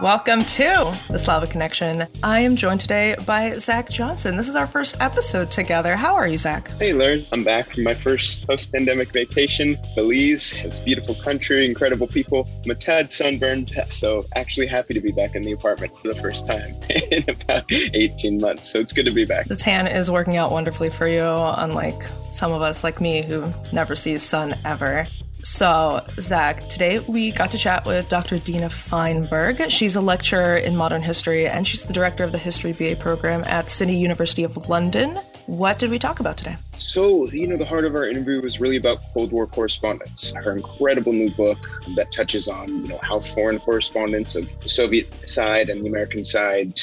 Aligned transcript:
Welcome 0.00 0.42
to 0.42 0.98
the 1.08 1.18
Slavic 1.18 1.50
Connection. 1.50 2.06
I 2.22 2.40
am 2.40 2.56
joined 2.56 2.80
today 2.80 3.16
by 3.26 3.52
Zach 3.58 3.88
Johnson. 3.90 4.36
This 4.36 4.48
is 4.48 4.56
our 4.56 4.66
first 4.66 5.00
episode 5.00 5.50
together. 5.50 5.94
How 5.96 6.14
are 6.14 6.26
you, 6.26 6.38
Zach? 6.38 6.70
Hey, 6.72 6.92
Lera. 6.92 7.22
I'm 7.32 7.44
back 7.44 7.72
from 7.72 7.84
my 7.84 7.94
first 7.94 8.46
post 8.46 8.72
pandemic 8.72 9.12
vacation. 9.12 9.76
Belize. 9.94 10.56
It's 10.64 10.80
beautiful 10.80 11.14
country, 11.16 11.66
incredible 11.66 12.06
people. 12.06 12.48
I'm 12.64 12.70
a 12.70 12.74
tad 12.74 13.10
sunburned, 13.10 13.70
so 13.88 14.24
actually 14.36 14.66
happy 14.66 14.94
to 14.94 15.00
be 15.00 15.12
back 15.12 15.34
in 15.34 15.42
the 15.42 15.52
apartment 15.52 15.96
for 15.98 16.08
the 16.08 16.14
first 16.14 16.46
time 16.46 16.74
in 17.10 17.24
about 17.28 17.64
18 17.70 18.40
months. 18.40 18.70
So 18.70 18.80
it's 18.80 18.92
good 18.92 19.06
to 19.06 19.12
be 19.12 19.24
back. 19.24 19.46
The 19.46 19.56
tan 19.56 19.86
is 19.86 20.10
working 20.10 20.36
out 20.36 20.50
wonderfully 20.50 20.90
for 20.90 21.06
you, 21.06 21.22
unlike 21.24 22.02
some 22.32 22.52
of 22.52 22.62
us 22.62 22.82
like 22.82 23.00
me 23.00 23.24
who 23.24 23.50
never 23.72 23.94
sees 23.96 24.22
sun 24.22 24.54
ever. 24.64 25.06
So, 25.42 26.04
Zach, 26.18 26.60
today 26.68 26.98
we 26.98 27.32
got 27.32 27.50
to 27.52 27.58
chat 27.58 27.86
with 27.86 28.08
Dr. 28.08 28.38
Dina 28.38 28.68
Fainberg. 28.68 29.70
She's 29.70 29.96
a 29.96 30.00
lecturer 30.00 30.56
in 30.56 30.76
modern 30.76 31.02
history 31.02 31.46
and 31.46 31.66
she's 31.66 31.84
the 31.84 31.92
director 31.92 32.24
of 32.24 32.32
the 32.32 32.38
History 32.38 32.72
BA 32.72 32.96
program 32.96 33.44
at 33.44 33.70
City 33.70 33.94
University 33.94 34.42
of 34.42 34.56
London. 34.68 35.18
What 35.46 35.78
did 35.78 35.90
we 35.90 35.98
talk 35.98 36.20
about 36.20 36.36
today? 36.36 36.56
So, 36.76 37.26
you 37.30 37.46
know, 37.46 37.56
the 37.56 37.64
heart 37.64 37.84
of 37.84 37.94
our 37.94 38.06
interview 38.06 38.40
was 38.40 38.60
really 38.60 38.76
about 38.76 38.98
Cold 39.14 39.32
War 39.32 39.46
Correspondents. 39.46 40.32
Her 40.34 40.52
incredible 40.52 41.12
new 41.12 41.30
book 41.30 41.58
that 41.96 42.12
touches 42.12 42.46
on, 42.46 42.68
you 42.68 42.88
know, 42.88 43.00
how 43.02 43.20
foreign 43.20 43.58
correspondents 43.58 44.36
of 44.36 44.48
the 44.60 44.68
Soviet 44.68 45.28
side 45.28 45.68
and 45.68 45.82
the 45.82 45.88
American 45.88 46.22
side 46.22 46.78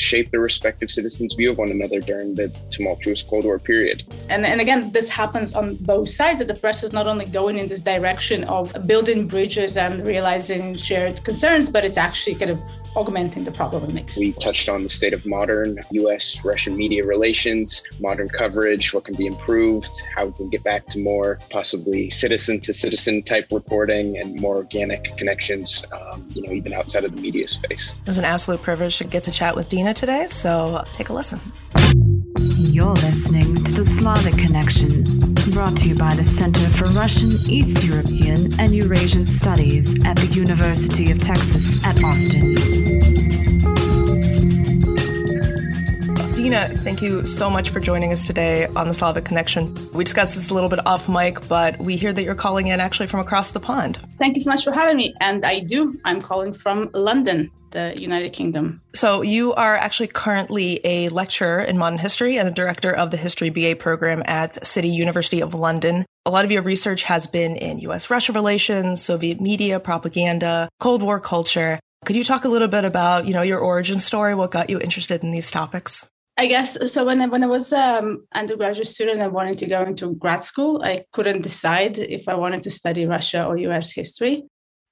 shape 0.00 0.30
their 0.30 0.40
respective 0.40 0.90
citizens' 0.90 1.34
view 1.34 1.50
of 1.50 1.58
one 1.58 1.70
another 1.70 2.00
during 2.00 2.34
the 2.34 2.48
tumultuous 2.70 3.22
Cold 3.22 3.44
War 3.44 3.58
period. 3.58 4.02
And, 4.28 4.46
and 4.46 4.60
again, 4.60 4.90
this 4.92 5.10
happens 5.10 5.54
on 5.54 5.76
both 5.76 6.08
sides 6.08 6.38
that 6.38 6.48
the 6.48 6.54
press 6.54 6.82
is 6.82 6.92
not 6.92 7.06
only 7.06 7.26
going 7.26 7.58
in 7.58 7.68
this 7.68 7.82
direction 7.82 8.44
of 8.44 8.74
building 8.86 9.28
bridges 9.28 9.76
and 9.76 10.06
realizing 10.06 10.74
shared 10.74 11.22
concerns, 11.24 11.70
but 11.70 11.84
it's 11.84 11.98
actually 11.98 12.36
kind 12.36 12.50
of 12.50 12.60
augmenting 12.96 13.44
the 13.44 13.52
problem 13.52 13.84
it 13.84 13.94
makes. 13.94 14.18
We 14.18 14.32
touched 14.32 14.68
on 14.68 14.82
the 14.82 14.88
state 14.88 15.12
of 15.12 15.24
modern 15.26 15.78
US 15.90 16.44
Russian 16.44 16.76
media 16.76 17.04
relations, 17.04 17.82
modern 18.00 18.28
coverage, 18.28 18.94
what 18.94 19.04
can 19.04 19.14
be 19.14 19.26
improved, 19.26 20.02
how 20.16 20.26
we 20.26 20.32
can 20.32 20.48
get 20.48 20.64
back 20.64 20.86
to 20.86 20.98
more 20.98 21.38
possibly 21.50 22.08
citizen 22.10 22.60
to 22.60 22.72
citizen 22.72 23.22
type 23.22 23.48
reporting 23.50 24.18
and 24.18 24.40
more 24.40 24.56
organic 24.56 25.16
connections, 25.16 25.84
um, 25.92 26.26
you 26.34 26.42
know, 26.42 26.52
even 26.52 26.72
outside 26.72 27.04
of 27.04 27.14
the 27.14 27.20
media 27.20 27.46
space. 27.46 27.94
It 28.00 28.08
was 28.08 28.18
an 28.18 28.24
absolute 28.24 28.62
privilege 28.62 28.98
to 28.98 29.04
get 29.04 29.22
to 29.24 29.30
chat 29.30 29.54
with 29.54 29.68
Dina 29.68 29.89
today, 29.92 30.26
so 30.26 30.84
take 30.92 31.08
a 31.08 31.12
listen. 31.12 31.40
You're 32.56 32.94
listening 32.94 33.56
to 33.56 33.72
the 33.72 33.84
Slavic 33.84 34.38
Connection, 34.38 35.04
brought 35.52 35.76
to 35.78 35.88
you 35.88 35.94
by 35.94 36.14
the 36.14 36.22
Center 36.22 36.68
for 36.70 36.86
Russian, 36.86 37.30
East 37.48 37.84
European, 37.84 38.58
and 38.60 38.74
Eurasian 38.74 39.26
Studies 39.26 40.02
at 40.04 40.16
the 40.16 40.26
University 40.26 41.10
of 41.10 41.20
Texas 41.20 41.84
at 41.84 42.02
Austin. 42.04 42.54
Dina, 46.34 46.68
thank 46.68 47.02
you 47.02 47.24
so 47.26 47.50
much 47.50 47.70
for 47.70 47.80
joining 47.80 48.12
us 48.12 48.24
today 48.24 48.66
on 48.68 48.88
the 48.88 48.94
Slavic 48.94 49.24
Connection. 49.24 49.74
We 49.92 50.04
discussed 50.04 50.34
this 50.34 50.50
a 50.50 50.54
little 50.54 50.70
bit 50.70 50.86
off 50.86 51.08
mic, 51.08 51.46
but 51.48 51.78
we 51.78 51.96
hear 51.96 52.12
that 52.12 52.22
you're 52.22 52.34
calling 52.34 52.68
in 52.68 52.80
actually 52.80 53.08
from 53.08 53.20
across 53.20 53.50
the 53.50 53.60
pond. 53.60 53.98
Thank 54.18 54.36
you 54.36 54.42
so 54.42 54.50
much 54.50 54.64
for 54.64 54.72
having 54.72 54.96
me. 54.96 55.14
And 55.20 55.44
I 55.44 55.60
do. 55.60 56.00
I'm 56.04 56.22
calling 56.22 56.52
from 56.52 56.90
London 56.94 57.50
the 57.70 57.94
United 57.96 58.32
Kingdom. 58.32 58.80
So, 58.94 59.22
you 59.22 59.54
are 59.54 59.76
actually 59.76 60.08
currently 60.08 60.80
a 60.84 61.08
lecturer 61.08 61.62
in 61.62 61.78
modern 61.78 61.98
history 61.98 62.38
and 62.38 62.46
the 62.46 62.52
director 62.52 62.92
of 62.94 63.10
the 63.10 63.16
History 63.16 63.50
BA 63.50 63.76
program 63.76 64.22
at 64.26 64.66
City 64.66 64.88
University 64.88 65.40
of 65.40 65.54
London. 65.54 66.04
A 66.26 66.30
lot 66.30 66.44
of 66.44 66.52
your 66.52 66.62
research 66.62 67.04
has 67.04 67.26
been 67.26 67.56
in 67.56 67.78
US 67.80 68.10
Russia 68.10 68.32
relations, 68.32 69.02
Soviet 69.02 69.40
media, 69.40 69.80
propaganda, 69.80 70.68
Cold 70.78 71.02
War 71.02 71.20
culture. 71.20 71.80
Could 72.04 72.16
you 72.16 72.24
talk 72.24 72.44
a 72.44 72.48
little 72.48 72.68
bit 72.68 72.84
about, 72.84 73.26
you 73.26 73.34
know, 73.34 73.42
your 73.42 73.58
origin 73.58 73.98
story, 73.98 74.34
what 74.34 74.50
got 74.50 74.70
you 74.70 74.80
interested 74.80 75.22
in 75.22 75.30
these 75.30 75.50
topics? 75.50 76.06
I 76.36 76.46
guess 76.46 76.92
so. 76.92 77.04
When 77.04 77.20
I, 77.20 77.26
when 77.26 77.44
I 77.44 77.46
was 77.46 77.70
um, 77.72 78.24
undergraduate 78.32 78.86
student 78.86 79.20
I 79.20 79.26
wanted 79.26 79.58
to 79.58 79.66
go 79.66 79.82
into 79.82 80.14
grad 80.14 80.42
school, 80.42 80.82
I 80.82 81.04
couldn't 81.12 81.42
decide 81.42 81.98
if 81.98 82.28
I 82.28 82.34
wanted 82.34 82.62
to 82.62 82.70
study 82.70 83.04
Russia 83.04 83.44
or 83.44 83.58
U.S. 83.58 83.92
history. 83.92 84.44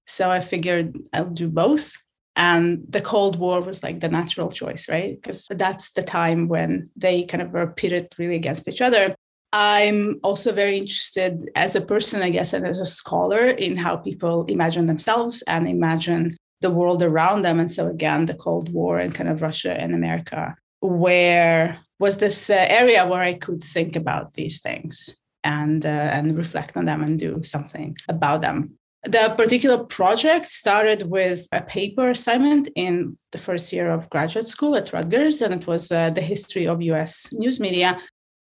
So 0.06 0.30
I 0.30 0.40
figured 0.40 0.96
I'll 1.12 1.30
do 1.30 1.48
both 1.48 1.96
and 2.38 2.84
the 2.88 3.00
cold 3.00 3.36
war 3.36 3.60
was 3.60 3.82
like 3.82 3.98
the 4.00 4.08
natural 4.08 4.50
choice 4.50 4.88
right? 4.88 5.20
Because 5.20 5.46
that's 5.50 5.90
the 5.90 6.02
time 6.02 6.48
when 6.48 6.86
they 6.96 7.24
kind 7.24 7.42
of 7.42 7.50
were 7.50 7.66
pitted 7.66 8.08
really 8.16 8.36
against 8.36 8.68
each 8.68 8.80
other. 8.80 9.14
I'm 9.52 10.20
also 10.22 10.52
very 10.52 10.78
interested 10.78 11.50
as 11.56 11.74
a 11.74 11.80
person 11.80 12.22
i 12.22 12.30
guess 12.30 12.52
and 12.52 12.66
as 12.66 12.78
a 12.78 12.86
scholar 12.86 13.44
in 13.46 13.76
how 13.76 13.96
people 13.96 14.44
imagine 14.44 14.86
themselves 14.86 15.42
and 15.48 15.66
imagine 15.66 16.36
the 16.60 16.70
world 16.70 17.02
around 17.02 17.42
them. 17.42 17.58
And 17.60 17.72
so 17.72 17.86
again 17.86 18.26
the 18.26 18.34
cold 18.34 18.72
war 18.72 18.98
and 18.98 19.14
kind 19.14 19.28
of 19.28 19.42
russia 19.42 19.72
and 19.80 19.94
america 19.94 20.54
where 20.80 21.78
was 21.98 22.18
this 22.18 22.50
uh, 22.50 22.66
area 22.68 23.06
where 23.06 23.22
i 23.22 23.34
could 23.34 23.62
think 23.62 23.96
about 23.96 24.34
these 24.34 24.60
things 24.60 25.16
and 25.44 25.84
uh, 25.86 26.10
and 26.16 26.36
reflect 26.36 26.76
on 26.76 26.84
them 26.84 27.02
and 27.02 27.18
do 27.18 27.42
something 27.42 27.96
about 28.08 28.42
them 28.42 28.77
the 29.04 29.34
particular 29.36 29.84
project 29.84 30.46
started 30.46 31.08
with 31.08 31.46
a 31.52 31.62
paper 31.62 32.10
assignment 32.10 32.68
in 32.74 33.16
the 33.32 33.38
first 33.38 33.72
year 33.72 33.90
of 33.90 34.10
graduate 34.10 34.46
school 34.46 34.74
at 34.76 34.92
Rutgers, 34.92 35.40
and 35.40 35.54
it 35.54 35.66
was 35.66 35.92
uh, 35.92 36.10
the 36.10 36.20
history 36.20 36.66
of 36.66 36.82
US 36.82 37.32
news 37.32 37.60
media. 37.60 38.00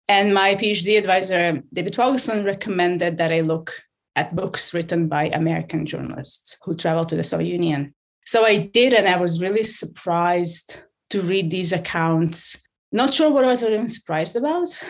And 0.09 0.33
my 0.33 0.55
PhD 0.55 0.99
advisor, 0.99 1.63
David 1.73 1.95
Foglesong, 1.95 2.45
recommended 2.45 3.19
that 3.19 3.33
I 3.33 3.41
look 3.41 3.73
at 4.15 4.35
books 4.35 4.73
written 4.73 5.09
by 5.09 5.27
American 5.27 5.85
journalists 5.85 6.57
who 6.65 6.75
traveled 6.75 7.11
to 7.11 7.17
the 7.17 7.25
Soviet 7.25 7.53
Union. 7.53 7.95
So 8.25 8.45
I 8.45 8.57
did, 8.57 8.95
and 8.95 9.07
I 9.07 9.19
was 9.21 9.43
really 9.43 9.63
surprised 9.63 10.81
to 11.11 11.23
read 11.23 11.51
these 11.51 11.73
accounts. 11.73 12.63
Not 12.93 13.13
sure 13.13 13.31
what 13.31 13.45
I 13.45 13.49
was 13.49 13.63
even 13.63 13.89
surprised 13.89 14.37
about, 14.37 14.83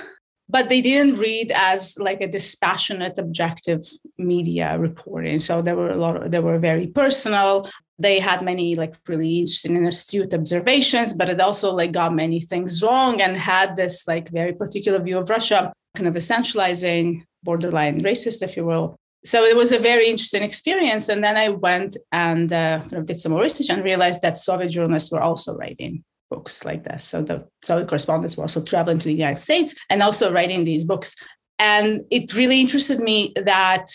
but 0.49 0.69
they 0.69 0.81
didn't 0.81 1.19
read 1.19 1.53
as 1.55 1.99
like 1.99 2.21
a 2.21 2.29
dispassionate 2.29 3.19
objective 3.19 3.87
media 4.19 4.79
reporting. 4.79 5.41
So 5.41 5.63
there 5.63 5.77
were 5.77 5.91
a 5.91 5.97
lot 5.97 6.17
of, 6.17 6.31
they 6.31 6.39
were 6.39 6.59
very 6.59 6.87
personal. 6.87 7.69
They 7.99 8.21
had 8.21 8.43
many 8.43 8.75
like 8.77 8.95
really 9.09 9.41
interesting 9.41 9.77
and 9.77 9.89
astute 9.89 10.35
observations 10.35 11.15
but 11.15 11.31
it 11.31 11.41
also 11.41 11.73
like 11.75 11.93
got 11.93 12.15
many 12.15 12.41
things 12.41 12.83
wrong 12.83 13.23
and 13.23 13.37
had 13.37 13.75
this 13.75 14.07
like 14.07 14.29
very 14.29 14.53
particular 14.53 14.99
view 14.99 15.19
of 15.19 15.31
russia 15.31 15.73
kind 15.97 16.07
of 16.07 16.15
essentializing 16.15 17.25
borderline 17.43 18.01
racist 18.03 18.43
if 18.43 18.57
you 18.57 18.67
will. 18.67 18.97
So 19.25 19.45
it 19.45 19.57
was 19.57 19.73
a 19.73 19.79
very 19.79 20.09
interesting 20.09 20.43
experience 20.43 21.09
and 21.09 21.25
then 21.25 21.37
i 21.39 21.49
went 21.49 21.97
and 22.13 22.53
uh, 22.53 22.81
kind 22.81 22.99
of 22.99 23.07
did 23.07 23.19
some 23.19 23.33
more 23.33 23.43
research 23.43 23.71
and 23.71 23.83
realized 23.83 24.21
that 24.23 24.37
soviet 24.37 24.69
journalists 24.69 25.11
were 25.11 25.23
also 25.23 25.57
writing 25.57 26.05
books 26.31 26.65
like 26.65 26.85
this. 26.85 27.05
So 27.05 27.23
the 27.23 27.47
Soviet 27.63 27.89
correspondents 27.89 28.37
were 28.37 28.45
also 28.45 28.63
traveling 28.63 28.99
to 28.99 29.05
the 29.05 29.15
United 29.15 29.41
States 29.41 29.75
and 29.91 30.03
also 30.03 30.33
writing 30.33 30.65
these 30.65 30.85
books. 30.85 31.17
And 31.59 32.01
it 32.11 32.35
really 32.35 32.61
interested 32.61 33.01
me 33.01 33.33
that 33.37 33.89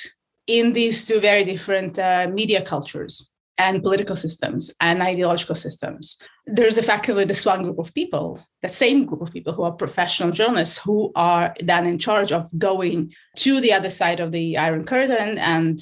in 0.48 0.74
these 0.74 1.06
two 1.06 1.20
very 1.20 1.44
different 1.44 2.00
uh, 2.00 2.28
media 2.32 2.62
cultures 2.62 3.34
and 3.58 3.84
political 3.84 4.16
systems 4.16 4.74
and 4.82 5.02
ideological 5.02 5.56
systems, 5.56 6.22
there's 6.48 6.80
effectively 6.80 7.26
this 7.26 7.46
one 7.46 7.62
group 7.62 7.78
of 7.78 7.94
people, 7.94 8.40
the 8.62 8.70
same 8.70 9.06
group 9.06 9.22
of 9.22 9.32
people 9.32 9.54
who 9.54 9.62
are 9.62 9.72
professional 9.72 10.32
journalists 10.32 10.80
who 10.80 11.12
are 11.16 11.54
then 11.60 11.86
in 11.86 12.00
charge 12.00 12.32
of 12.32 12.50
going 12.58 13.14
to 13.38 13.62
the 13.62 13.72
other 13.72 13.90
side 13.90 14.20
of 14.20 14.32
the 14.32 14.58
Iron 14.58 14.84
Curtain 14.84 15.38
and 15.38 15.80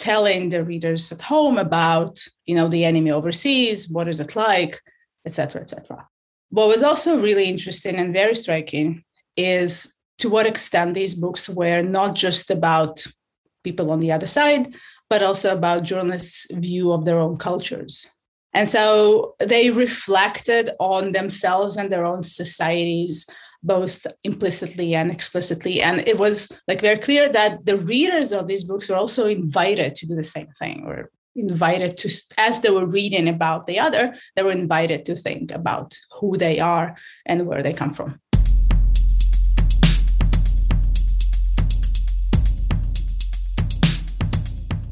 telling 0.00 0.48
the 0.48 0.64
readers 0.64 1.12
at 1.12 1.20
home 1.20 1.58
about, 1.58 2.18
you 2.46 2.54
know, 2.56 2.68
the 2.68 2.84
enemy 2.84 3.12
overseas, 3.12 3.88
what 3.88 4.08
is 4.08 4.18
it 4.18 4.34
like, 4.34 4.80
etc., 5.26 5.62
etc. 5.62 6.08
What 6.50 6.68
was 6.68 6.82
also 6.82 7.20
really 7.20 7.44
interesting 7.44 7.96
and 7.96 8.12
very 8.12 8.34
striking 8.34 9.04
is 9.36 9.96
to 10.18 10.28
what 10.28 10.46
extent 10.46 10.94
these 10.94 11.14
books 11.14 11.48
were 11.48 11.82
not 11.82 12.14
just 12.14 12.50
about 12.50 13.04
people 13.64 13.90
on 13.90 14.00
the 14.00 14.12
other 14.12 14.26
side, 14.26 14.74
but 15.08 15.22
also 15.22 15.54
about 15.56 15.84
journalists' 15.84 16.46
view 16.52 16.92
of 16.92 17.04
their 17.04 17.18
own 17.18 17.36
cultures. 17.36 18.06
And 18.52 18.68
so 18.68 19.34
they 19.38 19.70
reflected 19.70 20.70
on 20.80 21.12
themselves 21.12 21.76
and 21.76 21.90
their 21.90 22.04
own 22.04 22.22
societies, 22.22 23.28
both 23.62 24.06
implicitly 24.24 24.94
and 24.94 25.10
explicitly. 25.10 25.82
And 25.82 26.00
it 26.08 26.18
was 26.18 26.50
like 26.66 26.80
very 26.80 26.98
clear 26.98 27.28
that 27.28 27.64
the 27.64 27.76
readers 27.78 28.32
of 28.32 28.48
these 28.48 28.64
books 28.64 28.88
were 28.88 28.96
also 28.96 29.28
invited 29.28 29.94
to 29.96 30.06
do 30.06 30.14
the 30.16 30.24
same 30.24 30.48
thing 30.58 30.84
or 30.86 31.10
invited 31.36 31.96
to 31.96 32.10
as 32.38 32.60
they 32.60 32.70
were 32.70 32.86
reading 32.86 33.28
about 33.28 33.66
the 33.66 33.78
other 33.78 34.14
they 34.36 34.42
were 34.42 34.50
invited 34.50 35.06
to 35.06 35.14
think 35.14 35.52
about 35.52 35.96
who 36.18 36.36
they 36.36 36.58
are 36.58 36.96
and 37.26 37.46
where 37.46 37.62
they 37.62 37.72
come 37.72 37.94
from 37.94 38.20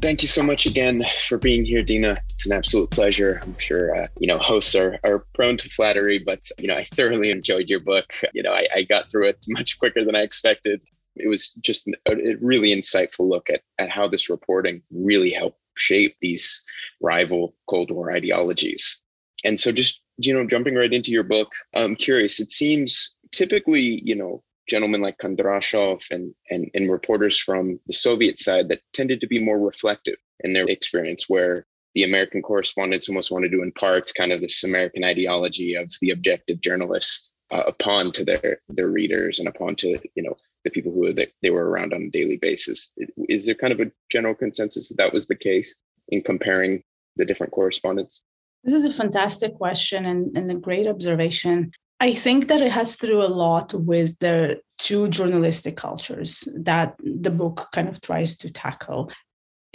Thank 0.01 0.21
you 0.21 0.29
so 0.29 0.41
much 0.41 0.65
again 0.65 1.03
for 1.27 1.37
being 1.37 1.65
here, 1.65 1.83
Dina. 1.83 2.21
It's 2.29 2.45
an 2.45 2.53
absolute 2.53 2.89
pleasure. 2.89 3.41
I'm 3.43 3.57
sure 3.57 3.95
uh, 3.95 4.07
you 4.17 4.27
know 4.27 4.37
hosts 4.39 4.73
are, 4.73 4.97
are 5.03 5.25
prone 5.35 5.57
to 5.57 5.69
flattery, 5.69 6.19
but 6.19 6.41
you 6.57 6.67
know 6.67 6.75
I 6.75 6.83
thoroughly 6.83 7.31
enjoyed 7.31 7.67
your 7.67 7.81
book. 7.81 8.05
You 8.33 8.41
know 8.41 8.53
I, 8.53 8.65
I 8.73 8.83
got 8.83 9.11
through 9.11 9.27
it 9.27 9.37
much 9.49 9.77
quicker 9.77 10.05
than 10.05 10.15
I 10.15 10.21
expected. 10.21 10.83
It 11.17 11.27
was 11.27 11.51
just 11.55 11.89
a, 12.07 12.13
a 12.13 12.35
really 12.41 12.71
insightful 12.71 13.29
look 13.29 13.49
at 13.49 13.61
at 13.77 13.89
how 13.89 14.07
this 14.07 14.29
reporting 14.29 14.81
really 14.89 15.31
helped 15.31 15.59
shape 15.79 16.15
these 16.21 16.61
rival 17.01 17.55
Cold 17.67 17.91
War 17.91 18.11
ideologies. 18.11 18.99
And 19.43 19.59
so, 19.59 19.71
just 19.71 20.01
you 20.17 20.33
know, 20.33 20.45
jumping 20.45 20.75
right 20.75 20.93
into 20.93 21.11
your 21.11 21.23
book, 21.23 21.51
I'm 21.75 21.95
curious. 21.95 22.39
It 22.39 22.51
seems 22.51 23.15
typically, 23.31 24.01
you 24.03 24.15
know, 24.15 24.43
gentlemen 24.67 25.01
like 25.01 25.17
Kondrashov 25.17 26.03
and, 26.11 26.33
and 26.49 26.69
and 26.73 26.91
reporters 26.91 27.37
from 27.39 27.79
the 27.87 27.93
Soviet 27.93 28.39
side 28.39 28.69
that 28.69 28.81
tended 28.93 29.21
to 29.21 29.27
be 29.27 29.43
more 29.43 29.59
reflective 29.59 30.17
in 30.41 30.53
their 30.53 30.65
experience, 30.65 31.25
where 31.27 31.65
the 31.95 32.03
American 32.03 32.41
correspondents 32.41 33.09
almost 33.09 33.31
wanted 33.31 33.51
to 33.51 33.63
impart 33.63 34.11
kind 34.15 34.31
of 34.31 34.41
this 34.41 34.63
American 34.63 35.03
ideology 35.03 35.73
of 35.73 35.91
the 36.01 36.11
objective 36.11 36.61
journalists 36.61 37.37
uh, 37.51 37.63
upon 37.65 38.11
to 38.11 38.23
their 38.23 38.61
their 38.69 38.89
readers 38.89 39.39
and 39.39 39.47
upon 39.47 39.75
to 39.75 39.97
you 40.15 40.23
know 40.23 40.35
the 40.69 40.81
people 40.81 40.91
who 40.91 41.13
they, 41.13 41.27
they 41.41 41.49
were 41.49 41.69
around 41.69 41.93
on 41.93 42.03
a 42.03 42.09
daily 42.09 42.37
basis. 42.37 42.93
Is 43.27 43.45
there 43.45 43.55
kind 43.55 43.73
of 43.73 43.79
a 43.79 43.91
general 44.11 44.35
consensus 44.35 44.89
that 44.89 44.97
that 44.97 45.13
was 45.13 45.27
the 45.27 45.35
case 45.35 45.75
in 46.09 46.21
comparing 46.21 46.83
the 47.15 47.25
different 47.25 47.51
correspondents? 47.51 48.23
This 48.63 48.73
is 48.73 48.85
a 48.85 48.93
fantastic 48.93 49.55
question 49.55 50.05
and, 50.05 50.37
and 50.37 50.49
a 50.49 50.55
great 50.55 50.87
observation. 50.87 51.71
I 51.99 52.13
think 52.13 52.47
that 52.47 52.61
it 52.61 52.71
has 52.71 52.97
to 52.97 53.07
do 53.07 53.21
a 53.21 53.27
lot 53.27 53.73
with 53.73 54.17
the 54.19 54.61
two 54.77 55.09
journalistic 55.09 55.75
cultures 55.75 56.47
that 56.55 56.95
the 56.99 57.31
book 57.31 57.67
kind 57.73 57.89
of 57.89 57.99
tries 58.01 58.37
to 58.37 58.51
tackle. 58.51 59.11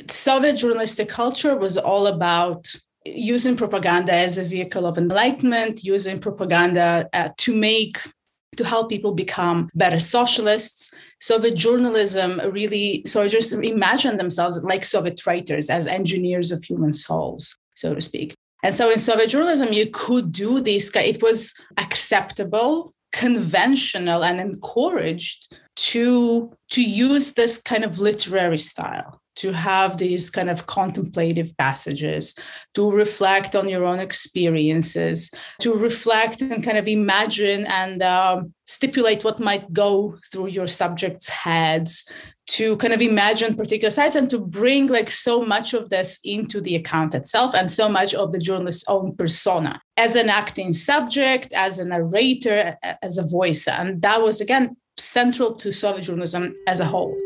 Soviet 0.09 0.57
journalistic 0.57 1.09
culture 1.09 1.57
was 1.57 1.77
all 1.77 2.07
about 2.07 2.67
using 3.05 3.57
propaganda 3.57 4.13
as 4.13 4.39
a 4.39 4.45
vehicle 4.45 4.87
of 4.87 4.97
enlightenment, 4.97 5.85
using 5.85 6.19
propaganda 6.19 7.09
uh, 7.13 7.29
to 7.37 7.55
make 7.55 7.99
to 8.57 8.65
help 8.65 8.89
people 8.89 9.13
become 9.13 9.71
better 9.75 10.01
socialists. 10.01 10.95
Soviet 11.21 11.55
journalism 11.55 12.41
really, 12.51 13.03
so 13.07 13.29
just 13.29 13.53
imagine 13.53 14.17
themselves 14.17 14.63
like 14.63 14.85
Soviet 14.85 15.25
writers 15.27 15.71
as 15.71 15.87
engineers 15.87 16.53
of 16.53 16.65
human 16.65 16.93
souls, 16.93 17.57
so 17.75 17.95
to 17.95 18.01
speak. 18.01 18.35
And 18.63 18.75
so 18.75 18.91
in 18.91 18.99
Soviet 18.99 19.29
journalism, 19.29 19.73
you 19.73 19.89
could 19.91 20.33
do 20.33 20.61
this. 20.61 20.95
It 20.97 21.23
was 21.23 21.55
acceptable, 21.77 22.93
conventional, 23.13 24.25
and 24.25 24.41
encouraged 24.41 25.55
to, 25.77 26.53
to 26.71 26.83
use 26.83 27.35
this 27.35 27.61
kind 27.61 27.85
of 27.85 27.99
literary 27.99 28.59
style 28.59 29.21
to 29.37 29.53
have 29.53 29.99
these 29.99 30.31
kind 30.31 30.51
of 30.51 30.67
contemplative 30.67 31.57
passages, 31.57 32.39
to 32.75 32.91
reflect 32.91 33.57
on 33.57 33.69
your 33.69 33.85
own 33.85 33.99
experiences, 33.99 35.33
to 35.61 35.75
reflect 35.75 36.43
and 36.43 36.63
kind 36.63 36.79
of 36.79 36.89
imagine 36.89 37.67
and 37.67 38.03
um, 38.03 38.53
stipulate 38.67 39.25
what 39.25 39.41
might 39.41 39.73
go 39.73 40.17
through 40.31 40.49
your 40.49 40.69
subjects' 40.69 41.29
heads, 41.29 42.09
to 42.47 42.77
kind 42.77 42.93
of 42.93 43.01
imagine 43.01 43.55
particular 43.55 43.91
sites 43.91 44.17
and 44.17 44.29
to 44.29 44.39
bring 44.39 44.87
like 44.87 45.11
so 45.11 45.41
much 45.41 45.73
of 45.73 45.89
this 45.89 46.21
into 46.25 46.61
the 46.61 46.75
account 46.75 47.15
itself 47.15 47.55
and 47.55 47.71
so 47.71 47.89
much 47.89 48.15
of 48.15 48.33
the 48.33 48.39
journalist's 48.39 48.85
own 48.89 49.17
persona 49.17 49.81
as 49.97 50.15
an 50.15 50.29
acting 50.29 50.73
subject, 50.73 51.53
as 51.53 51.79
a 51.79 51.85
narrator, 51.87 52.77
as 53.03 53.17
a 53.17 53.27
voice. 53.27 53.67
And 53.67 54.03
that 54.03 54.21
was, 54.23 54.41
again, 54.41 54.77
central 54.99 55.55
to 55.55 55.73
Soviet 55.73 56.03
journalism 56.03 56.55
as 56.67 56.81
a 56.81 56.85
whole. 56.85 57.17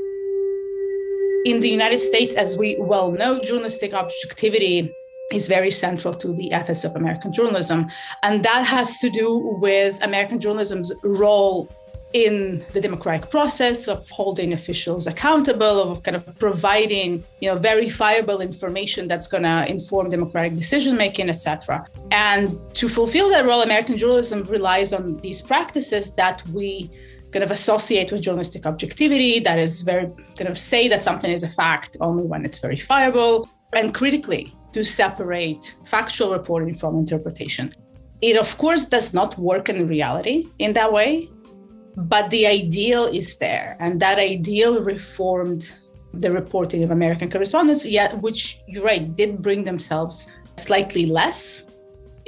In 1.45 1.61
the 1.61 1.69
United 1.69 2.01
States, 2.01 2.37
as 2.37 2.59
we 2.59 2.77
well 2.79 3.13
know, 3.13 3.41
journalistic 3.41 3.95
objectivity 3.95 4.93
is 5.33 5.47
very 5.47 5.71
central 5.71 6.15
to 6.15 6.33
the 6.33 6.53
ethics 6.53 6.85
of 6.85 6.97
American 6.97 7.33
journalism. 7.33 7.91
And 8.23 8.45
that 8.45 8.65
has 8.65 8.99
to 9.01 9.11
do 9.11 9.57
with 9.61 10.03
American 10.03 10.41
journalism's 10.41 10.93
role 11.05 11.69
in 12.15 12.65
the 12.73 12.81
democratic 12.81 13.29
process 13.29 13.87
of 13.87 14.09
holding 14.09 14.55
officials 14.55 15.07
accountable 15.07 15.93
of 15.93 16.03
kind 16.03 16.17
of 16.17 16.25
providing 16.39 17.23
you 17.41 17.51
know 17.51 17.59
verifiable 17.59 18.41
information 18.41 19.07
that's 19.07 19.29
going 19.29 19.43
to 19.43 19.67
inform 19.69 20.09
democratic 20.09 20.57
decision 20.57 20.97
making 20.97 21.29
etc 21.29 21.87
and 22.11 22.59
to 22.75 22.89
fulfill 22.89 23.29
that 23.29 23.45
role 23.45 23.61
american 23.61 23.99
journalism 23.99 24.43
relies 24.45 24.95
on 24.95 25.19
these 25.19 25.43
practices 25.43 26.15
that 26.15 26.43
we 26.49 26.91
kind 27.33 27.45
of 27.45 27.51
associate 27.51 28.11
with 28.11 28.23
journalistic 28.23 28.67
objectivity, 28.67 29.41
that 29.41 29.59
is 29.59 29.83
very 29.83 30.11
kind 30.37 30.49
of 30.49 30.59
say 30.59 30.89
that 30.89 31.03
something 31.03 31.31
is 31.31 31.43
a 31.43 31.49
fact 31.49 31.97
only 32.01 32.25
when 32.25 32.45
it's 32.45 32.59
verifiable, 32.59 33.49
and 33.75 33.95
critically 33.95 34.55
to 34.73 34.85
separate 34.85 35.75
factual 35.85 36.33
reporting 36.33 36.75
from 36.75 36.97
interpretation. 36.97 37.73
It, 38.21 38.37
of 38.37 38.57
course, 38.59 38.87
does 38.87 39.15
not 39.15 39.39
work 39.39 39.69
in 39.69 39.87
reality 39.87 40.47
in 40.59 40.73
that 40.73 40.93
way, 40.93 41.29
but 41.97 42.31
the 42.31 42.47
ideal 42.47 43.05
is 43.05 43.37
there. 43.39 43.77
And 43.81 44.01
that 44.01 44.19
ideal 44.19 44.83
reformed 44.83 45.73
the 46.15 46.33
reporting 46.33 46.83
of 46.83 46.91
American 46.91 47.31
correspondents, 47.31 47.87
yet, 47.87 48.21
which 48.23 48.61
you're 48.67 48.85
right, 48.85 49.15
did 49.15 49.43
bring 49.43 49.65
themselves 49.65 50.31
slightly 50.57 51.07
less 51.07 51.67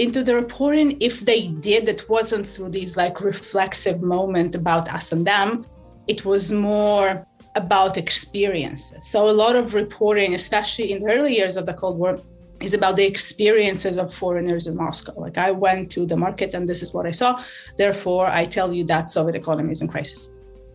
into 0.01 0.25
the 0.25 0.35
reporting. 0.35 0.97
If 1.01 1.21
they 1.21 1.49
did, 1.49 1.89
it 1.89 2.09
wasn't 2.09 2.47
through 2.47 2.71
these 2.71 2.97
like 2.97 3.21
reflexive 3.21 4.01
moment 4.01 4.55
about 4.55 4.93
us 4.93 5.13
and 5.13 5.27
them. 5.27 5.67
It 6.09 6.25
was 6.25 6.51
more 6.51 7.27
about 7.55 7.99
experiences. 7.99 9.07
So 9.07 9.29
a 9.29 9.37
lot 9.45 9.57
of 9.57 9.75
reporting, 9.75 10.35
especially 10.35 10.93
in 10.93 11.03
the 11.03 11.13
early 11.13 11.37
years 11.37 11.57
of 11.57 11.67
the 11.67 11.75
Cold 11.75 11.99
War, 11.99 12.19
is 12.61 12.75
about 12.75 12.97
the 12.97 13.07
experiences 13.07 13.97
of 13.99 14.13
foreigners 14.13 14.67
in 14.67 14.77
Moscow. 14.77 15.13
Like 15.19 15.39
I 15.39 15.51
went 15.51 15.91
to 15.93 16.07
the 16.07 16.17
market 16.17 16.55
and 16.55 16.69
this 16.69 16.83
is 16.83 16.95
what 16.95 17.07
I 17.07 17.13
saw. 17.13 17.43
Therefore, 17.77 18.27
I 18.27 18.47
tell 18.47 18.73
you 18.73 18.85
that 18.85 19.11
Soviet 19.11 19.37
economy 19.37 19.73
is 19.73 19.83
in 19.83 19.89
crisis. 19.89 20.33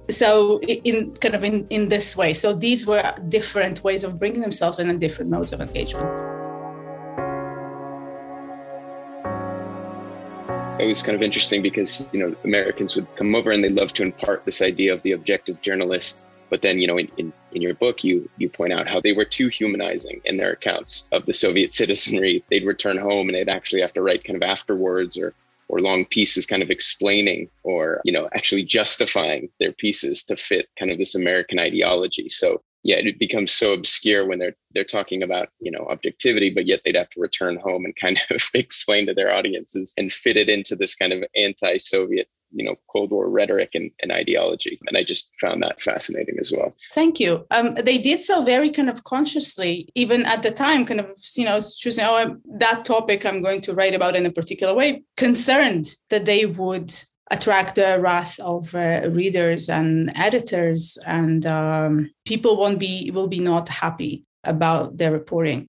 So 0.10 0.60
in 0.62 1.14
kind 1.16 1.34
of 1.34 1.44
in, 1.44 1.66
in 1.70 1.90
this 1.90 2.16
way. 2.16 2.34
So 2.34 2.54
these 2.54 2.86
were 2.86 3.04
different 3.28 3.84
ways 3.84 4.04
of 4.04 4.20
bringing 4.20 4.42
themselves 4.42 4.80
in 4.80 4.90
and 4.90 5.00
different 5.00 5.32
modes 5.32 5.52
of 5.52 5.62
engagement. 5.62 6.25
It 10.80 10.88
was 10.88 11.02
kind 11.02 11.16
of 11.16 11.24
interesting 11.24 11.62
because 11.62 12.08
you 12.12 12.20
know 12.20 12.36
Americans 12.44 12.96
would 12.96 13.08
come 13.16 13.34
over 13.34 13.52
and 13.52 13.64
they 13.64 13.70
love 13.70 13.94
to 13.94 14.04
impart 14.04 14.44
this 14.46 14.62
idea 14.62 14.94
of 14.94 15.02
the 15.04 15.14
objective 15.14 15.62
journalist. 15.62 16.28
But 16.50 16.62
then, 16.62 16.80
you 16.80 16.86
know, 16.86 16.98
in, 16.98 17.10
in, 17.18 17.34
in 17.54 17.62
your 17.62 17.74
book, 17.74 18.04
you 18.04 18.30
you 18.38 18.50
point 18.50 18.74
out 18.74 18.88
how 18.88 19.00
they 19.00 19.14
were 19.14 19.26
too 19.26 19.48
humanizing 19.48 20.22
in 20.26 20.38
their 20.38 20.52
accounts 20.52 21.08
of 21.12 21.26
the 21.26 21.34
Soviet 21.34 21.74
citizenry. 21.82 22.44
They'd 22.50 22.66
return 22.66 22.98
home 22.98 23.30
and 23.30 23.38
they'd 23.38 23.50
actually 23.50 23.82
have 23.82 23.94
to 23.94 24.02
write 24.02 24.24
kind 24.24 24.36
of 24.36 24.44
afterwards 24.44 25.18
or 25.18 25.34
or 25.68 25.82
long 25.82 26.06
pieces 26.06 26.46
kind 26.46 26.62
of 26.62 26.70
explaining 26.70 27.50
or 27.64 28.02
you 28.04 28.12
know 28.12 28.30
actually 28.34 28.64
justifying 28.64 29.50
their 29.60 29.72
pieces 29.72 30.24
to 30.24 30.36
fit 30.36 30.68
kind 30.78 30.92
of 30.92 31.00
this 31.00 31.16
american 31.16 31.58
ideology 31.58 32.30
so 32.30 32.62
yeah, 32.86 32.98
it 32.98 33.18
becomes 33.18 33.52
so 33.52 33.74
obscure 33.74 34.28
when 34.28 34.38
they're 34.38 34.56
they're 34.76 34.84
talking 34.84 35.24
about 35.24 35.50
you 35.60 35.72
know 35.72 35.88
objectivity, 35.90 36.52
but 36.52 36.68
yet 36.68 36.82
they'd 36.86 36.96
have 36.96 37.10
to 37.10 37.20
return 37.20 37.58
home 37.58 37.84
and 37.84 37.96
kind 37.96 38.24
of 38.30 38.48
explain 38.54 39.08
to 39.08 39.14
their 39.14 39.34
audiences 39.34 39.92
and 39.98 40.14
fit 40.14 40.38
it 40.38 40.50
into 40.50 40.76
this 40.76 40.96
kind 40.96 41.12
of 41.12 41.24
anti-Soviet 41.36 42.30
you 42.52 42.64
know 42.64 42.76
cold 42.92 43.10
war 43.10 43.28
rhetoric 43.28 43.72
and, 43.74 43.90
and 44.04 44.12
ideology. 44.12 44.80
And 44.86 44.98
i 44.98 45.04
just 45.04 45.34
found 45.42 45.64
that 45.64 45.82
fascinating 45.82 46.36
as 46.40 46.52
well. 46.56 46.76
Thank 46.94 47.20
you. 47.20 47.44
Um, 47.50 47.72
they 47.72 47.98
did 47.98 48.22
so 48.22 48.44
very 48.44 48.70
kind 48.70 48.92
of 48.92 49.04
consciously 49.04 49.90
even 49.96 50.24
at 50.24 50.44
the 50.44 50.52
time 50.52 50.86
kind 50.86 51.00
of 51.00 51.10
you 51.36 51.46
know 51.46 51.60
choosing 51.60 52.06
oh 52.06 52.38
that 52.60 52.86
topic 52.86 53.26
i'm 53.26 53.42
going 53.42 53.62
to 53.62 53.74
write 53.74 53.96
about 53.96 54.16
in 54.16 54.28
a 54.28 54.32
particular 54.32 54.76
way 54.76 55.02
concerned 55.18 55.96
that 56.12 56.26
they 56.26 56.46
would 56.46 56.94
attract 57.32 57.76
the 57.76 58.00
wrath 58.00 58.40
of 58.40 58.74
uh, 58.76 59.02
readers 59.10 59.70
and 59.70 60.12
editors 60.16 60.98
and 61.06 61.46
um, 61.46 62.12
people 62.26 62.58
won't 62.58 62.80
be 62.80 63.10
will 63.12 63.28
be 63.28 63.40
not 63.40 63.68
happy 63.68 64.24
about 64.44 64.98
their 64.98 65.12
reporting. 65.12 65.68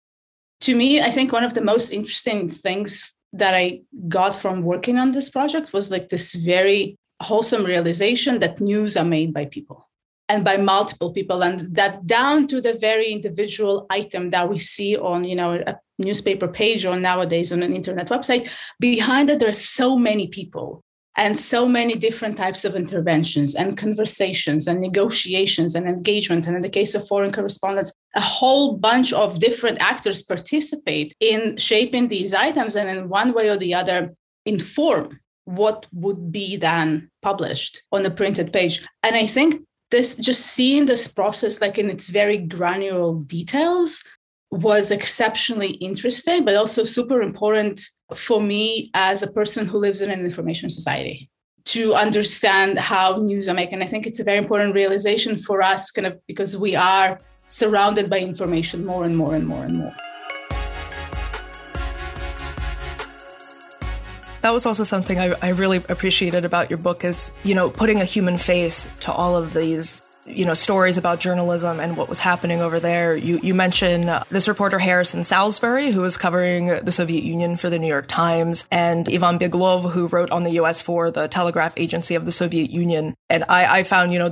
To 0.61 0.75
me 0.75 1.01
i 1.01 1.11
think 1.11 1.33
one 1.33 1.45
of 1.45 1.55
the 1.55 1.61
most 1.73 1.93
interesting 1.93 2.49
things 2.49 3.15
that 3.33 3.55
i 3.55 3.81
got 4.09 4.37
from 4.37 4.63
working 4.63 4.99
on 4.99 5.13
this 5.13 5.29
project 5.31 5.73
was 5.73 5.91
like 5.91 6.09
this 6.09 6.35
very 6.35 6.97
wholesome 7.23 7.65
realization 7.65 8.41
that 8.41 8.61
news 8.61 8.97
are 8.97 9.05
made 9.05 9.33
by 9.33 9.47
people 9.47 9.89
and 10.29 10.45
by 10.45 10.57
multiple 10.57 11.13
people 11.13 11.43
and 11.43 11.75
that 11.75 12.07
down 12.07 12.47
to 12.49 12.61
the 12.61 12.75
very 12.75 13.09
individual 13.09 13.87
item 13.91 14.31
that 14.31 14.49
we 14.49 14.59
see 14.59 14.97
on 14.97 15.25
you 15.25 15.37
know 15.37 15.55
a 15.55 15.79
newspaper 15.99 16.49
page 16.49 16.85
or 16.85 16.99
nowadays 16.99 17.53
on 17.53 17.63
an 17.63 17.75
internet 17.75 18.09
website 18.09 18.51
behind 18.81 19.31
it 19.31 19.39
there 19.39 19.49
are 19.49 19.55
so 19.79 19.97
many 19.97 20.29
people 20.29 20.83
and 21.17 21.39
so 21.39 21.67
many 21.67 21.95
different 21.95 22.37
types 22.37 22.65
of 22.65 22.75
interventions 22.75 23.55
and 23.55 23.77
conversations 23.77 24.69
and 24.69 24.81
negotiations 24.81 25.75
and 25.75 25.87
engagement. 25.87 26.47
And 26.47 26.57
in 26.57 26.63
the 26.63 26.69
case 26.69 26.95
of 26.95 27.09
foreign 27.09 27.33
correspondents, 27.33 27.93
a 28.15 28.21
whole 28.21 28.77
bunch 28.77 29.13
of 29.13 29.39
different 29.39 29.81
actors 29.81 30.23
participate 30.23 31.15
in 31.21 31.57
shaping 31.57 32.09
these 32.09 32.35
items 32.35 32.77
and 32.77 32.89
in 32.89 33.09
one 33.09 33.33
way 33.33 33.49
or 33.49 33.57
the 33.57 33.75
other 33.75 34.13
inform 34.45 35.19
what 35.47 35.87
would 35.93 36.33
be 36.33 36.57
then 36.57 37.09
published 37.23 37.83
on 37.93 38.03
the 38.03 38.11
printed 38.11 38.53
page. 38.53 38.87
And 39.03 39.17
I 39.17 39.27
think 39.27 39.63
this 39.91 40.17
just 40.17 40.45
seeing 40.45 40.87
this 40.87 41.09
process 41.09 41.61
like 41.61 41.79
in 41.79 41.89
its 41.89 42.11
very 42.11 42.39
granular 42.39 43.21
details 43.23 44.05
was 44.51 44.91
exceptionally 44.91 45.71
interesting, 45.71 46.45
but 46.45 46.57
also 46.57 46.85
super 46.85 47.23
important 47.23 47.81
for 48.15 48.41
me 48.41 48.91
as 48.95 49.23
a 49.23 49.27
person 49.27 49.67
who 49.67 49.79
lives 49.79 50.01
in 50.01 50.11
an 50.11 50.21
information 50.21 50.71
society 50.71 51.29
to 51.65 51.95
understand 51.95 52.79
how 52.79 53.17
news 53.17 53.49
are 53.49 53.55
made. 53.55 53.71
And 53.73 53.83
I 53.83 53.87
think 53.87 54.07
it's 54.07 54.21
a 54.21 54.25
very 54.25 54.39
important 54.39 54.75
realization 54.75 55.37
for 55.37 55.63
us, 55.63 55.91
kind 55.91 56.07
of 56.07 56.19
because 56.27 56.57
we 56.57 56.77
are 56.77 57.21
surrounded 57.49 58.09
by 58.09 58.21
information 58.21 58.85
more 58.85 59.05
and 59.05 59.17
more 59.17 59.35
and 59.35 59.47
more 59.47 59.65
and 59.65 59.79
more. 59.79 59.95
That 64.43 64.53
was 64.53 64.65
also 64.65 64.85
something 64.85 65.19
I, 65.19 65.35
I 65.43 65.49
really 65.49 65.79
appreciated 65.89 66.45
about 66.45 66.71
your 66.71 66.79
book 66.79 67.05
is, 67.05 67.33
you 67.43 67.57
know, 67.57 67.69
putting 67.69 68.01
a 68.01 68.05
human 68.05 68.39
face 68.39 68.89
to 69.01 69.11
all 69.11 69.35
of 69.35 69.53
these 69.53 70.03
you 70.27 70.45
know 70.45 70.55
stories 70.55 70.99
about 70.99 71.21
journalism 71.21 71.81
and 71.81 71.97
what 71.97 72.09
was 72.09 72.19
happening 72.19 72.61
over 72.61 72.81
there. 72.81 73.17
You 73.17 73.39
you 73.43 73.55
mentioned 73.55 74.09
uh, 74.09 74.25
this 74.31 74.49
reporter 74.49 74.79
Harrison 74.79 75.25
Salisbury 75.25 75.93
who 75.93 76.01
was 76.01 76.17
covering 76.17 76.67
the 76.85 76.93
Soviet 76.93 77.25
Union 77.25 77.57
for 77.57 77.71
the 77.71 77.79
New 77.79 77.89
York 77.89 78.09
Times, 78.09 78.67
and 78.71 79.09
Ivan 79.09 79.39
Beglov 79.39 79.91
who 79.91 80.07
wrote 80.07 80.31
on 80.31 80.45
the 80.45 80.53
U.S. 80.53 80.81
for 80.81 81.11
the 81.11 81.29
Telegraph 81.29 81.75
Agency 81.77 82.15
of 82.15 82.25
the 82.25 82.33
Soviet 82.33 82.71
Union. 82.71 83.15
And 83.31 83.45
I, 83.49 83.79
I 83.79 83.83
found 83.83 84.13
you 84.13 84.19
know 84.19 84.31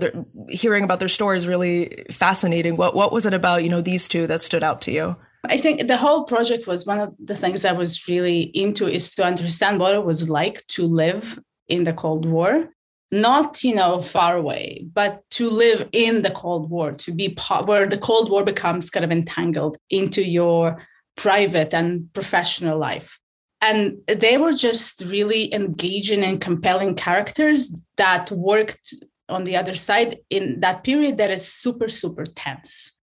hearing 0.49 0.85
about 0.85 0.99
their 0.99 1.09
stories 1.09 1.47
really 1.47 2.05
fascinating. 2.11 2.77
What 2.77 2.95
what 2.95 3.13
was 3.13 3.27
it 3.27 3.35
about 3.35 3.63
you 3.63 3.71
know 3.71 3.81
these 3.81 4.09
two 4.09 4.27
that 4.27 4.41
stood 4.41 4.63
out 4.63 4.83
to 4.83 4.93
you? 4.93 5.17
I 5.47 5.59
think 5.59 5.87
the 5.87 5.97
whole 5.97 6.25
project 6.25 6.67
was 6.67 6.87
one 6.87 7.01
of 7.01 7.15
the 7.19 7.37
things 7.37 7.65
I 7.65 7.73
was 7.73 8.09
really 8.09 8.41
into 8.41 8.89
is 8.89 9.15
to 9.17 9.25
understand 9.25 9.79
what 9.79 9.95
it 9.95 10.05
was 10.05 10.31
like 10.31 10.67
to 10.69 10.87
live 10.87 11.39
in 11.69 11.85
the 11.85 11.93
Cold 11.93 12.25
War 12.25 12.71
not 13.15 13.63
you 13.63 13.75
know 13.75 14.03
far 14.03 14.37
away 14.37 14.87
but 14.93 15.23
to 15.31 15.49
live 15.49 15.89
in 15.93 16.23
the 16.23 16.31
cold 16.31 16.69
war 16.71 16.93
to 16.93 17.13
be 17.13 17.29
part 17.31 17.67
where 17.67 17.87
the 17.87 17.99
cold 17.99 18.31
war 18.31 18.45
becomes 18.45 18.91
kind 18.91 19.05
of 19.05 19.11
entangled 19.13 19.77
into 19.91 20.23
your 20.23 20.85
private 21.17 21.73
and 21.75 22.13
professional 22.13 22.79
life. 22.79 23.19
And 23.61 23.99
they 24.07 24.37
were 24.37 24.53
just 24.53 25.03
really 25.07 25.53
engaging 25.55 26.23
and 26.23 26.41
compelling 26.41 26.95
characters 26.97 27.81
that 27.97 28.31
worked 28.31 28.95
on 29.29 29.45
the 29.45 29.57
other 29.57 29.75
side 29.75 30.19
in 30.29 30.61
that 30.61 30.85
period 30.85 31.17
that 31.17 31.31
is 31.31 31.51
super 31.51 31.89
super 31.89 32.27
tense 32.27 33.01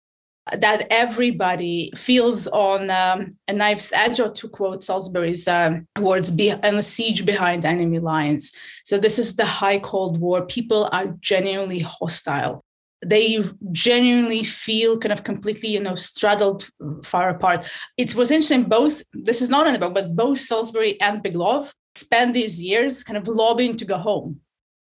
that 0.52 0.86
everybody 0.90 1.92
feels 1.96 2.46
on 2.48 2.90
um, 2.90 3.30
a 3.48 3.52
knife's 3.52 3.92
edge, 3.92 4.20
or 4.20 4.30
to 4.30 4.48
quote 4.48 4.82
Salisbury's 4.82 5.46
um, 5.48 5.86
words, 5.98 6.30
be 6.30 6.52
on 6.52 6.76
a 6.76 6.82
siege 6.82 7.26
behind 7.26 7.64
enemy 7.64 7.98
lines. 7.98 8.52
So 8.84 8.98
this 8.98 9.18
is 9.18 9.36
the 9.36 9.44
high 9.44 9.78
Cold 9.78 10.20
War. 10.20 10.46
People 10.46 10.88
are 10.92 11.14
genuinely 11.18 11.80
hostile. 11.80 12.64
They 13.04 13.38
genuinely 13.70 14.42
feel 14.42 14.98
kind 14.98 15.12
of 15.12 15.22
completely, 15.22 15.68
you 15.68 15.80
know, 15.80 15.94
straddled 15.94 16.68
far 17.04 17.30
apart. 17.30 17.68
It 17.96 18.14
was 18.14 18.30
interesting. 18.30 18.64
Both 18.64 19.02
this 19.12 19.40
is 19.40 19.50
not 19.50 19.66
in 19.66 19.72
the 19.72 19.78
book, 19.78 19.94
but 19.94 20.16
both 20.16 20.40
Salisbury 20.40 21.00
and 21.00 21.22
Beglov 21.22 21.72
spend 21.94 22.34
these 22.34 22.60
years 22.60 23.02
kind 23.02 23.16
of 23.16 23.28
lobbying 23.28 23.76
to 23.76 23.84
go 23.84 23.98
home 23.98 24.40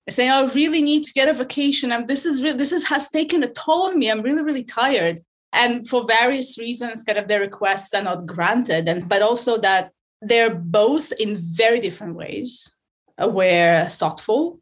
saying 0.10 0.30
i 0.30 0.46
really 0.54 0.82
need 0.82 1.04
to 1.04 1.14
get 1.14 1.28
a 1.28 1.34
vacation 1.34 1.92
and 1.92 2.08
this 2.08 2.26
is 2.26 2.42
really 2.42 2.58
this 2.58 2.72
is 2.72 2.86
has 2.86 3.10
taken 3.10 3.44
a 3.44 3.50
toll 3.50 3.88
on 3.88 4.00
me 4.00 4.10
i'm 4.10 4.22
really 4.22 4.44
really 4.44 4.64
tired 4.64 5.20
and 5.54 5.88
for 5.88 6.06
various 6.06 6.58
reasons 6.58 7.04
kind 7.04 7.18
of 7.18 7.28
their 7.28 7.40
requests 7.40 7.94
are 7.94 8.04
not 8.04 8.26
granted. 8.26 8.88
And 8.88 9.08
but 9.08 9.22
also 9.22 9.58
that 9.60 9.92
they're 10.22 10.54
both 10.54 11.12
in 11.20 11.38
very 11.38 11.80
different 11.80 12.16
ways 12.16 12.76
uh, 13.20 13.26
aware 13.28 13.88
thoughtful 13.90 14.60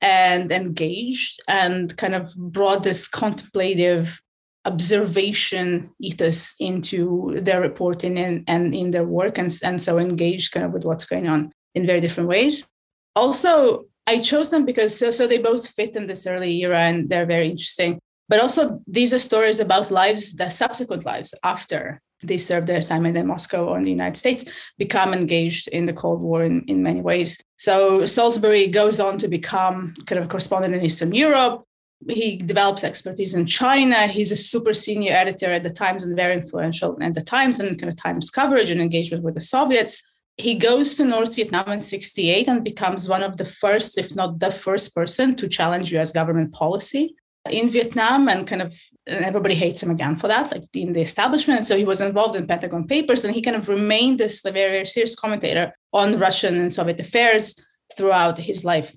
and 0.00 0.50
engaged 0.50 1.40
and 1.48 1.96
kind 1.96 2.14
of 2.14 2.34
brought 2.36 2.82
this 2.82 3.08
contemplative 3.08 4.20
observation 4.66 5.90
ethos 6.00 6.54
into 6.58 7.38
their 7.40 7.60
reporting 7.60 8.18
and, 8.18 8.44
and 8.46 8.74
in 8.74 8.90
their 8.90 9.06
work 9.06 9.38
and, 9.38 9.52
and 9.62 9.80
so 9.80 9.98
engaged 9.98 10.52
kind 10.52 10.64
of 10.64 10.72
with 10.72 10.84
what's 10.84 11.04
going 11.04 11.28
on 11.28 11.52
in 11.74 11.86
very 11.86 12.00
different 12.00 12.28
ways. 12.28 12.70
Also 13.16 13.86
i 14.06 14.18
chose 14.18 14.50
them 14.50 14.64
because 14.64 14.98
so, 14.98 15.10
so 15.10 15.26
they 15.26 15.38
both 15.38 15.66
fit 15.68 15.96
in 15.96 16.06
this 16.06 16.26
early 16.26 16.52
era 16.60 16.80
and 16.80 17.08
they're 17.08 17.26
very 17.26 17.48
interesting 17.48 17.98
but 18.28 18.40
also, 18.40 18.80
these 18.86 19.12
are 19.12 19.18
stories 19.18 19.60
about 19.60 19.90
lives, 19.90 20.36
the 20.36 20.48
subsequent 20.48 21.04
lives 21.04 21.34
after 21.44 22.00
they 22.22 22.38
served 22.38 22.66
their 22.66 22.78
assignment 22.78 23.16
in 23.16 23.26
Moscow 23.26 23.66
or 23.66 23.76
in 23.76 23.84
the 23.84 23.90
United 23.90 24.16
States, 24.16 24.44
become 24.78 25.12
engaged 25.12 25.68
in 25.68 25.84
the 25.86 25.92
Cold 25.92 26.20
War 26.20 26.42
in, 26.42 26.64
in 26.66 26.82
many 26.82 27.02
ways. 27.02 27.42
So 27.58 28.06
Salisbury 28.06 28.68
goes 28.68 28.98
on 28.98 29.18
to 29.18 29.28
become 29.28 29.94
kind 30.06 30.18
of 30.18 30.26
a 30.26 30.28
correspondent 30.28 30.74
in 30.74 30.82
Eastern 30.82 31.14
Europe. 31.14 31.64
He 32.08 32.36
develops 32.36 32.84
expertise 32.84 33.34
in 33.34 33.46
China. 33.46 34.06
He's 34.06 34.32
a 34.32 34.36
super 34.36 34.74
senior 34.74 35.14
editor 35.14 35.52
at 35.52 35.62
the 35.62 35.70
Times 35.70 36.04
and 36.04 36.16
very 36.16 36.34
influential 36.34 36.96
at 37.02 37.14
the 37.14 37.22
Times 37.22 37.60
and 37.60 37.78
kind 37.78 37.92
of 37.92 37.98
Times 37.98 38.30
coverage 38.30 38.70
and 38.70 38.80
engagement 38.80 39.22
with 39.22 39.34
the 39.34 39.40
Soviets. 39.40 40.02
He 40.36 40.56
goes 40.56 40.96
to 40.96 41.04
North 41.04 41.36
Vietnam 41.36 41.68
in 41.68 41.80
68 41.80 42.48
and 42.48 42.64
becomes 42.64 43.08
one 43.08 43.22
of 43.22 43.36
the 43.36 43.44
first, 43.44 43.96
if 43.96 44.16
not 44.16 44.40
the 44.40 44.50
first 44.50 44.94
person 44.94 45.36
to 45.36 45.48
challenge 45.48 45.94
US 45.94 46.10
government 46.10 46.52
policy 46.52 47.14
in 47.50 47.68
Vietnam 47.70 48.28
and 48.28 48.46
kind 48.46 48.62
of 48.62 48.74
everybody 49.06 49.54
hates 49.54 49.82
him 49.82 49.90
again 49.90 50.16
for 50.16 50.28
that, 50.28 50.50
like 50.50 50.64
in 50.74 50.92
the 50.92 51.02
establishment. 51.02 51.66
So 51.66 51.76
he 51.76 51.84
was 51.84 52.00
involved 52.00 52.36
in 52.36 52.46
Pentagon 52.46 52.86
Papers 52.86 53.24
and 53.24 53.34
he 53.34 53.42
kind 53.42 53.56
of 53.56 53.68
remained 53.68 54.18
this 54.18 54.40
very 54.40 54.86
serious 54.86 55.14
commentator 55.14 55.74
on 55.92 56.18
Russian 56.18 56.58
and 56.58 56.72
Soviet 56.72 57.00
affairs 57.00 57.60
throughout 57.96 58.38
his 58.38 58.64
life. 58.64 58.94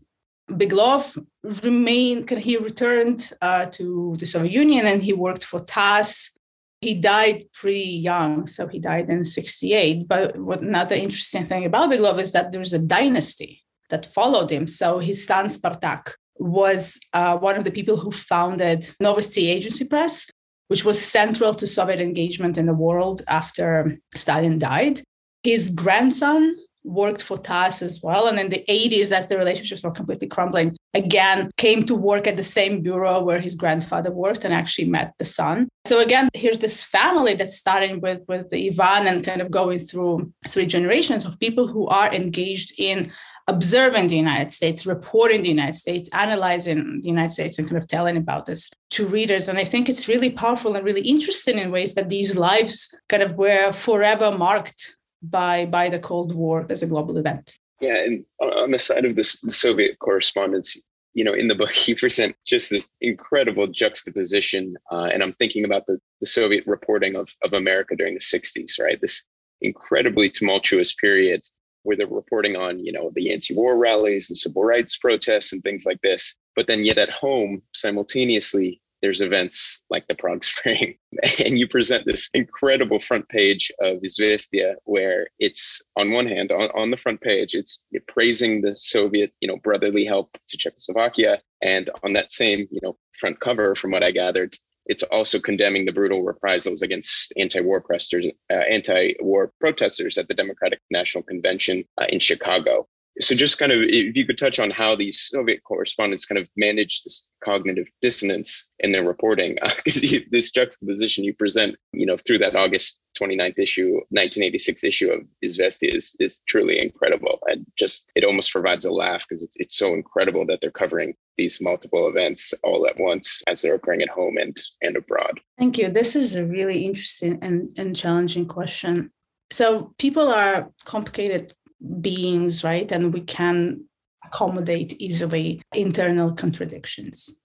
Beglov 0.49 1.21
remained, 1.63 2.29
he 2.29 2.55
returned 2.55 3.31
uh, 3.41 3.65
to 3.65 4.15
the 4.17 4.25
Soviet 4.25 4.53
Union 4.53 4.85
and 4.85 5.03
he 5.03 5.11
worked 5.11 5.43
for 5.43 5.59
TASS. 5.59 6.37
He 6.79 6.93
died 6.93 7.47
pretty 7.53 7.79
young, 7.81 8.47
so 8.47 8.67
he 8.67 8.79
died 8.79 9.09
in 9.09 9.25
68. 9.25 10.07
But 10.07 10.37
what 10.37 10.61
another 10.61 10.95
interesting 10.95 11.45
thing 11.45 11.65
about 11.65 11.89
Beglov 11.89 12.19
is 12.19 12.31
that 12.31 12.51
there's 12.51 12.73
a 12.73 12.79
dynasty 12.79 13.65
that 13.89 14.13
followed 14.13 14.51
him. 14.51 14.67
So 14.67 14.99
his 14.99 15.25
son 15.25 15.47
Spartak 15.47 16.13
was 16.39 16.99
uh, 17.13 17.37
one 17.37 17.55
of 17.57 17.63
the 17.63 17.71
people 17.71 17.97
who 17.97 18.11
founded 18.11 18.81
Novosti 19.01 19.49
Agency 19.49 19.85
Press, 19.85 20.29
which 20.67 20.85
was 20.85 21.03
central 21.03 21.53
to 21.55 21.67
Soviet 21.67 21.99
engagement 21.99 22.57
in 22.57 22.65
the 22.65 22.73
world 22.73 23.21
after 23.27 23.97
Stalin 24.15 24.59
died. 24.59 25.01
His 25.43 25.69
grandson 25.69 26.55
worked 26.87 27.21
for 27.21 27.37
TASS 27.37 27.81
as 27.81 28.01
well. 28.01 28.27
And 28.27 28.39
in 28.39 28.49
the 28.49 28.63
80s, 28.69 29.11
as 29.11 29.27
the 29.27 29.37
relationships 29.37 29.83
were 29.83 29.91
completely 29.91 30.27
crumbling, 30.27 30.75
again 30.93 31.51
came 31.57 31.83
to 31.83 31.93
work 31.93 32.27
at 32.27 32.37
the 32.37 32.43
same 32.43 32.81
bureau 32.81 33.21
where 33.21 33.39
his 33.39 33.55
grandfather 33.55 34.11
worked 34.11 34.45
and 34.45 34.53
actually 34.53 34.89
met 34.89 35.13
the 35.19 35.25
son. 35.25 35.67
So 35.85 35.99
again, 35.99 36.29
here's 36.33 36.59
this 36.59 36.83
family 36.83 37.35
that's 37.35 37.57
starting 37.57 37.99
with, 38.01 38.21
with 38.27 38.47
Ivan 38.53 39.07
and 39.07 39.23
kind 39.23 39.41
of 39.41 39.51
going 39.51 39.79
through 39.79 40.31
three 40.47 40.65
generations 40.65 41.25
of 41.25 41.39
people 41.39 41.67
who 41.67 41.87
are 41.87 42.13
engaged 42.13 42.73
in 42.77 43.11
observing 43.47 44.09
the 44.09 44.15
United 44.15 44.51
States, 44.51 44.85
reporting 44.85 45.41
the 45.41 45.49
United 45.49 45.75
States, 45.75 46.09
analyzing 46.13 46.99
the 47.01 47.07
United 47.07 47.31
States, 47.31 47.57
and 47.57 47.67
kind 47.67 47.81
of 47.81 47.87
telling 47.87 48.17
about 48.17 48.45
this 48.45 48.71
to 48.91 49.07
readers. 49.07 49.47
And 49.47 49.57
I 49.57 49.63
think 49.63 49.89
it's 49.89 50.07
really 50.07 50.29
powerful 50.29 50.75
and 50.75 50.85
really 50.85 51.01
interesting 51.01 51.57
in 51.57 51.71
ways 51.71 51.95
that 51.95 52.09
these 52.09 52.35
lives 52.35 52.93
kind 53.09 53.23
of 53.23 53.35
were 53.35 53.71
forever 53.71 54.31
marked 54.31 54.97
by 55.21 55.65
by 55.65 55.89
the 55.89 55.99
Cold 55.99 56.35
War 56.35 56.65
as 56.69 56.83
a 56.83 56.87
global 56.87 57.17
event. 57.17 57.53
Yeah, 57.79 57.97
and 57.97 58.25
on 58.41 58.71
the 58.71 58.79
side 58.79 59.05
of 59.05 59.15
this 59.15 59.39
the 59.41 59.51
Soviet 59.51 59.99
correspondents, 59.99 60.79
you 61.13 61.23
know, 61.23 61.33
in 61.33 61.47
the 61.47 61.55
book, 61.55 61.71
you 61.87 61.95
present 61.95 62.35
just 62.45 62.69
this 62.69 62.89
incredible 63.01 63.67
juxtaposition. 63.67 64.75
Uh, 64.91 65.09
and 65.13 65.23
I'm 65.23 65.33
thinking 65.33 65.65
about 65.65 65.85
the, 65.87 65.99
the 66.21 66.27
Soviet 66.27 66.65
reporting 66.67 67.15
of, 67.15 67.29
of 67.43 67.53
America 67.53 67.95
during 67.95 68.13
the 68.13 68.19
60s, 68.19 68.79
right? 68.79 68.99
This 69.01 69.27
incredibly 69.61 70.29
tumultuous 70.29 70.93
period 70.93 71.41
where 71.87 71.95
they're 71.95 72.07
reporting 72.07 72.57
on, 72.57 72.83
you 72.83 72.91
know, 72.91 73.11
the 73.15 73.31
anti-war 73.31 73.77
rallies 73.77 74.29
and 74.29 74.35
civil 74.35 74.65
rights 74.65 74.97
protests 74.97 75.53
and 75.53 75.63
things 75.63 75.85
like 75.85 76.01
this. 76.01 76.35
But 76.53 76.67
then 76.67 76.83
yet 76.83 76.97
at 76.97 77.09
home, 77.09 77.61
simultaneously, 77.73 78.81
there's 79.01 79.21
events 79.21 79.85
like 79.89 80.05
the 80.07 80.15
Prague 80.15 80.43
Spring. 80.51 80.97
and 81.45 81.57
you 81.57 81.65
present 81.65 82.05
this 82.05 82.29
incredible 82.33 82.99
front 82.99 83.29
page 83.29 83.71
of 83.79 83.99
Izvestia 83.99 84.73
where 84.83 85.27
it's 85.39 85.81
on 85.95 86.11
one 86.11 86.27
hand, 86.27 86.51
on, 86.51 86.69
on 86.75 86.91
the 86.91 86.97
front 86.97 87.21
page, 87.21 87.55
it's 87.55 87.85
praising 88.09 88.61
the 88.61 88.75
Soviet, 88.75 89.31
you 89.39 89.47
know, 89.47 89.57
brotherly 89.57 90.03
help 90.03 90.37
to 90.49 90.57
Czechoslovakia. 90.57 91.41
And 91.61 91.89
on 92.03 92.11
that 92.13 92.33
same, 92.33 92.67
you 92.69 92.81
know, 92.83 92.97
front 93.17 93.39
cover, 93.39 93.75
from 93.75 93.91
what 93.91 94.03
I 94.03 94.11
gathered, 94.11 94.57
it's 94.87 95.03
also 95.03 95.39
condemning 95.39 95.85
the 95.85 95.91
brutal 95.91 96.23
reprisals 96.23 96.81
against 96.81 97.33
anti-war 97.37 97.81
protesters, 97.81 98.25
uh, 98.49 98.53
anti-war 98.53 99.51
protesters 99.59 100.17
at 100.17 100.27
the 100.27 100.33
Democratic 100.33 100.79
National 100.89 101.23
Convention 101.23 101.83
uh, 101.99 102.05
in 102.09 102.19
Chicago. 102.19 102.87
So, 103.19 103.35
just 103.35 103.57
kind 103.57 103.71
of, 103.71 103.81
if 103.81 104.15
you 104.15 104.25
could 104.25 104.37
touch 104.37 104.59
on 104.59 104.69
how 104.69 104.95
these 104.95 105.19
Soviet 105.19 105.63
correspondents 105.63 106.25
kind 106.25 106.37
of 106.37 106.47
managed 106.55 107.05
this 107.05 107.31
cognitive 107.43 107.87
dissonance 108.01 108.71
in 108.79 108.91
their 108.91 109.03
reporting, 109.03 109.57
because 109.83 110.13
uh, 110.13 110.19
this 110.29 110.51
juxtaposition 110.51 111.23
you 111.23 111.33
present, 111.33 111.75
you 111.93 112.05
know, 112.05 112.15
through 112.15 112.37
that 112.39 112.55
August 112.55 113.01
29th 113.19 113.59
issue, 113.59 113.93
1986 114.09 114.83
issue 114.83 115.09
of 115.09 115.21
Izvestia 115.43 115.93
is, 115.93 116.15
is 116.19 116.41
truly 116.47 116.79
incredible. 116.79 117.39
And 117.47 117.65
just, 117.77 118.11
it 118.15 118.23
almost 118.23 118.51
provides 118.51 118.85
a 118.85 118.93
laugh 118.93 119.25
because 119.27 119.43
it's, 119.43 119.55
it's 119.57 119.77
so 119.77 119.93
incredible 119.93 120.45
that 120.45 120.61
they're 120.61 120.71
covering 120.71 121.15
these 121.37 121.61
multiple 121.61 122.07
events 122.07 122.53
all 122.63 122.87
at 122.87 122.99
once 122.99 123.43
as 123.47 123.61
they're 123.61 123.75
occurring 123.75 124.01
at 124.01 124.09
home 124.09 124.37
and, 124.37 124.57
and 124.81 124.95
abroad. 124.95 125.39
Thank 125.57 125.77
you. 125.77 125.89
This 125.89 126.15
is 126.15 126.35
a 126.35 126.45
really 126.45 126.85
interesting 126.85 127.39
and, 127.41 127.69
and 127.77 127.95
challenging 127.95 128.47
question. 128.47 129.11
So, 129.49 129.93
people 129.97 130.27
are 130.27 130.69
complicated 130.83 131.53
beings, 132.01 132.63
right? 132.63 132.91
And 132.91 133.13
we 133.13 133.21
can 133.21 133.85
accommodate 134.25 134.99
easily 134.99 135.61
internal 135.73 136.33
contradictions. 136.33 137.41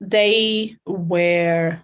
They 0.00 0.76
were 0.86 1.82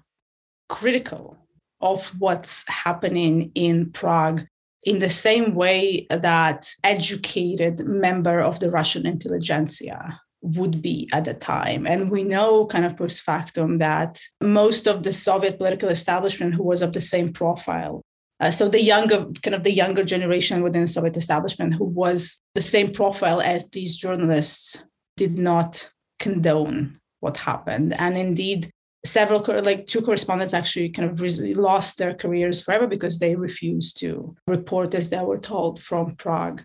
critical 0.68 1.36
of 1.80 2.06
what's 2.18 2.68
happening 2.68 3.52
in 3.54 3.90
Prague 3.90 4.46
in 4.82 4.98
the 4.98 5.10
same 5.10 5.54
way 5.54 6.06
that 6.10 6.70
educated 6.84 7.80
member 7.86 8.40
of 8.40 8.60
the 8.60 8.70
Russian 8.70 9.06
intelligentsia 9.06 10.20
would 10.42 10.80
be 10.80 11.08
at 11.12 11.26
the 11.26 11.34
time. 11.34 11.86
And 11.86 12.10
we 12.10 12.22
know 12.22 12.66
kind 12.66 12.86
of 12.86 12.96
post 12.96 13.20
factum 13.20 13.78
that 13.78 14.20
most 14.40 14.86
of 14.86 15.02
the 15.02 15.12
Soviet 15.12 15.58
political 15.58 15.90
establishment 15.90 16.54
who 16.54 16.62
was 16.62 16.80
of 16.80 16.92
the 16.92 17.00
same 17.00 17.32
profile. 17.32 18.02
Uh, 18.40 18.50
so 18.50 18.68
the 18.68 18.82
younger, 18.82 19.26
kind 19.42 19.54
of 19.54 19.64
the 19.64 19.72
younger 19.72 20.02
generation 20.02 20.62
within 20.62 20.82
the 20.82 20.86
Soviet 20.86 21.16
establishment 21.16 21.74
who 21.74 21.84
was 21.84 22.40
the 22.54 22.62
same 22.62 22.88
profile 22.88 23.40
as 23.40 23.70
these 23.70 23.96
journalists 23.96 24.88
did 25.16 25.38
not 25.38 25.90
condone 26.18 26.98
what 27.20 27.36
happened. 27.36 27.94
And 27.98 28.16
indeed, 28.16 28.70
several 29.04 29.44
like 29.62 29.86
two 29.86 30.02
correspondents 30.02 30.54
actually 30.54 30.90
kind 30.90 31.10
of 31.10 31.20
lost 31.56 31.98
their 31.98 32.14
careers 32.14 32.62
forever 32.62 32.86
because 32.86 33.18
they 33.18 33.34
refused 33.34 33.98
to 33.98 34.36
report 34.46 34.94
as 34.94 35.08
they 35.08 35.18
were 35.18 35.38
told 35.38 35.80
from 35.80 36.14
prague 36.16 36.62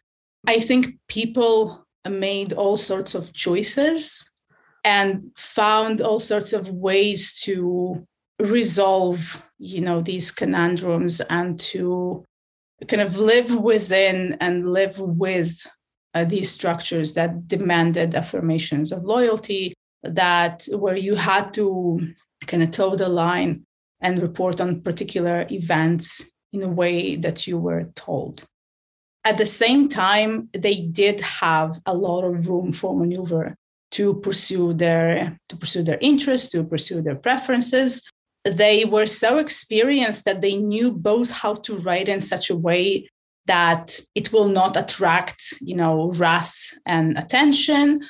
i 0.47 0.59
think 0.59 0.97
people 1.07 1.85
made 2.09 2.51
all 2.51 2.75
sorts 2.75 3.15
of 3.15 3.31
choices 3.33 4.33
and 4.83 5.31
found 5.37 6.01
all 6.01 6.19
sorts 6.19 6.51
of 6.51 6.67
ways 6.69 7.39
to 7.39 8.05
resolve 8.39 9.43
you 9.57 9.81
know 9.81 10.01
these 10.01 10.31
conundrums 10.31 11.21
and 11.21 11.59
to 11.59 12.23
kind 12.87 13.01
of 13.01 13.17
live 13.17 13.55
within 13.55 14.37
and 14.41 14.71
live 14.73 14.99
with 14.99 15.65
uh, 16.13 16.25
these 16.25 16.49
structures 16.49 17.13
that 17.13 17.47
demanded 17.47 18.15
affirmations 18.15 18.91
of 18.91 19.03
loyalty 19.03 19.73
that 20.03 20.67
where 20.71 20.97
you 20.97 21.15
had 21.15 21.53
to 21.53 21.99
kind 22.47 22.63
of 22.63 22.71
toe 22.71 22.95
the 22.95 23.09
line 23.09 23.65
and 24.01 24.21
report 24.21 24.61
on 24.61 24.81
particular 24.81 25.47
events 25.49 26.31
in 26.53 26.63
a 26.63 26.67
way 26.67 27.15
that 27.15 27.47
you 27.47 27.57
were 27.57 27.85
told. 27.95 28.43
At 29.23 29.37
the 29.37 29.45
same 29.45 29.89
time, 29.89 30.49
they 30.53 30.81
did 30.81 31.19
have 31.21 31.81
a 31.85 31.95
lot 31.95 32.23
of 32.23 32.47
room 32.47 32.71
for 32.71 32.95
maneuver 32.95 33.55
to 33.91 34.15
pursue 34.15 34.73
their 34.73 35.37
to 35.49 35.55
pursue 35.55 35.83
their 35.83 35.97
interests, 36.01 36.51
to 36.51 36.63
pursue 36.63 37.01
their 37.01 37.15
preferences. 37.15 38.07
They 38.45 38.85
were 38.85 39.07
so 39.07 39.39
experienced 39.39 40.25
that 40.25 40.41
they 40.41 40.55
knew 40.55 40.93
both 40.93 41.31
how 41.31 41.55
to 41.55 41.77
write 41.77 42.09
in 42.09 42.21
such 42.21 42.49
a 42.49 42.55
way 42.55 43.09
that 43.47 43.99
it 44.15 44.31
will 44.31 44.47
not 44.47 44.77
attract, 44.77 45.53
you 45.61 45.75
know, 45.75 46.11
wrath 46.13 46.73
and 46.85 47.17
attention, 47.17 48.01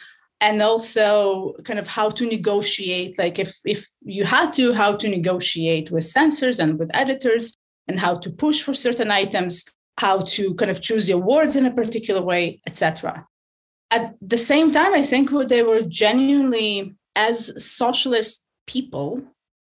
and 0.41 0.61
also 0.61 1.53
kind 1.63 1.79
of 1.79 1.87
how 1.87 2.09
to 2.09 2.25
negotiate 2.25 3.17
like 3.17 3.39
if 3.39 3.57
if 3.65 3.87
you 4.01 4.25
had 4.25 4.51
to 4.53 4.73
how 4.73 4.95
to 4.95 5.07
negotiate 5.07 5.91
with 5.91 6.03
censors 6.03 6.59
and 6.59 6.77
with 6.79 6.89
editors 6.93 7.55
and 7.87 7.99
how 7.99 8.17
to 8.17 8.29
push 8.29 8.61
for 8.61 8.73
certain 8.73 9.11
items 9.11 9.65
how 9.97 10.21
to 10.21 10.53
kind 10.55 10.71
of 10.71 10.81
choose 10.81 11.07
your 11.07 11.19
words 11.19 11.55
in 11.55 11.65
a 11.65 11.73
particular 11.73 12.21
way 12.21 12.59
etc 12.67 13.25
at 13.91 14.13
the 14.21 14.37
same 14.37 14.71
time 14.71 14.93
i 14.93 15.03
think 15.03 15.29
they 15.47 15.63
were 15.63 15.81
genuinely 15.81 16.93
as 17.15 17.37
socialist 17.63 18.45
people 18.67 19.23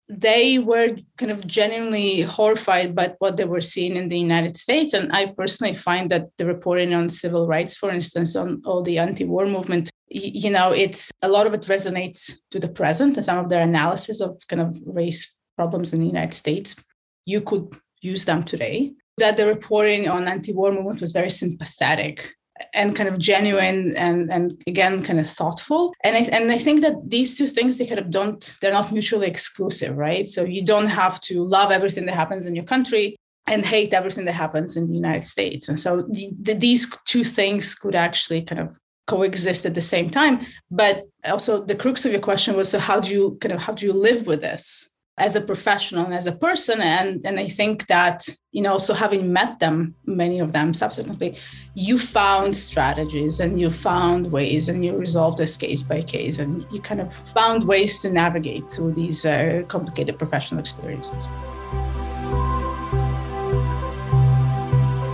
they 0.08 0.58
were 0.58 0.96
kind 1.18 1.30
of 1.30 1.46
genuinely 1.46 2.22
horrified 2.22 2.94
by 2.94 3.14
what 3.18 3.36
they 3.36 3.44
were 3.44 3.60
seeing 3.60 3.96
in 3.96 4.08
the 4.08 4.18
United 4.18 4.56
States. 4.56 4.94
And 4.94 5.12
I 5.12 5.26
personally 5.26 5.74
find 5.74 6.10
that 6.10 6.28
the 6.38 6.46
reporting 6.46 6.94
on 6.94 7.10
civil 7.10 7.46
rights, 7.46 7.76
for 7.76 7.90
instance, 7.90 8.34
on 8.34 8.62
all 8.64 8.82
the 8.82 8.98
anti 8.98 9.24
war 9.24 9.46
movement, 9.46 9.90
you 10.08 10.50
know, 10.50 10.72
it's 10.72 11.10
a 11.20 11.28
lot 11.28 11.46
of 11.46 11.52
it 11.52 11.62
resonates 11.62 12.40
to 12.50 12.58
the 12.58 12.68
present 12.68 13.16
and 13.16 13.24
some 13.24 13.38
of 13.38 13.50
their 13.50 13.62
analysis 13.62 14.20
of 14.20 14.40
kind 14.48 14.62
of 14.62 14.80
race 14.86 15.38
problems 15.56 15.92
in 15.92 16.00
the 16.00 16.06
United 16.06 16.34
States. 16.34 16.82
You 17.26 17.42
could 17.42 17.76
use 18.00 18.24
them 18.24 18.44
today. 18.44 18.92
That 19.18 19.36
the 19.36 19.46
reporting 19.46 20.08
on 20.08 20.28
anti 20.28 20.54
war 20.54 20.72
movement 20.72 21.00
was 21.00 21.12
very 21.12 21.30
sympathetic 21.30 22.34
and 22.74 22.96
kind 22.96 23.08
of 23.08 23.18
genuine 23.18 23.96
and 23.96 24.30
and 24.30 24.62
again 24.66 25.02
kind 25.02 25.21
of 25.21 25.28
thoughtful. 25.28 25.94
And 26.04 26.16
I, 26.16 26.21
and 26.36 26.50
I 26.50 26.58
think 26.58 26.80
that 26.82 26.97
these 27.04 27.36
two 27.36 27.47
things 27.47 27.78
they 27.78 27.86
kind 27.86 28.00
of 28.00 28.10
don't 28.10 28.56
they're 28.60 28.73
not 28.73 28.92
mutually 28.92 29.26
exclusive 29.26 29.97
right? 29.97 30.26
So 30.26 30.44
you 30.44 30.64
don't 30.64 30.88
have 30.88 31.21
to 31.23 31.44
love 31.44 31.71
everything 31.71 32.06
that 32.06 32.14
happens 32.14 32.47
in 32.47 32.54
your 32.54 32.64
country 32.64 33.16
and 33.47 33.64
hate 33.64 33.94
everything 33.94 34.26
that 34.26 34.32
happens 34.32 34.76
in 34.76 34.86
the 34.86 34.94
United 34.94 35.26
States. 35.26 35.68
And 35.68 35.78
so 35.78 36.02
the, 36.02 36.30
the, 36.40 36.54
these 36.54 36.94
two 37.06 37.25
things 37.25 37.75
could 37.75 37.94
actually 37.94 38.42
kind 38.42 38.60
of 38.60 38.78
coexist 39.06 39.64
at 39.64 39.75
the 39.75 39.80
same 39.80 40.10
time. 40.10 40.40
But 40.71 41.04
also 41.25 41.64
the 41.64 41.75
crux 41.75 42.04
of 42.04 42.12
your 42.12 42.21
question 42.21 42.56
was 42.56 42.68
so 42.68 42.78
how 42.78 43.00
do 43.00 43.12
you 43.12 43.38
kind 43.40 43.52
of 43.52 43.60
how 43.60 43.73
do 43.73 43.86
you 43.86 43.92
live 43.92 44.26
with 44.26 44.40
this 44.40 44.94
as 45.19 45.37
a 45.37 45.41
professional 45.41 46.04
and 46.04 46.15
as 46.15 46.26
a 46.26 46.33
person 46.33 46.81
and 46.81 47.25
and 47.26 47.39
i 47.39 47.49
think 47.49 47.87
that 47.87 48.28
you 48.52 48.63
know 48.63 48.73
also 48.73 48.95
having 48.95 49.33
met 49.33 49.59
them 49.59 49.95
many 50.07 50.39
of 50.39 50.52
them 50.52 50.73
subsequently 50.73 51.37
you 51.75 51.99
found 51.99 52.57
strategies 52.57 53.41
and 53.41 53.61
you 53.61 53.71
found 53.71 54.31
ways 54.33 54.69
and 54.69 54.85
you 54.85 54.97
resolved 54.97 55.39
this 55.39 55.57
case 55.57 55.83
by 55.83 56.00
case 56.00 56.39
and 56.39 56.65
you 56.73 56.81
kind 56.81 57.00
of 57.00 57.15
found 57.15 57.67
ways 57.67 58.00
to 58.00 58.11
navigate 58.11 58.71
through 58.71 58.93
these 58.93 59.26
uh, 59.26 59.63
complicated 59.69 60.19
professional 60.19 60.61
experiences. 60.61 61.26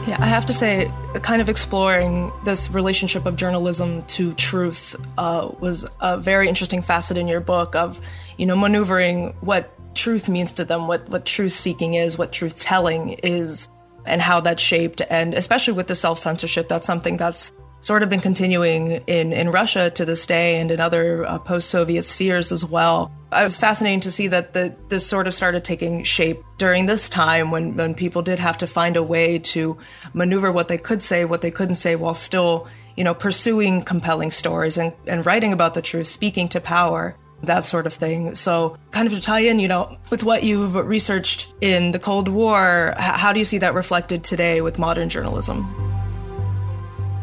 Yeah 0.07 0.19
i 0.21 0.27
have 0.27 0.47
to 0.47 0.53
say 0.53 0.91
kind 1.23 1.41
of 1.41 1.49
exploring 1.49 2.31
this 2.45 2.71
relationship 2.71 3.27
of 3.27 3.37
journalism 3.37 4.03
to 4.05 4.33
truth 4.35 4.97
uh, 5.19 5.51
was 5.61 5.87
a 6.01 6.19
very 6.19 6.49
interesting 6.49 6.83
facet 6.83 7.17
in 7.17 7.27
your 7.27 7.41
book 7.41 7.75
of 7.75 8.01
you 8.37 8.47
know 8.47 8.57
maneuvering 8.57 9.35
what 9.41 9.74
truth 9.95 10.29
means 10.29 10.53
to 10.55 10.65
them, 10.65 10.87
what, 10.87 11.09
what 11.09 11.25
truth 11.25 11.53
seeking 11.53 11.95
is, 11.95 12.19
what 12.19 12.33
truth 12.33 12.61
telling 12.61 13.11
is, 13.23 13.69
and 14.07 14.21
how 14.21 14.41
that's 14.41 14.63
shaped. 14.63 15.01
And 15.09 15.35
especially 15.35 15.75
with 15.75 15.87
the 15.87 15.95
self 15.95 16.19
censorship, 16.19 16.69
that's 16.69 16.87
something 16.87 17.17
that's 17.17 17.53
sort 17.85 18.03
of 18.03 18.09
been 18.09 18.21
continuing 18.21 18.93
in, 19.07 19.35
in 19.35 19.51
Russia 19.51 19.91
to 19.91 20.07
this 20.07 20.25
day 20.25 20.59
and 20.59 20.71
in 20.71 20.81
other 20.81 21.23
uh, 21.27 21.39
post 21.39 21.69
Soviet 21.69 22.03
spheres 22.03 22.51
as 22.51 22.65
well. 22.65 23.13
I 23.31 23.43
was 23.43 23.59
fascinating 23.59 24.01
to 24.01 24.11
see 24.11 24.29
that 24.29 24.55
the, 24.55 24.75
this 24.89 25.07
sort 25.07 25.27
of 25.27 25.35
started 25.35 25.65
taking 25.65 26.03
shape 26.03 26.39
during 26.57 26.87
this 26.87 27.11
time 27.11 27.51
when, 27.51 27.77
when 27.77 27.95
people 27.95 28.23
did 28.23 28.39
have 28.39 28.57
to 28.59 28.67
find 28.67 28.97
a 28.97 29.03
way 29.03 29.39
to 29.41 29.77
maneuver 30.15 30.51
what 30.51 30.69
they 30.69 30.79
could 30.79 31.03
say, 31.03 31.27
what 31.27 31.43
they 31.43 31.51
couldn't 31.51 31.75
say, 31.75 31.95
while 31.95 32.15
still, 32.15 32.69
you 32.97 33.05
know, 33.05 33.13
pursuing 33.15 33.83
compelling 33.83 34.31
stories 34.31 34.79
and, 34.79 34.95
and 35.07 35.27
writing 35.27 35.53
about 35.53 35.75
the 35.75 35.83
truth, 35.83 36.07
speaking 36.07 36.49
to 36.49 36.63
power 36.63 37.15
that 37.47 37.65
sort 37.65 37.87
of 37.87 37.93
thing. 37.93 38.35
So, 38.35 38.77
kind 38.91 39.07
of 39.07 39.13
to 39.13 39.21
tie 39.21 39.41
in, 39.41 39.59
you 39.59 39.69
know, 39.69 39.97
with 40.11 40.25
what 40.25 40.43
you've 40.43 40.75
researched 40.75 41.53
in 41.61 41.91
the 41.93 41.99
Cold 41.99 42.29
War, 42.29 42.95
how 42.97 43.33
do 43.33 43.39
you 43.39 43.45
see 43.45 43.59
that 43.59 43.75
reflected 43.75 44.25
today 44.25 44.61
with 44.61 44.79
modern 44.79 45.09
journalism? 45.09 45.65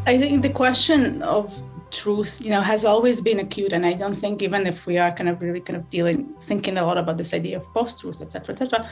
I 0.06 0.18
think 0.18 0.42
the 0.42 0.50
question 0.50 1.22
of 1.22 1.56
truth, 1.92 2.40
you 2.40 2.50
know, 2.50 2.60
has 2.60 2.84
always 2.84 3.20
been 3.20 3.38
acute, 3.38 3.72
and 3.72 3.86
I 3.86 3.92
don't 3.94 4.14
think 4.14 4.42
even 4.42 4.66
if 4.66 4.86
we 4.86 4.98
are 4.98 5.12
kind 5.12 5.28
of 5.28 5.40
really 5.40 5.60
kind 5.60 5.76
of 5.76 5.88
dealing, 5.90 6.34
thinking 6.40 6.78
a 6.78 6.84
lot 6.84 6.98
about 6.98 7.18
this 7.18 7.32
idea 7.34 7.58
of 7.58 7.66
post-truth, 7.74 8.20
etc., 8.20 8.54
etc., 8.54 8.88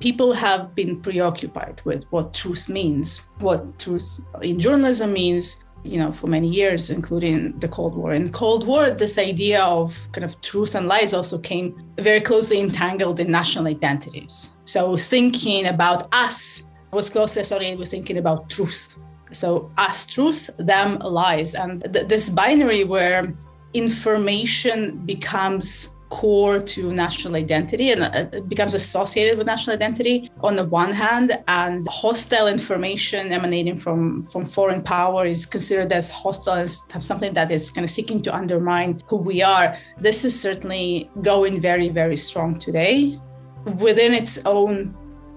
people 0.00 0.32
have 0.32 0.74
been 0.74 1.00
preoccupied 1.00 1.80
with 1.84 2.04
what 2.10 2.34
truth 2.34 2.68
means, 2.68 3.28
what 3.38 3.78
truth 3.78 4.20
in 4.42 4.58
journalism 4.58 5.12
means, 5.12 5.64
you 5.84 5.98
know, 5.98 6.12
for 6.12 6.26
many 6.26 6.48
years, 6.48 6.90
including 6.90 7.58
the 7.58 7.68
Cold 7.68 7.96
War. 7.96 8.12
In 8.12 8.30
Cold 8.30 8.66
War, 8.66 8.90
this 8.90 9.18
idea 9.18 9.62
of 9.62 9.98
kind 10.12 10.24
of 10.24 10.40
truth 10.40 10.74
and 10.74 10.86
lies 10.86 11.12
also 11.12 11.38
came 11.38 11.82
very 11.98 12.20
closely 12.20 12.60
entangled 12.60 13.18
in 13.20 13.30
national 13.30 13.66
identities. 13.66 14.58
So 14.64 14.96
thinking 14.96 15.66
about 15.66 16.08
us 16.14 16.70
was 16.92 17.10
closely 17.10 17.42
associated 17.42 17.78
with 17.78 17.90
thinking 17.90 18.18
about 18.18 18.48
truth. 18.48 18.98
So 19.32 19.72
us 19.78 20.06
truth, 20.06 20.50
them 20.58 20.98
lies, 20.98 21.54
and 21.54 21.82
th- 21.92 22.06
this 22.06 22.30
binary 22.30 22.84
where 22.84 23.34
information 23.74 24.98
becomes 25.06 25.96
core 26.20 26.60
to 26.60 26.92
national 26.92 27.34
identity 27.36 27.90
and 27.92 28.02
uh, 28.02 28.40
becomes 28.42 28.74
associated 28.74 29.38
with 29.38 29.46
national 29.46 29.74
identity 29.74 30.30
on 30.42 30.54
the 30.56 30.64
one 30.64 30.92
hand 30.92 31.28
and 31.48 31.88
hostile 31.88 32.48
information 32.48 33.32
emanating 33.32 33.76
from 33.76 34.20
from 34.30 34.44
foreign 34.44 34.82
power 34.82 35.24
is 35.26 35.46
considered 35.46 35.90
as 35.92 36.10
hostile 36.10 36.58
as 36.66 36.82
something 37.00 37.32
that 37.32 37.50
is 37.50 37.70
kind 37.70 37.84
of 37.84 37.90
seeking 37.90 38.20
to 38.20 38.30
undermine 38.34 39.02
who 39.08 39.16
we 39.16 39.42
are. 39.42 39.76
This 39.96 40.24
is 40.24 40.34
certainly 40.46 41.10
going 41.22 41.60
very 41.60 41.88
very 41.88 42.16
strong 42.16 42.58
today 42.58 43.18
within 43.86 44.12
its 44.12 44.44
own 44.44 44.94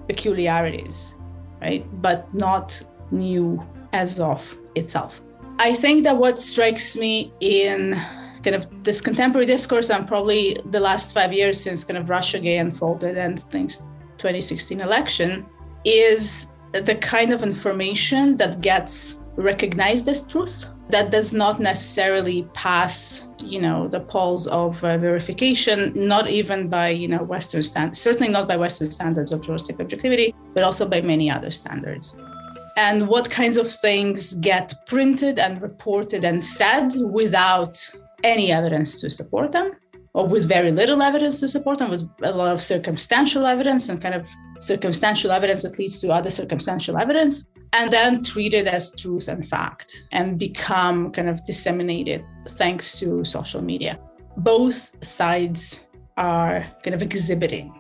peculiarities 0.08 1.16
right? 1.62 1.84
But 2.02 2.34
not 2.34 2.82
new 3.12 3.66
as 3.94 4.20
of 4.20 4.42
itself. 4.76 5.22
I 5.58 5.74
think 5.74 6.04
that 6.04 6.18
what 6.18 6.40
strikes 6.40 6.98
me 6.98 7.34
in 7.40 8.00
kind 8.46 8.56
of 8.56 8.84
this 8.84 9.02
contemporary 9.02 9.46
discourse 9.46 9.90
and 9.90 10.08
probably 10.08 10.58
the 10.70 10.80
last 10.80 11.14
five 11.14 11.34
years 11.34 11.60
since 11.60 11.84
kind 11.84 11.98
of 11.98 12.10
Russia 12.10 12.40
Gate 12.40 12.60
unfolded 12.60 13.18
and 13.18 13.42
things 13.42 13.80
2016 14.20 14.80
election 14.80 15.46
is 15.84 16.56
the 16.72 16.96
kind 16.96 17.34
of 17.34 17.44
information 17.44 18.38
that 18.38 18.62
gets 18.62 19.22
recognized 19.36 20.08
as 20.08 20.26
truth 20.28 20.70
that 20.90 21.10
does 21.10 21.34
not 21.34 21.60
necessarily 21.60 22.48
pass 22.54 23.28
you 23.40 23.60
know 23.60 23.88
the 23.88 24.00
polls 24.00 24.48
of 24.48 24.82
uh, 24.84 24.98
verification 24.98 25.92
not 25.96 26.30
even 26.30 26.70
by 26.70 26.90
you 26.90 27.08
know 27.08 27.24
western 27.24 27.64
standards 27.64 28.00
certainly 28.00 28.32
not 28.32 28.48
by 28.48 28.56
western 28.56 28.90
standards 28.92 29.32
of 29.32 29.42
journalistic 29.42 29.80
objectivity 29.80 30.34
but 30.54 30.64
also 30.64 30.88
by 30.88 31.02
many 31.02 31.30
other 31.30 31.52
standards. 31.52 32.16
And 32.78 33.08
what 33.08 33.30
kinds 33.30 33.56
of 33.56 33.72
things 33.72 34.34
get 34.34 34.74
printed 34.86 35.40
and 35.40 35.62
reported 35.62 36.26
and 36.26 36.44
said 36.44 36.94
without 36.98 37.90
any 38.26 38.52
evidence 38.52 39.00
to 39.02 39.10
support 39.10 39.52
them 39.52 39.72
or 40.14 40.28
with 40.28 40.48
very 40.48 40.72
little 40.72 41.02
evidence 41.02 41.40
to 41.42 41.48
support 41.48 41.80
them 41.80 41.90
with 41.90 42.04
a 42.24 42.32
lot 42.32 42.52
of 42.52 42.62
circumstantial 42.62 43.46
evidence 43.46 43.90
and 43.90 44.02
kind 44.02 44.16
of 44.16 44.28
circumstantial 44.60 45.32
evidence 45.32 45.64
that 45.64 45.78
leads 45.80 46.00
to 46.02 46.12
other 46.12 46.30
circumstantial 46.30 46.98
evidence 46.98 47.46
and 47.74 47.92
then 47.92 48.24
treated 48.24 48.66
as 48.68 48.96
truth 49.02 49.28
and 49.28 49.48
fact 49.48 50.04
and 50.12 50.40
become 50.40 51.12
kind 51.12 51.30
of 51.30 51.44
disseminated 51.46 52.24
thanks 52.50 52.98
to 53.00 53.24
social 53.24 53.62
media 53.62 54.00
both 54.38 55.04
sides 55.04 55.88
are 56.18 56.66
kind 56.84 56.94
of 56.94 57.02
exhibiting 57.02 57.74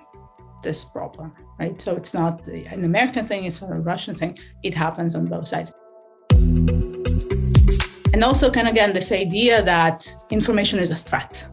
this 0.63 0.85
problem, 0.85 1.33
right? 1.59 1.81
So 1.81 1.95
it's 1.95 2.13
not 2.13 2.45
an 2.47 2.83
American 2.83 3.23
thing, 3.23 3.45
it's 3.45 3.61
not 3.61 3.71
a 3.71 3.79
Russian 3.79 4.15
thing. 4.15 4.37
It 4.63 4.73
happens 4.73 5.15
on 5.15 5.27
both 5.27 5.47
sides. 5.47 5.73
And 8.15 8.23
also, 8.23 8.49
kind 8.49 8.65
of 8.65 8.71
again, 8.71 8.93
this 8.93 9.11
idea 9.11 9.61
that 9.63 10.09
information 10.29 10.79
is 10.79 10.89
a 10.89 10.95
threat. 10.95 11.45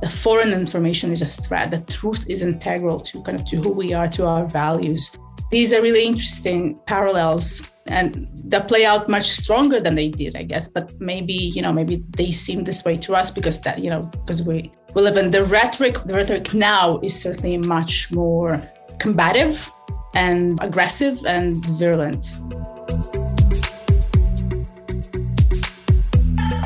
The 0.00 0.08
foreign 0.08 0.52
information 0.52 1.10
is 1.10 1.22
a 1.22 1.26
threat. 1.26 1.72
The 1.72 1.80
truth 1.92 2.30
is 2.30 2.40
integral 2.40 3.00
to 3.00 3.20
kind 3.24 3.36
of 3.36 3.44
to 3.46 3.56
who 3.56 3.72
we 3.72 3.92
are, 3.94 4.06
to 4.10 4.24
our 4.24 4.46
values. 4.46 5.18
These 5.50 5.72
are 5.72 5.82
really 5.82 6.06
interesting 6.06 6.78
parallels 6.86 7.68
and 7.86 8.28
that 8.44 8.68
play 8.68 8.86
out 8.86 9.08
much 9.08 9.28
stronger 9.28 9.80
than 9.80 9.96
they 9.96 10.08
did, 10.08 10.36
I 10.36 10.44
guess. 10.44 10.68
But 10.68 10.94
maybe, 11.00 11.34
you 11.34 11.62
know, 11.62 11.72
maybe 11.72 12.04
they 12.10 12.30
seem 12.30 12.62
this 12.62 12.84
way 12.84 12.96
to 12.98 13.16
us 13.16 13.32
because 13.32 13.60
that, 13.62 13.82
you 13.82 13.90
know, 13.90 14.02
because 14.02 14.44
we 14.44 14.70
we 14.94 15.02
live 15.02 15.16
in 15.16 15.32
the 15.32 15.46
rhetoric. 15.46 16.04
The 16.04 16.14
rhetoric 16.14 16.54
now 16.54 17.00
is 17.00 17.20
certainly 17.20 17.56
much 17.56 18.12
more 18.12 18.62
combative 19.00 19.68
and 20.14 20.60
aggressive 20.62 21.18
and 21.26 21.56
virulent. 21.76 22.24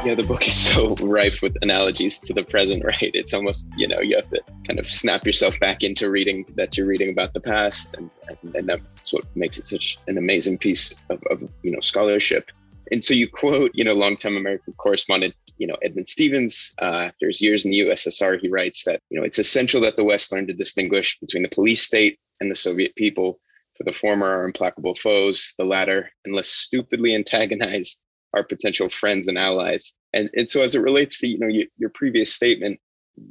Yeah, 0.05 0.17
the 0.17 0.25
book 0.25 0.49
is 0.49 0.57
so 0.57 0.97
rife 1.01 1.43
with 1.43 1.57
analogies 1.63 2.19
to 2.19 2.33
the 2.33 2.43
present, 2.43 2.85
right? 3.01 3.13
It's 3.15 3.33
almost, 3.33 3.69
you 3.77 3.87
know, 3.87 4.01
you 4.01 4.17
have 4.17 4.29
to 4.31 4.43
kind 4.67 4.81
of 4.81 4.87
snap 4.87 5.25
yourself 5.25 5.61
back 5.61 5.85
into 5.85 6.11
reading 6.11 6.45
that 6.57 6.77
you're 6.77 6.89
reading 6.89 7.11
about 7.11 7.35
the 7.35 7.41
past. 7.41 7.95
And, 7.97 8.11
and 8.57 8.69
that's 8.69 9.13
what 9.13 9.25
makes 9.37 9.61
it 9.61 9.69
such 9.69 9.99
an 10.09 10.19
amazing 10.19 10.59
piece 10.59 10.97
of, 11.09 11.23
of 11.31 11.49
you 11.63 11.71
know, 11.71 11.79
scholarship. 11.79 12.51
And 12.91 13.05
so 13.05 13.15
you 13.15 13.29
quote, 13.29 13.71
you 13.75 13.85
know, 13.85 13.95
longtime 13.95 14.37
American 14.37 14.73
correspondent, 14.73 15.35
you 15.59 15.69
know, 15.69 15.77
Edmund 15.85 16.09
Stevens. 16.09 16.75
Uh, 16.83 17.07
after 17.07 17.29
his 17.29 17.41
years 17.41 17.65
in 17.65 17.71
the 17.71 17.81
USSR, 17.81 18.41
he 18.41 18.49
writes 18.49 18.83
that, 18.85 18.99
you 19.09 19.21
know, 19.21 19.25
it's 19.25 19.39
essential 19.39 19.81
that 19.83 19.97
the 19.97 20.05
West 20.05 20.33
learn 20.33 20.49
to 20.49 20.53
distinguish 20.53 21.17
between 21.21 21.45
the 21.45 21.49
police 21.49 21.81
state 21.81 22.19
and 22.41 22.51
the 22.51 22.57
Soviet 22.57 22.93
people. 22.97 23.39
For 23.77 23.85
the 23.85 23.93
former 23.93 24.27
are 24.27 24.45
implacable 24.45 24.97
foes, 24.97 25.55
the 25.59 25.65
latter, 25.65 26.11
unless 26.25 26.49
stupidly 26.49 27.15
antagonized, 27.15 28.03
our 28.35 28.45
potential 28.45 28.89
friends 28.89 29.29
and 29.29 29.39
allies. 29.39 29.95
And, 30.13 30.31
and 30.35 30.49
so 30.49 30.63
as 30.63 30.75
it 30.75 30.81
relates 30.81 31.19
to, 31.21 31.29
you 31.29 31.39
know, 31.39 31.49
your, 31.49 31.67
your 31.79 31.91
previous 31.91 32.33
statement, 32.33 32.81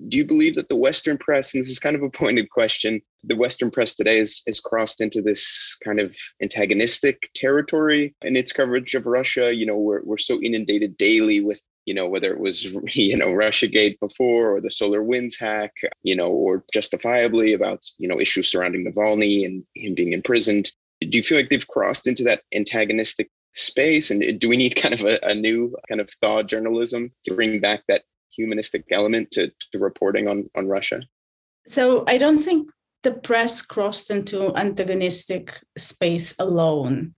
do 0.09 0.17
you 0.17 0.25
believe 0.25 0.55
that 0.55 0.69
the 0.69 0.75
Western 0.75 1.17
press, 1.17 1.53
and 1.53 1.61
this 1.61 1.69
is 1.69 1.79
kind 1.79 1.95
of 1.95 2.03
a 2.03 2.09
pointed 2.09 2.49
question, 2.49 3.01
the 3.23 3.35
Western 3.35 3.71
press 3.71 3.95
today 3.95 4.19
is, 4.19 4.43
is 4.45 4.59
crossed 4.59 5.01
into 5.01 5.21
this 5.21 5.77
kind 5.83 5.99
of 5.99 6.15
antagonistic 6.41 7.19
territory 7.33 8.13
in 8.21 8.35
its 8.35 8.51
coverage 8.51 8.93
of 8.93 9.07
Russia? 9.07 9.53
You 9.53 9.65
know, 9.65 9.77
we're, 9.77 10.03
we're 10.03 10.17
so 10.17 10.39
inundated 10.41 10.97
daily 10.97 11.41
with, 11.41 11.61
you 11.85 11.95
know, 11.95 12.07
whether 12.07 12.31
it 12.31 12.39
was, 12.39 12.63
you 12.95 13.17
know, 13.17 13.29
Russiagate 13.29 13.99
before 13.99 14.55
or 14.55 14.61
the 14.61 14.69
SolarWinds 14.69 15.39
hack, 15.39 15.73
you 16.03 16.15
know, 16.15 16.29
or 16.29 16.63
justifiably 16.73 17.53
about, 17.53 17.83
you 17.97 18.07
know, 18.07 18.19
issues 18.19 18.51
surrounding 18.51 18.85
Navalny 18.85 19.45
and 19.45 19.63
him 19.75 19.95
being 19.95 20.13
imprisoned. 20.13 20.71
Do 21.01 21.17
you 21.17 21.23
feel 21.23 21.39
like 21.39 21.49
they've 21.49 21.67
crossed 21.67 22.05
into 22.05 22.23
that 22.25 22.43
antagonistic 22.53 23.29
space? 23.53 24.11
And 24.11 24.39
do 24.39 24.49
we 24.49 24.57
need 24.57 24.75
kind 24.75 24.93
of 24.93 25.01
a, 25.01 25.19
a 25.23 25.35
new 25.35 25.75
kind 25.87 26.01
of 26.01 26.09
thought 26.09 26.47
journalism 26.47 27.11
to 27.23 27.33
bring 27.33 27.59
back 27.59 27.83
that 27.87 28.03
humanistic 28.29 28.85
element 28.91 29.31
to, 29.31 29.51
to 29.71 29.79
reporting 29.79 30.27
on, 30.27 30.49
on 30.55 30.67
Russia? 30.67 31.01
So 31.67 32.03
I 32.07 32.17
don't 32.17 32.39
think 32.39 32.71
the 33.03 33.13
press 33.13 33.61
crossed 33.61 34.11
into 34.11 34.55
antagonistic 34.55 35.61
space 35.77 36.37
alone. 36.39 37.13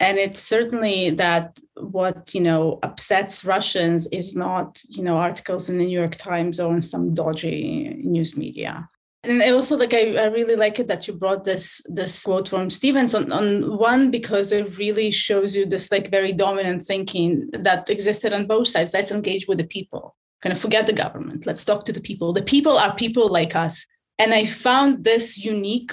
And 0.00 0.18
it's 0.18 0.42
certainly 0.42 1.10
that 1.10 1.58
what 1.76 2.34
you 2.34 2.40
know 2.40 2.80
upsets 2.82 3.44
Russians 3.44 4.08
is 4.08 4.34
not 4.34 4.80
you 4.88 5.02
know 5.04 5.16
articles 5.16 5.68
in 5.68 5.78
the 5.78 5.86
New 5.86 5.98
York 5.98 6.16
Times 6.16 6.58
or 6.58 6.74
in 6.74 6.80
some 6.80 7.14
dodgy 7.14 7.94
news 8.02 8.36
media 8.36 8.88
and 9.24 9.40
also 9.54 9.76
like 9.76 9.94
I, 9.94 10.16
I 10.16 10.24
really 10.26 10.56
like 10.56 10.80
it 10.80 10.88
that 10.88 11.06
you 11.06 11.14
brought 11.14 11.44
this 11.44 11.80
this 11.86 12.24
quote 12.24 12.48
from 12.48 12.70
stevens 12.70 13.14
on, 13.14 13.30
on 13.30 13.78
one 13.78 14.10
because 14.10 14.50
it 14.50 14.76
really 14.78 15.10
shows 15.12 15.54
you 15.54 15.64
this 15.64 15.92
like 15.92 16.10
very 16.10 16.32
dominant 16.32 16.82
thinking 16.82 17.48
that 17.52 17.88
existed 17.88 18.32
on 18.32 18.46
both 18.46 18.68
sides. 18.68 18.92
Let's 18.92 19.12
engage 19.12 19.46
with 19.46 19.58
the 19.58 19.66
people. 19.66 20.16
Kind 20.40 20.52
of 20.52 20.58
forget 20.58 20.86
the 20.86 20.92
government. 20.92 21.46
Let's 21.46 21.64
talk 21.64 21.84
to 21.84 21.92
the 21.92 22.00
people. 22.00 22.32
The 22.32 22.42
people 22.42 22.76
are 22.76 22.94
people 22.94 23.28
like 23.28 23.54
us. 23.54 23.86
And 24.18 24.34
i 24.34 24.44
found 24.44 25.04
this 25.04 25.44
unique 25.44 25.92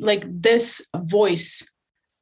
like 0.00 0.24
this 0.42 0.88
voice 0.96 1.70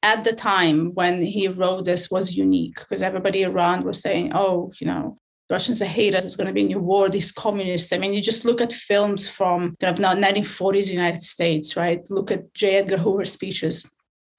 at 0.02 0.24
the 0.24 0.32
time 0.32 0.94
when 0.94 1.22
he 1.22 1.48
wrote 1.48 1.84
this 1.84 2.10
was 2.10 2.36
unique 2.36 2.76
because 2.76 3.02
everybody 3.02 3.44
around 3.44 3.84
was 3.84 4.00
saying 4.00 4.32
oh 4.34 4.70
you 4.80 4.86
know 4.86 5.18
Russians 5.50 5.80
hate 5.80 6.14
us. 6.14 6.24
It's 6.24 6.36
going 6.36 6.46
to 6.46 6.52
be 6.52 6.62
a 6.62 6.66
new 6.66 6.78
war. 6.78 7.08
These 7.08 7.32
communists. 7.32 7.92
I 7.92 7.98
mean, 7.98 8.12
you 8.12 8.20
just 8.20 8.44
look 8.44 8.60
at 8.60 8.72
films 8.72 9.28
from 9.28 9.76
kind 9.80 9.94
of 9.94 10.00
now 10.00 10.14
1940s 10.14 10.92
United 10.92 11.22
States, 11.22 11.76
right? 11.76 12.00
Look 12.10 12.30
at 12.30 12.52
J. 12.54 12.76
Edgar 12.76 12.98
Hoover's 12.98 13.32
speeches. 13.32 13.90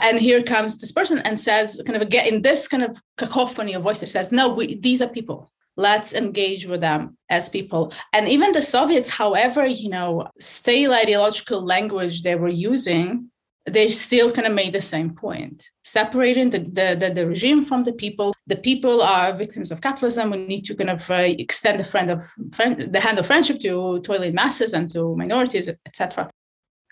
And 0.01 0.17
here 0.17 0.41
comes 0.41 0.77
this 0.77 0.91
person 0.91 1.19
and 1.19 1.39
says, 1.39 1.81
kind 1.85 1.95
of 1.95 2.01
again, 2.01 2.27
in 2.27 2.41
this 2.41 2.67
kind 2.67 2.83
of 2.83 3.01
cacophony 3.17 3.73
of 3.73 3.83
voices, 3.83 4.11
says, 4.11 4.31
no, 4.31 4.53
we, 4.53 4.75
these 4.75 5.01
are 5.01 5.09
people. 5.09 5.51
Let's 5.75 6.13
engage 6.13 6.67
with 6.67 6.81
them 6.81 7.17
as 7.29 7.49
people. 7.49 7.93
And 8.13 8.27
even 8.27 8.51
the 8.51 8.61
Soviets, 8.61 9.09
however, 9.09 9.65
you 9.65 9.89
know, 9.89 10.29
stale 10.39 10.93
ideological 10.93 11.61
language 11.61 12.21
they 12.21 12.35
were 12.35 12.49
using, 12.49 13.29
they 13.65 13.89
still 13.89 14.31
kind 14.31 14.47
of 14.47 14.53
made 14.53 14.73
the 14.73 14.81
same 14.81 15.11
point. 15.11 15.69
Separating 15.83 16.49
the, 16.49 16.59
the, 16.59 16.97
the, 16.99 17.13
the, 17.13 17.27
regime 17.27 17.63
from 17.63 17.83
the 17.83 17.93
people 17.93 18.33
the 18.47 18.55
people 18.55 19.01
are 19.01 19.33
victims 19.33 19.71
of 19.71 19.81
capitalism. 19.81 20.31
We 20.31 20.37
need 20.37 20.65
to 20.65 20.75
kind 20.75 20.89
of 20.89 21.09
uh, 21.11 21.33
extend 21.37 21.79
the 21.79 21.83
friend 21.83 22.09
of 22.09 22.23
friend, 22.53 22.91
the 22.91 22.99
hand 22.99 23.19
of 23.19 23.27
friendship 23.27 23.59
to 23.59 24.01
toiling 24.01 24.33
masses 24.33 24.73
and 24.73 24.91
to 24.93 25.15
minorities 25.15 25.69
etc 25.85 26.29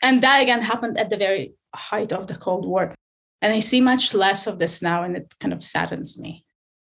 and 0.02 0.22
that 0.22 0.42
again 0.42 0.62
happened 0.62 0.98
at 0.98 1.10
the 1.10 1.18
very 1.18 1.54
height 1.74 2.12
of 2.12 2.28
the 2.28 2.36
cold 2.36 2.66
war. 2.66 2.96
And 3.42 3.54
i 3.54 3.60
see 3.60 3.82
much 3.82 4.14
less 4.14 4.48
of 4.48 4.60
this 4.60 4.82
now 4.82 5.04
and 5.04 5.18
it 5.18 5.34
kind 5.40 5.54
of 5.54 5.64
saddens 5.64 6.20
me. 6.20 6.46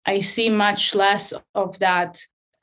I 0.06 0.20
see 0.20 0.50
much 0.50 0.96
less 0.96 1.34
of 1.54 1.80
that 1.80 2.20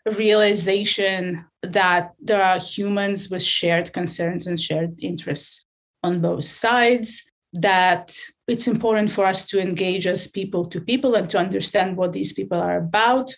realization 0.06 1.44
that 1.62 2.12
there 2.20 2.42
are 2.42 2.58
humans 2.58 3.30
with 3.30 3.42
shared 3.42 3.92
concerns 3.92 4.46
and 4.46 4.60
shared 4.60 4.96
interests 4.98 5.66
on 6.04 6.20
both 6.20 6.44
sides, 6.44 7.08
that 7.54 8.16
it's 8.46 8.68
important 8.68 9.10
for 9.10 9.24
us 9.24 9.46
to 9.46 9.60
engage 9.60 10.06
as 10.06 10.30
people 10.38 10.64
to 10.66 10.80
people 10.80 11.14
and 11.14 11.28
to 11.30 11.38
understand 11.38 11.96
what 11.96 12.12
these 12.12 12.32
people 12.32 12.60
are 12.60 12.76
about. 12.76 13.28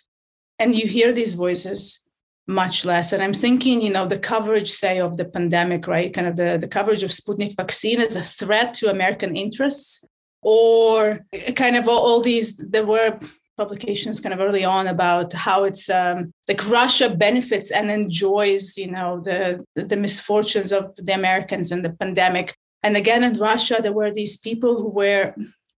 And 0.59 0.75
you 0.75 0.87
hear 0.87 1.13
these 1.13 1.35
voices 1.35 2.09
much 2.47 2.85
less. 2.85 3.13
And 3.13 3.21
I'm 3.21 3.33
thinking, 3.33 3.81
you 3.81 3.91
know, 3.91 4.07
the 4.07 4.19
coverage, 4.19 4.71
say, 4.71 4.99
of 4.99 5.17
the 5.17 5.25
pandemic, 5.25 5.87
right? 5.87 6.13
Kind 6.13 6.27
of 6.27 6.35
the, 6.35 6.57
the 6.59 6.67
coverage 6.67 7.03
of 7.03 7.11
Sputnik 7.11 7.55
vaccine 7.55 8.01
as 8.01 8.15
a 8.15 8.21
threat 8.21 8.73
to 8.75 8.89
American 8.89 9.35
interests, 9.35 10.07
or 10.41 11.25
kind 11.55 11.75
of 11.75 11.87
all, 11.87 12.01
all 12.07 12.21
these, 12.21 12.57
there 12.57 12.85
were 12.85 13.19
publications 13.57 14.19
kind 14.19 14.33
of 14.33 14.39
early 14.39 14.63
on 14.63 14.87
about 14.87 15.33
how 15.33 15.63
it's 15.63 15.89
um, 15.89 16.31
like 16.47 16.69
Russia 16.69 17.09
benefits 17.09 17.71
and 17.71 17.89
enjoys, 17.89 18.77
you 18.77 18.91
know, 18.91 19.19
the 19.21 19.63
the 19.75 19.97
misfortunes 19.97 20.71
of 20.71 20.95
the 20.97 21.13
Americans 21.13 21.71
and 21.71 21.83
the 21.83 21.89
pandemic. 21.91 22.55
And 22.83 22.95
again, 22.95 23.23
in 23.23 23.33
Russia, 23.37 23.77
there 23.81 23.93
were 23.93 24.13
these 24.13 24.37
people 24.37 24.77
who 24.77 24.89
were, 24.89 25.33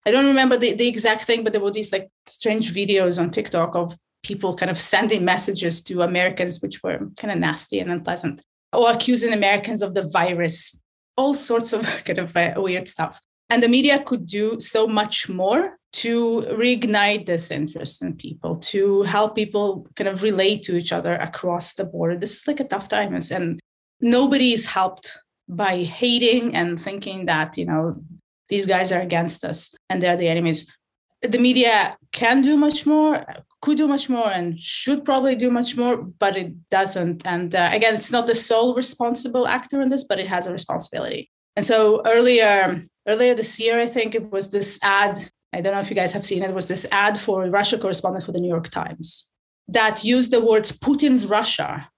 I 0.06 0.12
don't 0.12 0.26
remember 0.26 0.58
the, 0.58 0.74
the 0.74 0.88
exact 0.88 1.24
thing, 1.24 1.44
but 1.44 1.54
there 1.54 1.62
were 1.62 1.72
these 1.72 1.92
like 1.92 2.10
strange 2.26 2.74
videos 2.74 3.22
on 3.22 3.30
TikTok 3.30 3.76
of 3.76 3.98
people 4.24 4.56
kind 4.56 4.72
of 4.72 4.80
sending 4.80 5.24
messages 5.24 5.84
to 5.84 6.02
Americans, 6.02 6.62
which 6.62 6.84
were 6.84 7.00
kind 7.18 7.32
of 7.32 7.40
nasty 7.40 7.80
and 7.80 7.92
unpleasant, 7.92 8.42
or 8.74 8.92
accusing 8.92 9.32
Americans 9.32 9.82
of 9.82 9.94
the 9.94 10.08
virus, 10.10 10.82
all 11.16 11.34
sorts 11.34 11.72
of 11.72 11.82
kind 12.06 12.20
of 12.20 12.36
uh, 12.36 12.54
weird 12.58 12.90
stuff. 12.90 13.22
And 13.50 13.64
the 13.64 13.70
media 13.70 14.04
could 14.04 14.26
do 14.26 14.60
so 14.60 14.88
much 14.88 15.30
more 15.30 15.77
to 15.94 16.42
reignite 16.52 17.26
this 17.26 17.50
interest 17.50 18.04
in 18.04 18.14
people, 18.16 18.56
to 18.58 19.04
help 19.04 19.36
people 19.36 19.88
kind 19.96 20.08
of 20.08 20.22
relate 20.22 20.64
to 20.64 20.76
each 20.76 20.92
other 20.92 21.16
across 21.16 21.74
the 21.74 21.86
border. 21.86 22.18
This 22.18 22.36
is 22.38 22.48
like 22.48 22.60
a 22.60 22.68
tough 22.68 22.90
time, 22.90 23.18
and 23.32 23.60
nobody 24.02 24.54
is 24.54 24.68
helped 24.68 25.18
by 25.48 25.84
hating 25.84 26.56
and 26.56 26.80
thinking 26.80 27.26
that, 27.26 27.58
you 27.58 27.66
know, 27.66 28.02
these 28.50 28.68
guys 28.68 28.92
are 28.92 29.02
against 29.02 29.44
us 29.44 29.76
and 29.90 30.02
they're 30.02 30.18
the 30.18 30.28
enemies. 30.28 30.76
The 31.22 31.40
media 31.40 31.98
can 32.12 32.42
do 32.42 32.58
much 32.58 32.86
more, 32.86 33.26
could 33.62 33.78
do 33.78 33.88
much 33.88 34.10
more, 34.10 34.30
and 34.30 34.60
should 34.60 35.04
probably 35.04 35.36
do 35.36 35.50
much 35.50 35.76
more, 35.76 35.98
but 35.98 36.38
it 36.38 36.70
doesn't. 36.70 37.26
And 37.26 37.56
uh, 37.56 37.70
again, 37.74 37.96
it's 37.96 38.12
not 38.12 38.28
the 38.28 38.36
sole 38.36 38.76
responsible 38.76 39.48
actor 39.48 39.82
in 39.82 39.90
this, 39.90 40.04
but 40.04 40.20
it 40.20 40.28
has 40.28 40.48
a 40.48 40.54
responsibility. 40.54 41.32
And 41.56 41.66
so 41.66 42.04
earlier, 42.06 42.84
earlier 43.08 43.34
this 43.34 43.60
year, 43.60 43.80
I 43.80 43.88
think 43.88 44.14
it 44.14 44.32
was 44.32 44.52
this 44.52 44.80
ad 44.84 45.32
I 45.54 45.62
don't 45.62 45.74
know 45.74 45.80
if 45.80 45.90
you 45.90 45.96
guys 45.96 46.14
have 46.14 46.26
seen 46.26 46.44
it, 46.44 46.54
was 46.54 46.68
this 46.68 46.86
ad 46.92 47.20
for 47.20 47.46
a 47.46 47.50
Russia 47.50 47.78
correspondent 47.78 48.26
for 48.26 48.32
the 48.32 48.40
New 48.40 48.50
York 48.50 48.70
Times 48.70 49.32
that 49.68 50.04
used 50.04 50.32
the 50.32 50.44
words 50.44 50.72
Putin's 50.72 51.26
Russia 51.26 51.90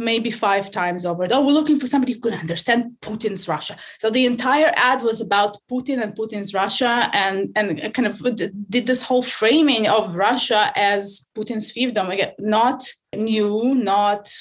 maybe 0.00 0.30
five 0.30 0.70
times 0.70 1.04
over. 1.04 1.26
Oh, 1.30 1.44
we're 1.44 1.52
looking 1.52 1.78
for 1.78 1.88
somebody 1.88 2.12
who 2.12 2.20
can 2.20 2.34
understand 2.34 2.92
Putin's 3.02 3.48
Russia. 3.48 3.76
So 3.98 4.10
the 4.10 4.26
entire 4.26 4.72
ad 4.76 5.02
was 5.02 5.20
about 5.20 5.58
Putin 5.68 6.00
and 6.00 6.14
Putin's 6.14 6.54
Russia 6.54 7.10
and, 7.12 7.50
and 7.56 7.92
kind 7.92 8.06
of 8.06 8.22
did 8.70 8.86
this 8.86 9.02
whole 9.02 9.22
framing 9.22 9.88
of 9.88 10.14
Russia 10.14 10.72
as 10.76 11.28
Putin's 11.36 11.72
fiefdom. 11.72 12.10
Again, 12.10 12.32
not 12.38 12.86
new, 13.14 13.74
not 13.74 14.32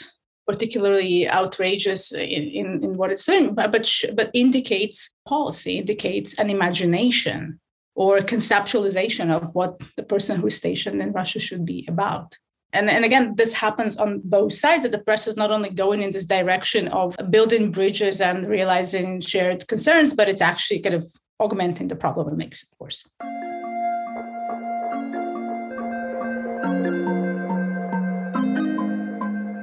particularly 0.46 1.28
outrageous 1.28 2.14
in, 2.14 2.22
in, 2.22 2.84
in 2.84 2.96
what 2.96 3.12
it's 3.12 3.26
saying, 3.26 3.56
but, 3.56 3.72
but, 3.72 3.92
but 4.14 4.30
indicates 4.34 5.12
policy, 5.28 5.80
indicates 5.80 6.38
an 6.38 6.52
imagination 6.52 7.60
or 7.98 8.20
conceptualization 8.20 9.36
of 9.36 9.56
what 9.56 9.82
the 9.96 10.04
person 10.04 10.40
who 10.40 10.46
is 10.46 10.56
stationed 10.56 11.02
in 11.02 11.12
Russia 11.12 11.40
should 11.40 11.66
be 11.66 11.84
about. 11.88 12.38
And, 12.72 12.92
and 12.92 13.04
again, 13.04 13.34
this 13.36 13.56
happens 13.56 13.98
on 13.98 14.22
both 14.24 14.54
sides 14.54 14.84
that 14.84 14.92
the 14.92 15.00
press 15.00 15.26
is 15.26 15.36
not 15.36 15.50
only 15.50 15.72
going 15.72 16.04
in 16.04 16.12
this 16.12 16.28
direction 16.28 16.90
of 16.90 17.18
building 17.32 17.72
bridges 17.72 18.22
and 18.22 18.48
realizing 18.48 19.20
shared 19.20 19.68
concerns, 19.68 20.14
but 20.14 20.30
it's 20.30 20.42
actually 20.42 20.80
kind 20.82 20.94
of 20.94 21.08
augmenting 21.40 21.88
the 21.88 21.96
problem 21.96 22.28
it 22.28 22.38
makes 22.38 22.64
it 22.64 22.70
worse. 22.80 23.04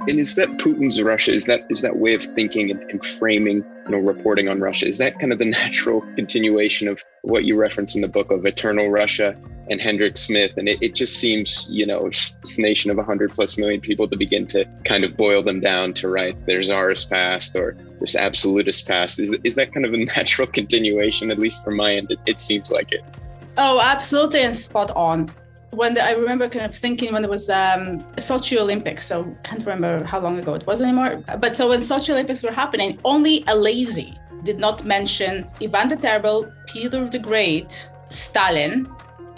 And 0.07 0.21
is 0.21 0.35
that 0.35 0.49
Putin's 0.59 1.01
Russia? 1.01 1.33
Is 1.33 1.45
that 1.47 1.65
is 1.71 1.81
that 1.81 1.97
way 1.97 2.15
of 2.15 2.23
thinking 2.23 2.71
and, 2.71 2.83
and, 2.91 3.03
framing, 3.03 3.65
you 3.87 3.91
know, 3.91 3.99
reporting 3.99 4.49
on 4.49 4.61
Russia? 4.61 4.87
Is 4.87 4.99
that 4.99 5.19
kind 5.19 5.33
of 5.33 5.39
the 5.39 5.45
natural 5.63 6.03
continuation 6.15 6.89
of 6.89 7.03
what 7.23 7.45
you 7.45 7.57
reference 7.57 7.95
in 7.95 8.03
the 8.03 8.09
book 8.09 8.31
of 8.31 8.45
Eternal 8.45 8.91
Russia 8.91 9.35
and 9.71 9.81
Hedrick 9.81 10.19
Smith? 10.19 10.59
And 10.59 10.69
it, 10.69 10.77
it 10.83 10.95
just 10.95 11.17
seems, 11.17 11.67
you 11.71 11.87
know, 11.87 12.05
this 12.05 12.59
nation 12.59 12.91
of 12.91 12.99
100 12.99 13.31
plus 13.33 13.57
million 13.57 13.81
people 13.81 14.07
to 14.09 14.17
begin 14.17 14.47
to 14.49 14.67
kind 14.85 15.05
of 15.05 15.17
boil 15.17 15.43
them 15.43 15.61
down 15.61 15.95
to 15.95 16.09
right, 16.09 16.37
there's 16.45 16.69
czarist 16.69 17.09
past 17.09 17.57
or 17.57 17.75
this 18.01 18.15
absolutist 18.15 18.87
past. 18.87 19.19
Is, 19.19 19.35
is 19.43 19.55
that 19.55 19.73
kind 19.73 19.87
of 19.87 19.95
a 19.95 19.97
natural 20.17 20.47
continuation, 20.47 21.31
at 21.31 21.39
least 21.39 21.65
from 21.65 21.77
my 21.77 21.95
end? 21.95 22.11
It, 22.11 22.19
it 22.27 22.41
seems 22.43 22.71
like 22.71 22.93
it. 22.93 23.03
Oh, 23.57 23.81
absolutely, 23.83 24.43
and 24.43 24.55
spot 24.55 24.91
on 24.97 25.31
when 25.75 25.95
the, 25.95 26.05
I 26.05 26.13
remember 26.13 26.49
kind 26.49 26.65
of 26.65 26.75
thinking 26.75 27.13
when 27.13 27.25
it 27.25 27.31
was 27.31 27.49
um, 27.51 28.01
Sochi 28.17 28.59
Olympics, 28.59 29.07
so 29.07 29.37
can't 29.43 29.61
remember 29.61 30.05
how 30.05 30.21
long 30.21 30.39
ago 30.39 30.55
it 30.55 30.67
was 30.67 30.81
anymore. 30.81 31.23
But 31.39 31.57
so 31.57 31.69
when 31.69 31.81
Sochi 31.81 32.11
Olympics 32.11 32.43
were 32.43 32.53
happening, 32.53 32.99
only 33.05 33.45
a 33.49 33.57
lazy 33.57 34.19
did 34.45 34.59
not 34.59 34.85
mention 34.85 35.47
Ivan 35.63 35.89
the 35.89 35.97
Terrible, 35.97 36.53
Peter 36.67 37.09
the 37.09 37.19
Great, 37.19 37.89
Stalin, 38.11 38.89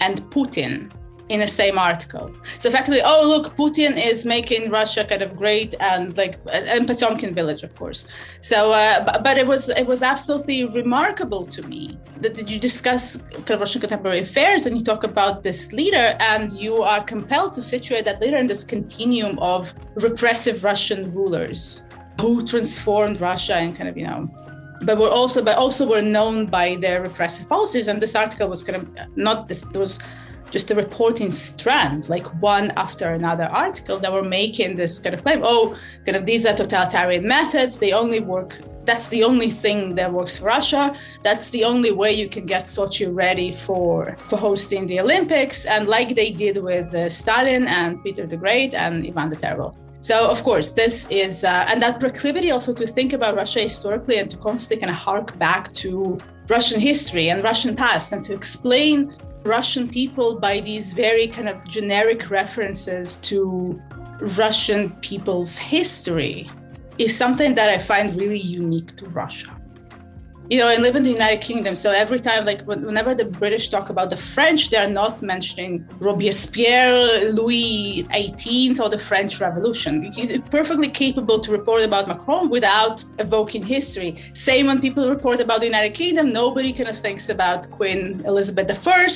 and 0.01 0.21
Putin 0.31 0.91
in 1.29 1.41
the 1.41 1.47
same 1.47 1.77
article. 1.77 2.31
So 2.57 2.69
effectively, 2.69 3.01
oh 3.03 3.27
look, 3.27 3.55
Putin 3.55 3.93
is 4.03 4.25
making 4.25 4.71
Russia 4.71 5.03
kind 5.03 5.21
of 5.21 5.35
great, 5.35 5.75
and 5.79 6.15
like 6.17 6.39
and 6.51 6.87
Potemkin 6.87 7.33
village, 7.33 7.63
of 7.63 7.75
course. 7.75 8.09
So, 8.41 8.71
uh, 8.71 9.21
but, 9.21 9.37
it 9.37 9.45
was 9.45 9.69
it 9.69 9.85
was 9.85 10.03
absolutely 10.03 10.65
remarkable 10.65 11.45
to 11.45 11.61
me 11.63 11.99
that, 12.21 12.49
you 12.49 12.59
discuss 12.59 13.17
kind 13.31 13.51
of 13.51 13.59
Russian 13.59 13.81
contemporary 13.81 14.19
affairs 14.19 14.65
and 14.65 14.77
you 14.77 14.83
talk 14.83 15.03
about 15.03 15.43
this 15.43 15.73
leader, 15.73 16.15
and 16.19 16.51
you 16.53 16.81
are 16.81 17.03
compelled 17.03 17.55
to 17.55 17.61
situate 17.61 18.05
that 18.05 18.21
leader 18.21 18.37
in 18.37 18.47
this 18.47 18.63
continuum 18.63 19.37
of 19.39 19.73
repressive 19.95 20.63
Russian 20.63 21.13
rulers 21.13 21.87
who 22.21 22.45
transformed 22.45 23.21
Russia 23.21 23.55
and 23.55 23.75
kind 23.75 23.89
of 23.89 23.97
you 23.97 24.05
know 24.05 24.29
but 24.83 24.97
were 24.97 25.09
also 25.09 25.43
but 25.43 25.57
also 25.57 25.87
were 25.89 26.01
known 26.01 26.45
by 26.45 26.75
their 26.75 27.01
repressive 27.01 27.49
policies 27.49 27.87
and 27.87 28.01
this 28.01 28.15
article 28.15 28.47
was 28.47 28.63
kind 28.63 28.77
of 28.77 29.17
not 29.17 29.47
this 29.47 29.63
there 29.71 29.81
was 29.81 29.99
just 30.51 30.71
a 30.71 30.75
reporting 30.75 31.31
strand, 31.33 32.09
like 32.09 32.25
one 32.41 32.71
after 32.77 33.13
another 33.13 33.45
article 33.45 33.99
that 33.99 34.11
were 34.11 34.23
making 34.23 34.75
this 34.75 34.99
kind 34.99 35.13
of 35.13 35.23
claim. 35.23 35.41
Oh, 35.43 35.75
kind 36.05 36.15
of 36.15 36.25
these 36.25 36.45
are 36.45 36.55
totalitarian 36.55 37.27
methods. 37.27 37.79
They 37.79 37.91
only 37.93 38.19
work. 38.19 38.59
That's 38.85 39.09
the 39.09 39.23
only 39.23 39.49
thing 39.49 39.95
that 39.95 40.11
works 40.11 40.37
for 40.37 40.45
Russia. 40.45 40.95
That's 41.21 41.49
the 41.49 41.65
only 41.65 41.91
way 41.91 42.13
you 42.13 42.29
can 42.29 42.45
get 42.45 42.65
Sochi 42.65 43.13
ready 43.13 43.51
for 43.51 44.17
for 44.29 44.37
hosting 44.37 44.87
the 44.87 45.01
Olympics. 45.01 45.65
And 45.65 45.87
like 45.87 46.15
they 46.15 46.31
did 46.31 46.57
with 46.63 46.93
uh, 46.93 47.09
Stalin 47.09 47.67
and 47.67 48.01
Peter 48.03 48.25
the 48.25 48.37
Great 48.37 48.73
and 48.73 49.05
Ivan 49.05 49.29
the 49.29 49.35
Terrible. 49.35 49.77
So, 49.99 50.29
of 50.29 50.43
course, 50.43 50.71
this 50.71 51.09
is, 51.09 51.43
uh, 51.43 51.65
and 51.67 51.81
that 51.81 51.99
proclivity 51.99 52.51
also 52.51 52.73
to 52.75 52.87
think 52.87 53.13
about 53.13 53.35
Russia 53.35 53.61
historically 53.61 54.19
and 54.19 54.29
to 54.31 54.37
constantly 54.37 54.79
kind 54.79 54.91
of 54.91 54.95
hark 54.95 55.37
back 55.37 55.71
to 55.83 56.17
Russian 56.47 56.79
history 56.79 57.29
and 57.29 57.43
Russian 57.43 57.75
past 57.75 58.13
and 58.13 58.23
to 58.25 58.33
explain 58.33 59.13
Russian 59.47 59.87
people 59.87 60.39
by 60.39 60.59
these 60.59 60.91
very 60.91 61.27
kind 61.27 61.49
of 61.49 61.65
generic 61.67 62.29
references 62.29 63.15
to 63.21 63.81
Russian 64.37 64.91
people's 65.01 65.57
history 65.57 66.49
is 66.97 67.15
something 67.15 67.55
that 67.55 67.69
I 67.69 67.77
find 67.77 68.19
really 68.19 68.39
unique 68.39 68.95
to 68.97 69.05
Russia 69.07 69.56
you 70.49 70.59
know, 70.59 70.67
I 70.67 70.77
live 70.77 70.95
in 70.95 71.03
the 71.03 71.09
United 71.09 71.41
Kingdom. 71.41 71.75
So 71.75 71.91
every 71.91 72.19
time, 72.19 72.45
like 72.45 72.61
whenever 72.63 73.13
the 73.13 73.25
British 73.25 73.69
talk 73.69 73.89
about 73.89 74.09
the 74.09 74.17
French, 74.17 74.69
they 74.69 74.77
are 74.77 74.87
not 74.87 75.21
mentioning 75.21 75.87
Robespierre, 75.99 77.31
Louis 77.31 78.07
XVIII, 78.13 78.79
or 78.79 78.89
the 78.89 78.99
French 78.99 79.41
Revolution. 79.41 80.11
perfectly 80.49 80.89
capable 80.89 81.39
to 81.39 81.51
report 81.51 81.83
about 81.83 82.07
Macron 82.07 82.49
without 82.49 83.03
evoking 83.19 83.63
history. 83.63 84.17
Same 84.33 84.67
when 84.67 84.79
people 84.79 85.09
report 85.09 85.41
about 85.41 85.59
the 85.59 85.65
United 85.65 85.93
Kingdom, 85.93 86.31
nobody 86.31 86.71
kind 86.71 86.89
of 86.89 86.97
thinks 86.97 87.29
about 87.29 87.69
Queen 87.71 88.21
Elizabeth 88.25 88.87
I. 88.87 89.07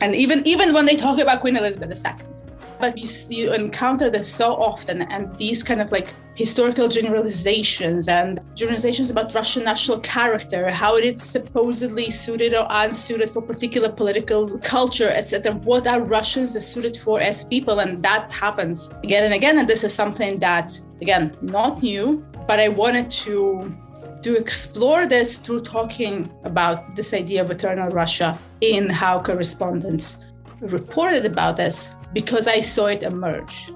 And 0.00 0.14
even, 0.14 0.46
even 0.46 0.72
when 0.72 0.86
they 0.86 0.96
talk 0.96 1.18
about 1.18 1.40
Queen 1.40 1.56
Elizabeth 1.56 2.04
II 2.04 2.39
but 2.80 2.96
you, 2.96 3.08
you 3.28 3.52
encounter 3.52 4.10
this 4.10 4.32
so 4.32 4.54
often 4.54 5.02
and 5.02 5.36
these 5.36 5.62
kind 5.62 5.80
of 5.80 5.92
like 5.92 6.14
historical 6.34 6.88
generalizations 6.88 8.08
and 8.08 8.40
generalizations 8.54 9.10
about 9.10 9.34
russian 9.34 9.62
national 9.64 10.00
character 10.00 10.70
how 10.70 10.96
it 10.96 11.04
is 11.04 11.22
supposedly 11.22 12.10
suited 12.10 12.54
or 12.54 12.66
unsuited 12.70 13.28
for 13.28 13.42
particular 13.42 13.90
political 13.90 14.58
culture 14.60 15.10
etc 15.10 15.52
what 15.52 15.86
are 15.86 16.02
russians 16.02 16.52
suited 16.64 16.96
for 16.96 17.20
as 17.20 17.44
people 17.44 17.80
and 17.80 18.02
that 18.02 18.32
happens 18.32 18.96
again 19.04 19.24
and 19.24 19.34
again 19.34 19.58
and 19.58 19.68
this 19.68 19.84
is 19.84 19.92
something 19.92 20.38
that 20.38 20.80
again 21.02 21.36
not 21.42 21.82
new 21.82 22.24
but 22.46 22.58
i 22.58 22.68
wanted 22.68 23.10
to 23.10 23.76
to 24.22 24.36
explore 24.36 25.06
this 25.06 25.38
through 25.38 25.62
talking 25.62 26.30
about 26.44 26.94
this 26.94 27.12
idea 27.14 27.42
of 27.42 27.50
eternal 27.50 27.88
russia 27.90 28.38
in 28.60 28.88
how 28.88 29.20
correspondents 29.20 30.26
reported 30.60 31.24
about 31.24 31.56
this 31.56 31.94
because 32.12 32.46
I 32.46 32.60
saw 32.60 32.86
it 32.86 33.02
emerge. 33.02 33.72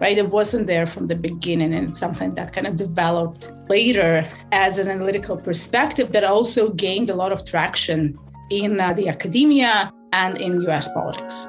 Right, 0.00 0.16
it 0.16 0.30
wasn't 0.30 0.68
there 0.68 0.86
from 0.86 1.08
the 1.08 1.16
beginning, 1.16 1.74
and 1.74 1.96
something 1.96 2.32
that 2.34 2.52
kind 2.52 2.68
of 2.68 2.76
developed 2.76 3.50
later 3.68 4.24
as 4.52 4.78
an 4.78 4.86
analytical 4.88 5.36
perspective 5.36 6.12
that 6.12 6.22
also 6.22 6.70
gained 6.70 7.10
a 7.10 7.16
lot 7.16 7.32
of 7.32 7.44
traction 7.44 8.16
in 8.50 8.78
uh, 8.78 8.92
the 8.92 9.08
academia 9.08 9.92
and 10.12 10.40
in 10.40 10.62
US 10.68 10.92
politics. 10.92 11.42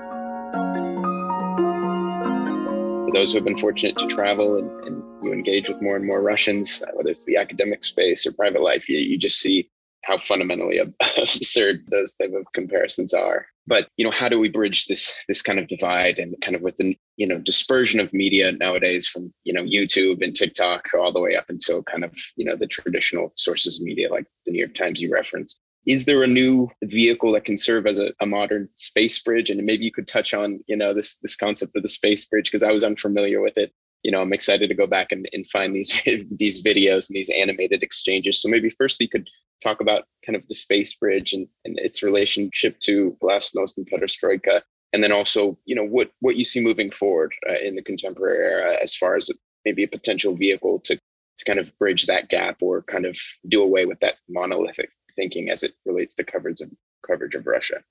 For 3.06 3.12
those 3.14 3.34
who 3.34 3.38
have 3.38 3.46
been 3.46 3.56
fortunate 3.56 3.98
to 4.00 4.08
travel 4.08 4.58
and, 4.58 4.72
and 4.88 5.04
you 5.24 5.32
engage 5.32 5.68
with 5.68 5.80
more 5.80 5.96
and 5.96 6.08
more 6.08 6.24
Russians, 6.24 6.82
whether 6.94 7.10
it's 7.12 7.26
the 7.26 7.38
academic 7.38 7.84
space 7.84 8.26
or 8.26 8.32
private 8.32 8.64
life, 8.64 8.90
you, 8.90 8.98
you 8.98 9.20
just 9.20 9.40
see 9.40 9.70
how 10.06 10.18
fundamentally 10.18 10.80
absurd 11.18 11.86
those 11.90 12.16
type 12.16 12.34
of 12.34 12.46
comparisons 12.54 13.14
are 13.14 13.46
but 13.70 13.88
you 13.96 14.04
know 14.04 14.12
how 14.12 14.28
do 14.28 14.40
we 14.40 14.50
bridge 14.50 14.88
this 14.88 15.24
this 15.28 15.42
kind 15.42 15.60
of 15.60 15.68
divide 15.68 16.20
and 16.20 16.36
kind 16.42 16.56
of 16.56 16.64
with 16.64 16.76
the 16.78 16.98
you 17.16 17.28
know 17.28 17.38
dispersion 17.38 18.00
of 18.00 18.12
media 18.12 18.52
nowadays 18.52 19.08
from 19.08 19.32
you 19.46 19.54
know 19.54 19.64
youtube 19.64 20.22
and 20.22 20.36
tiktok 20.36 20.84
all 21.00 21.14
the 21.14 21.22
way 21.22 21.36
up 21.36 21.46
until 21.50 21.84
kind 21.84 22.04
of 22.04 22.14
you 22.36 22.44
know 22.44 22.56
the 22.56 22.68
traditional 22.68 23.32
sources 23.36 23.80
of 23.80 23.86
media 23.86 24.10
like 24.12 24.26
the 24.46 24.52
new 24.52 24.60
york 24.60 24.74
times 24.74 25.00
you 25.00 25.12
referenced? 25.14 25.62
Is 25.86 26.06
there 26.06 26.24
a 26.24 26.28
new 26.28 26.70
vehicle 26.84 27.32
that 27.32 27.46
can 27.46 27.58
serve 27.58 27.88
as 27.88 28.00
a, 28.00 28.12
a 28.22 28.26
modern 28.26 28.68
space 28.74 29.18
bridge? 29.20 29.50
And 29.50 29.64
maybe 29.66 29.86
you 29.86 29.92
could 29.92 30.08
touch 30.08 30.34
on 30.34 30.60
you 30.68 30.76
know 30.76 30.94
this 30.94 31.18
this 31.18 31.36
concept 31.36 31.76
of 31.76 31.84
the 31.84 31.90
space 31.90 32.26
bridge 32.26 32.52
because 32.52 32.68
i 32.68 32.72
was 32.72 32.84
unfamiliar 32.84 33.42
with 33.42 33.58
it. 33.58 33.72
You 34.04 34.12
know 34.12 34.22
i'm 34.22 34.34
excited 34.34 34.68
to 34.68 34.76
go 34.76 34.88
back 34.88 35.12
and, 35.12 35.28
and 35.34 35.48
find 35.48 35.76
these 35.76 36.02
these 36.32 36.64
videos 36.64 37.10
and 37.10 37.16
these 37.16 37.30
animated 37.30 37.84
exchanges. 37.84 38.42
So 38.42 38.50
maybe 38.50 38.70
first 38.70 39.00
you 39.00 39.10
could 39.10 39.30
talk 39.62 39.82
about 39.82 40.06
kind 40.26 40.36
of 40.36 40.48
the 40.48 40.56
space 40.56 40.94
bridge 40.94 41.34
and, 41.34 41.48
and 41.66 41.78
its 41.80 42.04
relationship 42.04 42.80
to 42.80 43.16
glasnost 43.22 43.78
and 43.78 43.90
perestroika 43.90 44.62
and 44.94 45.04
then 45.04 45.12
also 45.12 45.58
you 45.66 45.76
know 45.76 45.84
what 45.84 46.12
what 46.20 46.36
you 46.36 46.44
see 46.44 46.60
moving 46.60 46.92
forward 46.92 47.34
uh, 47.50 47.60
in 47.62 47.76
the 47.76 47.84
contemporary 47.84 48.46
era 48.46 48.78
as 48.82 48.96
far 48.96 49.16
as 49.16 49.30
maybe 49.66 49.84
a 49.84 49.88
potential 49.88 50.36
vehicle 50.36 50.80
to 50.80 50.96
to 50.96 51.46
kind 51.46 51.60
of 51.60 51.78
bridge 51.80 52.06
that 52.06 52.30
gap 52.30 52.58
or 52.62 52.84
kind 52.84 53.06
of 53.06 53.18
do 53.48 53.64
away 53.64 53.86
with 53.86 54.00
that 54.02 54.16
monolithic 54.28 54.90
thinking 55.16 55.50
as 55.50 55.64
it 55.64 55.74
relates 55.86 56.16
to 56.16 56.24
coverage 56.24 56.62
of 56.62 56.70
coverage 57.08 57.36
of 57.36 57.48
Russia. 57.48 57.82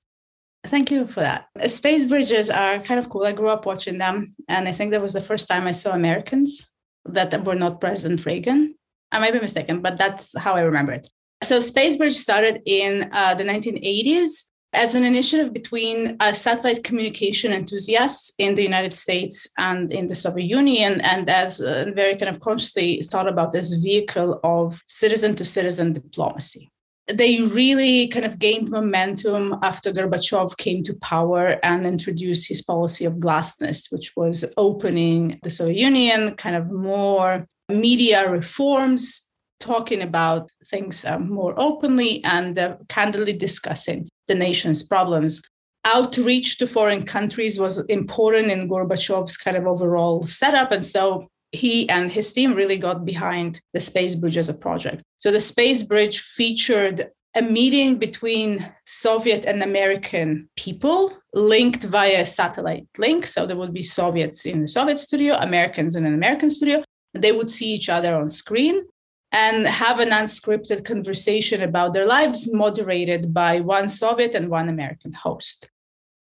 Thank 0.66 0.90
you 0.90 1.07
for 1.07 1.20
that. 1.20 1.48
Space 1.68 2.04
bridges 2.04 2.50
are 2.50 2.81
kind 2.81 2.98
of 2.98 3.09
cool. 3.09 3.24
I 3.24 3.33
grew 3.33 3.48
up 3.48 3.64
watching 3.64 3.96
them, 3.96 4.33
and 4.48 4.68
I 4.68 4.72
think 4.72 4.90
that 4.90 5.00
was 5.00 5.12
the 5.12 5.22
first 5.22 5.48
time 5.48 5.66
I 5.66 5.72
saw 5.72 5.94
Americans 5.94 6.74
that 7.07 7.44
were 7.44 7.54
not 7.54 7.81
President 7.81 8.26
Reagan. 8.26 8.74
I 9.12 9.18
might 9.20 9.33
be 9.33 9.40
mistaken, 9.40 9.81
but 9.81 9.96
that's 9.96 10.37
how 10.37 10.54
I 10.54 10.62
remember 10.62 10.92
it. 10.92 11.09
So 11.42 11.61
Space 11.61 11.96
Bridge 11.96 12.16
started 12.16 12.62
in 12.66 13.09
uh, 13.12 13.35
the 13.35 13.44
1980s 13.44 14.51
as 14.72 14.94
an 14.94 15.05
initiative 15.05 15.53
between 15.53 16.16
uh, 16.20 16.33
satellite 16.33 16.85
communication 16.85 17.53
enthusiasts 17.53 18.35
in 18.38 18.55
the 18.55 18.62
United 18.62 18.92
States 18.92 19.48
and 19.57 19.92
in 19.92 20.09
the 20.09 20.14
Soviet 20.14 20.46
Union, 20.46 21.01
and 21.01 21.31
as 21.31 21.61
uh, 21.61 21.87
very 21.94 22.16
kind 22.16 22.29
of 22.29 22.40
consciously 22.40 23.03
thought 23.03 23.29
about 23.29 23.53
this 23.53 23.72
vehicle 23.72 24.40
of 24.44 24.83
citizen 24.87 25.37
to 25.37 25.44
citizen 25.44 25.92
diplomacy. 25.92 26.70
They 27.07 27.40
really 27.40 28.09
kind 28.09 28.27
of 28.27 28.38
gained 28.38 28.68
momentum 28.68 29.57
after 29.62 29.90
Gorbachev 29.90 30.59
came 30.59 30.83
to 30.83 30.94
power 30.96 31.59
and 31.64 31.87
introduced 31.87 32.48
his 32.48 32.61
policy 32.61 33.07
of 33.07 33.14
glasnost, 33.14 33.90
which 33.90 34.12
was 34.14 34.53
opening 34.59 35.40
the 35.42 35.48
Soviet 35.48 35.79
Union, 35.79 36.35
kind 36.35 36.57
of 36.57 36.70
more 36.70 37.46
media 37.70 38.31
reforms, 38.31 39.27
talking 39.60 40.02
about 40.02 40.50
things 40.64 41.04
uh, 41.04 41.18
more 41.18 41.54
openly 41.56 42.22
and 42.24 42.58
uh, 42.58 42.76
candidly 42.88 43.32
discussing 43.32 44.08
the 44.26 44.34
nation's 44.34 44.82
problems. 44.82 45.42
Outreach 45.84 46.58
to 46.58 46.66
foreign 46.66 47.04
countries 47.04 47.58
was 47.58 47.84
important 47.86 48.50
in 48.50 48.68
Gorbachev's 48.68 49.36
kind 49.36 49.56
of 49.56 49.66
overall 49.66 50.26
setup. 50.26 50.72
And 50.72 50.84
so 50.84 51.28
he 51.52 51.88
and 51.88 52.12
his 52.12 52.32
team 52.32 52.54
really 52.54 52.76
got 52.76 53.04
behind 53.04 53.60
the 53.72 53.80
Space 53.80 54.14
Bridge 54.14 54.36
as 54.36 54.48
a 54.48 54.54
project. 54.54 55.02
So 55.18 55.30
the 55.30 55.40
Space 55.40 55.82
Bridge 55.82 56.20
featured 56.20 57.10
a 57.34 57.42
meeting 57.42 57.98
between 57.98 58.72
Soviet 58.86 59.46
and 59.46 59.62
American 59.62 60.48
people 60.56 61.16
linked 61.34 61.84
via 61.84 62.26
satellite 62.26 62.86
link. 62.98 63.26
So 63.26 63.46
there 63.46 63.56
would 63.56 63.72
be 63.72 63.82
Soviets 63.82 64.44
in 64.44 64.62
the 64.62 64.68
Soviet 64.68 64.98
studio, 64.98 65.36
Americans 65.36 65.94
in 65.94 66.04
an 66.04 66.14
American 66.14 66.50
studio. 66.50 66.82
And 67.14 67.22
they 67.22 67.32
would 67.32 67.50
see 67.50 67.72
each 67.72 67.88
other 67.88 68.14
on 68.14 68.28
screen 68.28 68.84
and 69.32 69.66
have 69.66 70.00
an 70.00 70.10
unscripted 70.10 70.84
conversation 70.84 71.62
about 71.62 71.92
their 71.92 72.06
lives, 72.06 72.52
moderated 72.52 73.34
by 73.34 73.60
one 73.60 73.88
Soviet 73.88 74.34
and 74.34 74.48
one 74.48 74.68
American 74.68 75.12
host. 75.12 75.70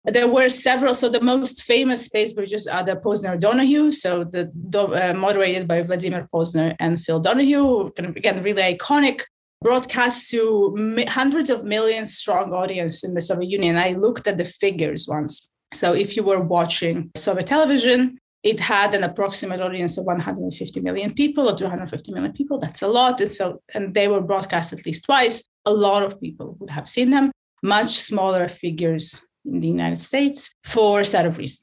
There 0.05 0.29
were 0.29 0.51
several, 0.51 0.95
so 0.95 1.09
the 1.09 1.21
most 1.21 1.63
famous 1.63 2.05
space 2.05 2.35
bridges 2.35 2.67
are 2.67 2.85
the 2.85 2.97
Posner 2.97 3.41
Donahue, 3.41 3.91
so 3.91 4.25
the 4.25 4.51
uh, 4.75 5.15
moderated 5.15 5.67
by 5.67 5.83
Vladimir 5.83 6.29
Posner 6.33 6.77
and 6.79 7.01
Phil 7.01 7.21
Donahue, 7.21 7.91
again, 7.97 8.43
really 8.43 8.77
iconic 8.77 9.23
broadcast 9.63 10.31
to 10.31 10.77
hundreds 11.09 11.49
of 11.49 11.65
millions 11.65 12.15
strong 12.15 12.53
audience 12.53 13.03
in 13.03 13.15
the 13.15 13.23
Soviet 13.23 13.49
Union. 13.49 13.79
I 13.79 13.93
looked 13.93 14.27
at 14.27 14.37
the 14.37 14.45
figures 14.45 15.09
once. 15.09 15.51
So 15.73 15.95
if 15.95 16.17
you 16.17 16.23
were 16.23 16.41
watching 16.41 17.11
Soviet 17.17 17.47
television, 17.47 18.19
it 18.45 18.61
had 18.61 18.95
an 18.95 19.03
approximate 19.03 19.63
audience 19.63 19.97
of 19.97 20.05
150 20.05 20.81
million 20.83 21.15
people 21.15 21.49
or 21.49 21.57
250 21.57 22.13
million 22.13 22.33
people. 22.33 22.59
That's 22.59 22.83
a 22.83 22.87
lot. 22.87 23.19
And 23.23 23.31
so, 23.31 23.63
and 23.75 23.95
they 23.95 24.07
were 24.07 24.23
broadcast 24.23 24.75
at 24.75 24.85
least 24.85 25.07
twice. 25.07 25.49
A 25.65 25.73
lot 25.73 26.03
of 26.03 26.21
people 26.21 26.57
would 26.61 26.69
have 26.69 26.89
seen 26.89 27.09
them. 27.09 27.33
Much 27.63 27.97
smaller 27.97 28.49
figures 28.51 29.27
in 29.47 29.61
the 29.61 29.69
United 29.69 30.01
States 30.01 30.53
for 30.63 31.01
a 31.01 31.05
set 31.07 31.25
of 31.25 31.39
reasons. 31.39 31.63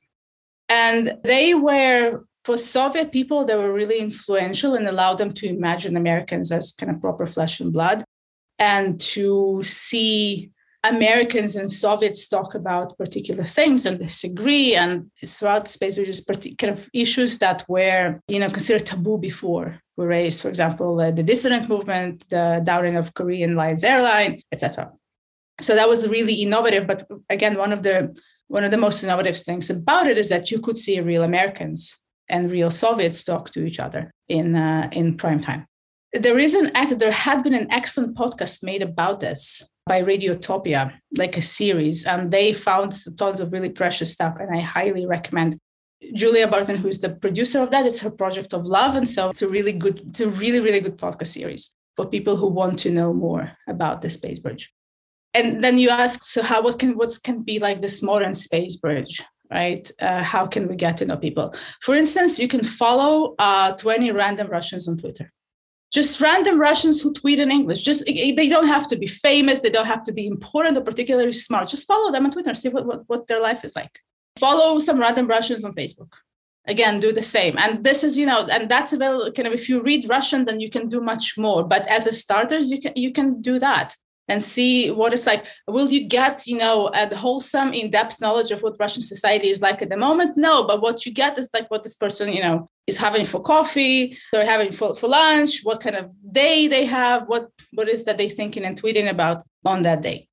And 0.69 1.19
they 1.23 1.53
were, 1.53 2.23
for 2.45 2.57
Soviet 2.57 3.11
people, 3.11 3.45
they 3.45 3.55
were 3.55 3.71
really 3.71 3.99
influential 3.99 4.73
and 4.73 4.87
allowed 4.87 5.19
them 5.19 5.31
to 5.35 5.47
imagine 5.47 5.95
Americans 5.95 6.51
as 6.51 6.71
kind 6.71 6.91
of 6.91 6.99
proper 6.99 7.27
flesh 7.27 7.59
and 7.59 7.71
blood 7.71 8.03
and 8.57 8.99
to 9.01 9.61
see 9.63 10.51
Americans 10.83 11.55
and 11.55 11.71
Soviets 11.71 12.27
talk 12.27 12.55
about 12.55 12.97
particular 12.97 13.43
things 13.43 13.85
and 13.85 13.99
disagree, 13.99 14.75
and 14.75 15.11
throughout 15.25 15.67
space, 15.67 15.95
which 15.95 16.09
is 16.09 16.25
of 16.63 16.89
issues 16.93 17.37
that 17.37 17.63
were, 17.69 18.19
you 18.27 18.39
know, 18.39 18.49
considered 18.49 18.87
taboo 18.87 19.19
before 19.19 19.79
were 19.95 20.07
raised. 20.07 20.41
For 20.41 20.49
example, 20.49 20.99
uh, 20.99 21.11
the 21.11 21.23
dissident 21.23 21.69
movement, 21.69 22.27
the 22.29 22.61
downing 22.63 22.95
of 22.95 23.13
Korean 23.13 23.55
Lines 23.55 23.83
airline, 23.83 24.41
etc. 24.51 24.91
So 25.61 25.75
that 25.75 25.87
was 25.87 26.09
really 26.09 26.33
innovative. 26.33 26.87
But 26.87 27.07
again, 27.29 27.57
one 27.57 27.73
of 27.73 27.83
the 27.83 28.15
one 28.47 28.63
of 28.63 28.71
the 28.71 28.77
most 28.77 29.03
innovative 29.03 29.37
things 29.37 29.69
about 29.69 30.07
it 30.07 30.17
is 30.17 30.29
that 30.29 30.49
you 30.51 30.59
could 30.59 30.77
see 30.77 30.99
real 30.99 31.23
Americans 31.23 31.95
and 32.27 32.49
real 32.49 32.71
Soviets 32.71 33.23
talk 33.23 33.51
to 33.51 33.63
each 33.63 33.79
other 33.79 34.11
in 34.27 34.55
uh, 34.55 34.89
in 34.91 35.15
prime 35.15 35.41
time. 35.41 35.67
There 36.13 36.37
is 36.37 36.53
an 36.55 36.71
there 36.97 37.11
had 37.11 37.41
been 37.41 37.53
an 37.53 37.71
excellent 37.71 38.17
podcast 38.17 38.63
made 38.63 38.81
about 38.81 39.21
this 39.21 39.71
by 39.85 40.01
Radiotopia, 40.01 40.91
like 41.15 41.37
a 41.37 41.41
series, 41.41 42.05
and 42.05 42.31
they 42.31 42.51
found 42.51 42.93
tons 43.17 43.39
of 43.39 43.53
really 43.53 43.69
precious 43.69 44.11
stuff. 44.11 44.35
And 44.37 44.53
I 44.53 44.59
highly 44.59 45.05
recommend 45.05 45.57
Julia 46.13 46.49
Barton, 46.49 46.77
who 46.77 46.89
is 46.89 46.99
the 46.99 47.15
producer 47.15 47.61
of 47.61 47.71
that. 47.71 47.85
It's 47.85 48.01
her 48.01 48.11
project 48.11 48.53
of 48.53 48.65
love, 48.65 48.95
and 48.95 49.07
so 49.07 49.29
it's 49.29 49.41
a 49.41 49.47
really 49.47 49.71
good, 49.71 50.01
it's 50.09 50.19
a 50.19 50.29
really 50.29 50.59
really 50.59 50.81
good 50.81 50.97
podcast 50.97 51.27
series 51.27 51.73
for 51.95 52.05
people 52.05 52.35
who 52.35 52.47
want 52.47 52.79
to 52.79 52.91
know 52.91 53.13
more 53.13 53.57
about 53.69 54.01
the 54.01 54.09
space 54.09 54.39
bridge. 54.39 54.69
And 55.33 55.63
then 55.63 55.77
you 55.77 55.89
ask, 55.89 56.23
so 56.23 56.43
how 56.43 56.61
what 56.61 56.77
can 56.77 56.97
what 56.97 57.17
can 57.23 57.39
be 57.41 57.57
like 57.59 57.81
this 57.81 58.03
modern 58.03 58.33
space 58.33 58.75
bridge? 58.75 59.21
right? 59.49 59.91
Uh, 59.99 60.23
how 60.23 60.47
can 60.47 60.67
we 60.69 60.77
get 60.77 60.95
to 60.95 61.05
know 61.05 61.17
people? 61.17 61.53
For 61.81 61.93
instance, 61.93 62.39
you 62.39 62.47
can 62.47 62.63
follow 62.63 63.35
uh, 63.37 63.73
20 63.73 64.11
random 64.13 64.47
Russians 64.47 64.87
on 64.87 64.97
Twitter 64.97 65.29
just 65.91 66.21
random 66.21 66.59
Russians 66.59 67.01
who 67.01 67.13
tweet 67.13 67.39
in 67.39 67.51
English. 67.51 67.83
Just 67.83 68.07
eh, 68.07 68.33
they 68.35 68.49
don't 68.49 68.67
have 68.67 68.87
to 68.89 68.97
be 68.97 69.07
famous, 69.07 69.59
they 69.59 69.69
don't 69.69 69.87
have 69.87 70.03
to 70.05 70.13
be 70.13 70.25
important 70.25 70.77
or 70.77 70.81
particularly 70.81 71.33
smart. 71.33 71.69
Just 71.69 71.87
follow 71.87 72.11
them 72.11 72.25
on 72.25 72.31
Twitter 72.31 72.53
see 72.53 72.69
what, 72.69 72.85
what, 72.85 73.01
what 73.07 73.27
their 73.27 73.41
life 73.41 73.63
is 73.63 73.75
like. 73.75 73.99
Follow 74.39 74.79
some 74.79 74.99
random 74.99 75.27
Russians 75.27 75.65
on 75.65 75.73
Facebook. 75.73 76.13
Again, 76.65 76.99
do 76.99 77.11
the 77.11 77.23
same. 77.23 77.57
And 77.57 77.83
this 77.83 78.03
is, 78.03 78.17
you 78.17 78.25
know, 78.25 78.47
and 78.49 78.69
that's 78.69 78.93
available 78.93 79.31
kind 79.31 79.47
of 79.47 79.53
if 79.53 79.67
you 79.67 79.83
read 79.83 80.07
Russian, 80.07 80.45
then 80.45 80.59
you 80.59 80.69
can 80.69 80.87
do 80.89 81.01
much 81.01 81.37
more. 81.37 81.63
But 81.63 81.87
as 81.87 82.07
a 82.07 82.13
starters, 82.13 82.71
you 82.71 82.79
can 82.79 82.93
you 82.95 83.11
can 83.11 83.41
do 83.41 83.59
that 83.59 83.95
and 84.27 84.43
see 84.43 84.91
what 84.91 85.13
it's 85.13 85.27
like. 85.27 85.45
Will 85.67 85.89
you 85.89 86.07
get, 86.07 86.47
you 86.47 86.57
know, 86.57 86.89
a 86.93 87.13
wholesome, 87.15 87.73
in-depth 87.73 88.21
knowledge 88.21 88.51
of 88.51 88.61
what 88.61 88.79
Russian 88.79 89.01
society 89.01 89.49
is 89.49 89.61
like 89.61 89.81
at 89.81 89.89
the 89.89 89.97
moment? 89.97 90.37
No, 90.37 90.65
but 90.65 90.81
what 90.81 91.05
you 91.05 91.13
get 91.13 91.37
is 91.37 91.49
like 91.53 91.69
what 91.69 91.83
this 91.83 91.95
person, 91.95 92.31
you 92.31 92.41
know, 92.41 92.69
is 92.87 92.97
having 92.97 93.25
for 93.25 93.41
coffee, 93.41 94.17
they're 94.31 94.45
having 94.45 94.71
for, 94.71 94.95
for 94.95 95.07
lunch, 95.07 95.61
what 95.63 95.81
kind 95.81 95.95
of 95.95 96.09
day 96.31 96.67
they 96.67 96.85
have, 96.85 97.27
what 97.27 97.49
what 97.73 97.87
is 97.87 98.03
that 98.05 98.17
they 98.17 98.29
thinking 98.29 98.65
and 98.65 98.81
tweeting 98.81 99.09
about 99.09 99.45
on 99.65 99.83
that 99.83 100.01
day 100.01 100.27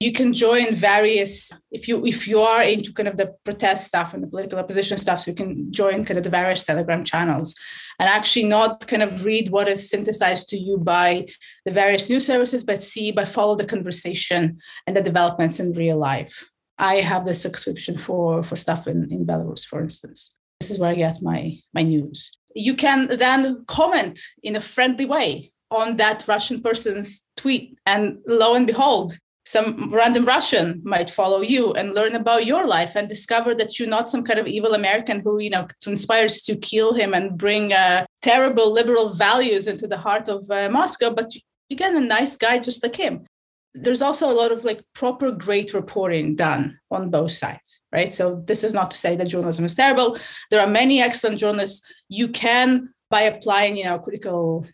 you 0.00 0.12
can 0.12 0.32
join 0.32 0.74
various 0.74 1.52
if 1.70 1.86
you 1.86 2.04
if 2.06 2.26
you 2.26 2.40
are 2.40 2.62
into 2.62 2.92
kind 2.92 3.06
of 3.06 3.18
the 3.18 3.34
protest 3.44 3.86
stuff 3.86 4.14
and 4.14 4.22
the 4.22 4.26
political 4.26 4.58
opposition 4.58 4.96
stuff 4.96 5.20
so 5.20 5.30
you 5.30 5.36
can 5.36 5.70
join 5.70 6.04
kind 6.06 6.16
of 6.16 6.24
the 6.24 6.30
various 6.30 6.64
telegram 6.64 7.04
channels 7.04 7.54
and 7.98 8.08
actually 8.08 8.46
not 8.46 8.86
kind 8.86 9.02
of 9.02 9.24
read 9.26 9.50
what 9.50 9.68
is 9.68 9.90
synthesized 9.90 10.48
to 10.48 10.56
you 10.56 10.78
by 10.78 11.26
the 11.66 11.70
various 11.70 12.08
news 12.08 12.26
services 12.26 12.64
but 12.64 12.82
see 12.82 13.12
by 13.12 13.26
follow 13.26 13.54
the 13.54 13.64
conversation 13.64 14.58
and 14.86 14.96
the 14.96 15.02
developments 15.02 15.60
in 15.60 15.72
real 15.72 15.98
life. 15.98 16.48
I 16.78 16.96
have 16.96 17.26
the 17.26 17.34
subscription 17.34 17.98
for 17.98 18.42
for 18.42 18.56
stuff 18.56 18.88
in, 18.88 19.06
in 19.12 19.26
belarus 19.26 19.66
for 19.66 19.82
instance. 19.82 20.34
This 20.60 20.70
is 20.70 20.78
where 20.78 20.92
i 20.92 20.94
get 20.94 21.22
my 21.22 21.58
my 21.74 21.82
news. 21.82 22.38
You 22.54 22.74
can 22.74 23.06
then 23.18 23.64
comment 23.66 24.18
in 24.42 24.56
a 24.56 24.62
friendly 24.62 25.04
way 25.04 25.52
on 25.70 25.98
that 25.98 26.26
russian 26.26 26.60
person's 26.62 27.28
tweet 27.36 27.78
and 27.86 28.18
lo 28.26 28.54
and 28.54 28.66
behold 28.66 29.18
some 29.50 29.90
random 29.90 30.24
Russian 30.24 30.80
might 30.84 31.10
follow 31.10 31.40
you 31.40 31.72
and 31.72 31.94
learn 31.94 32.14
about 32.14 32.46
your 32.46 32.66
life 32.66 32.94
and 32.94 33.08
discover 33.08 33.52
that 33.56 33.78
you're 33.78 33.88
not 33.96 34.08
some 34.08 34.22
kind 34.22 34.38
of 34.38 34.46
evil 34.46 34.74
American 34.74 35.20
who, 35.20 35.40
you 35.40 35.50
know, 35.50 35.66
conspires 35.82 36.42
to 36.42 36.54
kill 36.54 36.94
him 36.94 37.14
and 37.14 37.36
bring 37.36 37.72
uh, 37.72 38.04
terrible 38.22 38.72
liberal 38.72 39.12
values 39.12 39.66
into 39.66 39.88
the 39.88 39.96
heart 39.96 40.28
of 40.28 40.48
uh, 40.50 40.68
Moscow, 40.70 41.10
but 41.12 41.34
you 41.34 41.40
again, 41.70 41.96
a 41.96 42.00
nice 42.00 42.36
guy 42.36 42.58
just 42.58 42.82
like 42.82 42.96
him. 42.96 43.26
There's 43.74 44.02
also 44.02 44.30
a 44.30 44.34
lot 44.34 44.52
of 44.52 44.64
like 44.64 44.82
proper 44.94 45.30
great 45.30 45.72
reporting 45.72 46.34
done 46.34 46.78
on 46.90 47.10
both 47.10 47.32
sides, 47.32 47.80
right? 47.92 48.12
So 48.12 48.42
this 48.46 48.64
is 48.64 48.74
not 48.74 48.90
to 48.90 48.96
say 48.96 49.16
that 49.16 49.28
journalism 49.28 49.64
is 49.64 49.76
terrible. 49.76 50.18
There 50.50 50.60
are 50.60 50.66
many 50.66 51.00
excellent 51.00 51.38
journalists. 51.38 51.80
You 52.08 52.28
can, 52.28 52.92
by 53.10 53.22
applying, 53.22 53.76
you 53.76 53.84
know, 53.84 53.98
critical 53.98 54.66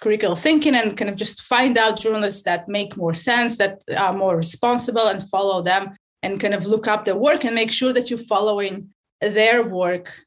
critical 0.00 0.36
thinking 0.36 0.74
and 0.74 0.96
kind 0.96 1.10
of 1.10 1.16
just 1.16 1.42
find 1.42 1.78
out 1.78 1.98
journalists 1.98 2.42
that 2.42 2.68
make 2.68 2.96
more 2.96 3.14
sense, 3.14 3.58
that 3.58 3.82
are 3.96 4.12
more 4.12 4.36
responsible, 4.36 5.06
and 5.08 5.28
follow 5.28 5.62
them 5.62 5.96
and 6.22 6.40
kind 6.40 6.54
of 6.54 6.66
look 6.66 6.86
up 6.86 7.04
their 7.04 7.16
work 7.16 7.44
and 7.44 7.54
make 7.54 7.70
sure 7.70 7.92
that 7.92 8.10
you're 8.10 8.18
following 8.18 8.88
their 9.20 9.62
work 9.62 10.24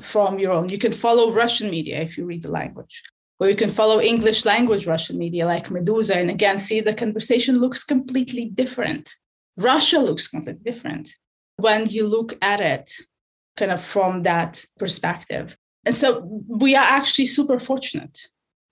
from 0.00 0.38
your 0.38 0.52
own. 0.52 0.68
You 0.68 0.78
can 0.78 0.92
follow 0.92 1.32
Russian 1.32 1.70
media 1.70 2.00
if 2.00 2.16
you 2.16 2.24
read 2.24 2.42
the 2.42 2.50
language, 2.50 3.02
or 3.40 3.48
you 3.48 3.56
can 3.56 3.70
follow 3.70 4.00
English 4.00 4.44
language 4.44 4.86
Russian 4.86 5.18
media 5.18 5.46
like 5.46 5.68
Meduza. 5.68 6.16
and 6.16 6.30
again, 6.30 6.58
see 6.58 6.80
the 6.80 6.94
conversation 6.94 7.60
looks 7.60 7.82
completely 7.84 8.44
different. 8.46 9.14
Russia 9.56 9.98
looks 9.98 10.28
completely 10.28 10.62
different 10.70 11.10
when 11.56 11.88
you 11.88 12.06
look 12.06 12.38
at 12.40 12.60
it 12.60 12.92
kind 13.56 13.72
of 13.72 13.82
from 13.82 14.22
that 14.22 14.64
perspective. 14.78 15.56
And 15.84 15.94
so 15.94 16.42
we 16.46 16.76
are 16.76 16.84
actually 16.84 17.26
super 17.26 17.58
fortunate 17.58 18.28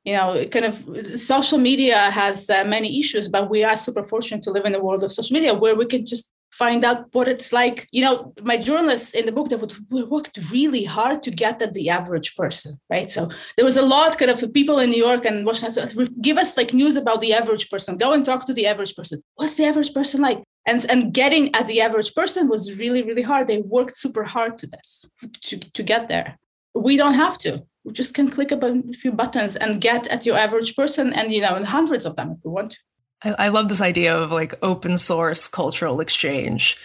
you 0.06 0.14
know, 0.14 0.44
kind 0.46 0.64
of 0.64 1.18
social 1.18 1.58
media 1.58 1.98
has 2.12 2.48
uh, 2.48 2.64
many 2.64 3.00
issues, 3.00 3.26
but 3.26 3.50
we 3.50 3.64
are 3.64 3.76
super 3.76 4.04
fortunate 4.04 4.42
to 4.44 4.52
live 4.52 4.64
in 4.64 4.74
a 4.74 4.82
world 4.82 5.02
of 5.02 5.12
social 5.12 5.34
media 5.34 5.52
where 5.52 5.76
we 5.76 5.84
can 5.84 6.06
just 6.06 6.32
find 6.52 6.84
out 6.84 7.12
what 7.12 7.26
it's 7.26 7.52
like. 7.52 7.88
You 7.90 8.02
know, 8.02 8.32
my 8.42 8.56
journalists 8.56 9.14
in 9.14 9.26
the 9.26 9.32
book 9.32 9.48
that 9.48 9.60
worked 9.90 10.38
really 10.52 10.84
hard 10.84 11.24
to 11.24 11.32
get 11.32 11.60
at 11.60 11.74
the 11.74 11.90
average 11.90 12.36
person, 12.36 12.78
right? 12.88 13.10
So 13.10 13.28
there 13.56 13.64
was 13.64 13.76
a 13.76 13.82
lot 13.82 14.16
kind 14.16 14.30
of 14.30 14.52
people 14.54 14.78
in 14.78 14.90
New 14.90 15.04
York 15.08 15.24
and 15.24 15.44
Washington 15.44 16.08
give 16.20 16.38
us 16.38 16.56
like 16.56 16.72
news 16.72 16.94
about 16.94 17.20
the 17.20 17.34
average 17.34 17.68
person. 17.68 17.98
Go 17.98 18.12
and 18.12 18.24
talk 18.24 18.46
to 18.46 18.54
the 18.54 18.68
average 18.68 18.94
person. 18.94 19.20
What's 19.34 19.56
the 19.56 19.64
average 19.64 19.92
person 19.92 20.20
like? 20.20 20.44
And, 20.68 20.86
and 20.88 21.12
getting 21.12 21.52
at 21.56 21.66
the 21.66 21.80
average 21.80 22.14
person 22.14 22.48
was 22.48 22.78
really, 22.78 23.02
really 23.02 23.22
hard. 23.22 23.48
They 23.48 23.58
worked 23.58 23.96
super 23.96 24.22
hard 24.22 24.56
to 24.58 24.68
this 24.68 25.04
to, 25.46 25.58
to 25.58 25.82
get 25.82 26.06
there. 26.06 26.38
We 26.76 26.96
don't 26.96 27.14
have 27.14 27.38
to. 27.38 27.66
We 27.86 27.92
just 27.92 28.14
can 28.14 28.28
click 28.28 28.50
a 28.50 28.82
few 28.94 29.12
buttons 29.12 29.54
and 29.54 29.80
get 29.80 30.08
at 30.08 30.26
your 30.26 30.36
average 30.36 30.74
person 30.74 31.12
and 31.12 31.32
you 31.32 31.40
know, 31.40 31.64
hundreds 31.64 32.04
of 32.04 32.16
them 32.16 32.32
if 32.32 32.38
we 32.44 32.50
want 32.50 32.72
to. 32.72 32.78
I, 33.24 33.48
love 33.48 33.68
this 33.68 33.80
idea 33.80 34.16
of 34.16 34.30
like 34.30 34.54
open 34.60 34.98
source 34.98 35.48
cultural 35.48 36.00
exchange. 36.00 36.76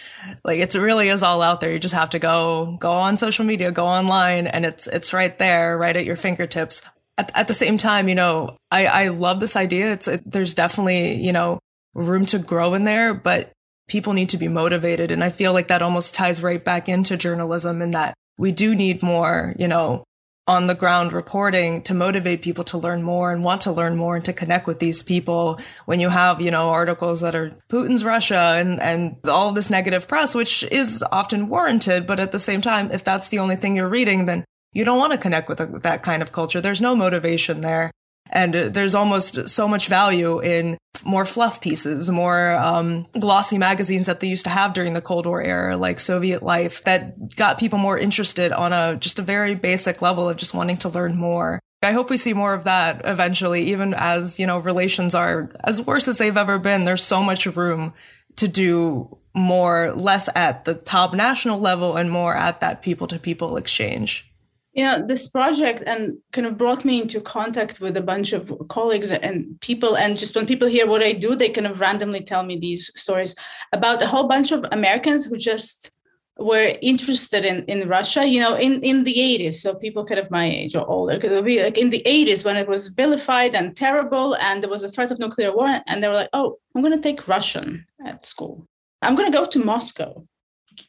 Like 0.43 0.59
it 0.59 0.73
really 0.75 1.09
is 1.09 1.23
all 1.23 1.41
out 1.41 1.59
there. 1.59 1.73
You 1.73 1.79
just 1.79 1.95
have 1.95 2.11
to 2.11 2.19
go 2.19 2.77
go 2.79 2.93
on 2.93 3.17
social 3.17 3.45
media, 3.45 3.71
go 3.71 3.85
online, 3.85 4.47
and 4.47 4.65
it's 4.65 4.87
it's 4.87 5.11
right 5.11 5.37
there, 5.37 5.77
right 5.77 5.95
at 5.95 6.05
your 6.05 6.15
fingertips. 6.15 6.83
At, 7.17 7.37
at 7.37 7.47
the 7.47 7.53
same 7.53 7.77
time, 7.77 8.07
you 8.07 8.15
know, 8.15 8.55
I, 8.71 8.85
I 8.85 9.07
love 9.09 9.39
this 9.39 9.55
idea. 9.55 9.91
It's 9.91 10.07
it, 10.07 10.21
there's 10.25 10.53
definitely 10.53 11.15
you 11.15 11.33
know 11.33 11.59
room 11.93 12.25
to 12.27 12.39
grow 12.39 12.75
in 12.75 12.85
there, 12.85 13.13
but 13.13 13.51
people 13.89 14.13
need 14.13 14.29
to 14.29 14.37
be 14.37 14.47
motivated, 14.47 15.11
and 15.11 15.23
I 15.23 15.31
feel 15.31 15.51
like 15.51 15.67
that 15.67 15.81
almost 15.81 16.13
ties 16.13 16.41
right 16.41 16.63
back 16.63 16.87
into 16.87 17.17
journalism 17.17 17.81
in 17.81 17.91
that 17.91 18.13
we 18.37 18.51
do 18.51 18.73
need 18.73 19.03
more, 19.03 19.53
you 19.59 19.67
know, 19.67 20.05
on 20.51 20.67
the 20.67 20.75
ground 20.75 21.13
reporting 21.13 21.81
to 21.81 21.93
motivate 21.93 22.41
people 22.41 22.65
to 22.65 22.77
learn 22.77 23.01
more 23.01 23.31
and 23.31 23.41
want 23.41 23.61
to 23.61 23.71
learn 23.71 23.95
more 23.95 24.17
and 24.17 24.25
to 24.25 24.33
connect 24.33 24.67
with 24.67 24.79
these 24.79 25.01
people 25.01 25.61
when 25.85 26.01
you 26.01 26.09
have, 26.09 26.41
you 26.41 26.51
know, 26.51 26.71
articles 26.71 27.21
that 27.21 27.35
are 27.35 27.55
Putin's 27.69 28.03
Russia 28.03 28.55
and, 28.57 28.81
and 28.81 29.15
all 29.29 29.53
this 29.53 29.69
negative 29.69 30.09
press, 30.09 30.35
which 30.35 30.63
is 30.63 31.05
often 31.09 31.47
warranted. 31.47 32.05
But 32.05 32.19
at 32.19 32.33
the 32.33 32.39
same 32.39 32.59
time, 32.59 32.91
if 32.91 33.05
that's 33.05 33.29
the 33.29 33.39
only 33.39 33.55
thing 33.55 33.77
you're 33.77 33.87
reading, 33.87 34.25
then 34.25 34.43
you 34.73 34.83
don't 34.83 34.97
want 34.97 35.13
to 35.13 35.17
connect 35.17 35.47
with, 35.47 35.61
a, 35.61 35.67
that 35.83 36.03
kind 36.03 36.21
of 36.21 36.33
culture. 36.33 36.59
There's 36.59 36.81
no 36.81 36.97
motivation 36.97 37.61
there. 37.61 37.89
And 38.31 38.53
there's 38.53 38.95
almost 38.95 39.49
so 39.49 39.67
much 39.67 39.87
value 39.87 40.39
in 40.39 40.77
more 41.03 41.25
fluff 41.25 41.59
pieces, 41.59 42.09
more 42.09 42.51
um, 42.51 43.05
glossy 43.19 43.57
magazines 43.57 44.05
that 44.05 44.19
they 44.19 44.27
used 44.27 44.45
to 44.45 44.49
have 44.49 44.73
during 44.73 44.93
the 44.93 45.01
Cold 45.01 45.25
War 45.25 45.41
era, 45.41 45.75
like 45.75 45.99
Soviet 45.99 46.41
Life, 46.41 46.83
that 46.85 47.35
got 47.35 47.59
people 47.59 47.77
more 47.77 47.97
interested 47.97 48.51
on 48.51 48.71
a 48.71 48.95
just 48.95 49.19
a 49.19 49.23
very 49.23 49.55
basic 49.55 50.01
level 50.01 50.29
of 50.29 50.37
just 50.37 50.53
wanting 50.53 50.77
to 50.77 50.89
learn 50.89 51.15
more. 51.15 51.59
I 51.83 51.93
hope 51.93 52.09
we 52.09 52.17
see 52.17 52.33
more 52.33 52.53
of 52.53 52.65
that 52.65 53.01
eventually, 53.05 53.71
even 53.71 53.93
as, 53.95 54.39
you 54.39 54.45
know, 54.45 54.59
relations 54.59 55.15
are 55.15 55.51
as 55.63 55.81
worse 55.81 56.07
as 56.07 56.19
they've 56.19 56.37
ever 56.37 56.59
been. 56.59 56.83
There's 56.83 57.03
so 57.03 57.23
much 57.23 57.47
room 57.47 57.93
to 58.37 58.47
do 58.47 59.17
more, 59.33 59.91
less 59.93 60.29
at 60.35 60.65
the 60.65 60.75
top 60.75 61.13
national 61.13 61.59
level 61.59 61.97
and 61.97 62.11
more 62.11 62.35
at 62.35 62.61
that 62.61 62.81
people 62.81 63.07
to 63.07 63.19
people 63.19 63.57
exchange 63.57 64.30
you 64.73 64.83
know 64.83 65.05
this 65.05 65.29
project 65.29 65.83
and 65.85 66.17
kind 66.31 66.47
of 66.47 66.57
brought 66.57 66.85
me 66.85 67.01
into 67.01 67.19
contact 67.19 67.79
with 67.81 67.97
a 67.97 68.01
bunch 68.01 68.33
of 68.33 68.51
colleagues 68.69 69.11
and 69.11 69.59
people 69.61 69.97
and 69.97 70.17
just 70.17 70.35
when 70.35 70.47
people 70.47 70.67
hear 70.67 70.87
what 70.87 71.03
i 71.03 71.11
do 71.11 71.35
they 71.35 71.49
kind 71.49 71.67
of 71.67 71.79
randomly 71.79 72.21
tell 72.21 72.43
me 72.43 72.57
these 72.57 72.91
stories 72.99 73.35
about 73.73 74.01
a 74.01 74.07
whole 74.07 74.27
bunch 74.27 74.51
of 74.51 74.65
americans 74.71 75.25
who 75.25 75.37
just 75.37 75.91
were 76.37 76.75
interested 76.81 77.43
in 77.43 77.63
in 77.65 77.87
russia 77.87 78.25
you 78.25 78.39
know 78.39 78.55
in 78.55 78.81
in 78.81 79.03
the 79.03 79.13
80s 79.13 79.55
so 79.55 79.75
people 79.75 80.05
kind 80.05 80.19
of 80.19 80.31
my 80.31 80.45
age 80.49 80.75
or 80.75 80.87
older 80.87 81.15
because 81.15 81.31
it'll 81.31 81.43
be 81.43 81.61
like 81.61 81.77
in 81.77 81.89
the 81.89 82.01
80s 82.05 82.45
when 82.45 82.57
it 82.57 82.67
was 82.67 82.87
vilified 82.87 83.53
and 83.53 83.75
terrible 83.75 84.35
and 84.37 84.63
there 84.63 84.69
was 84.69 84.83
a 84.83 84.89
threat 84.89 85.11
of 85.11 85.19
nuclear 85.19 85.53
war 85.55 85.81
and 85.85 86.01
they 86.01 86.07
were 86.07 86.15
like 86.15 86.29
oh 86.33 86.57
i'm 86.73 86.81
going 86.81 86.95
to 86.95 87.01
take 87.01 87.27
russian 87.27 87.85
at 88.05 88.25
school. 88.25 88.67
I'm 89.03 89.15
going 89.15 89.31
to 89.31 89.37
go 89.37 89.45
to 89.45 89.63
moscow 89.63 90.25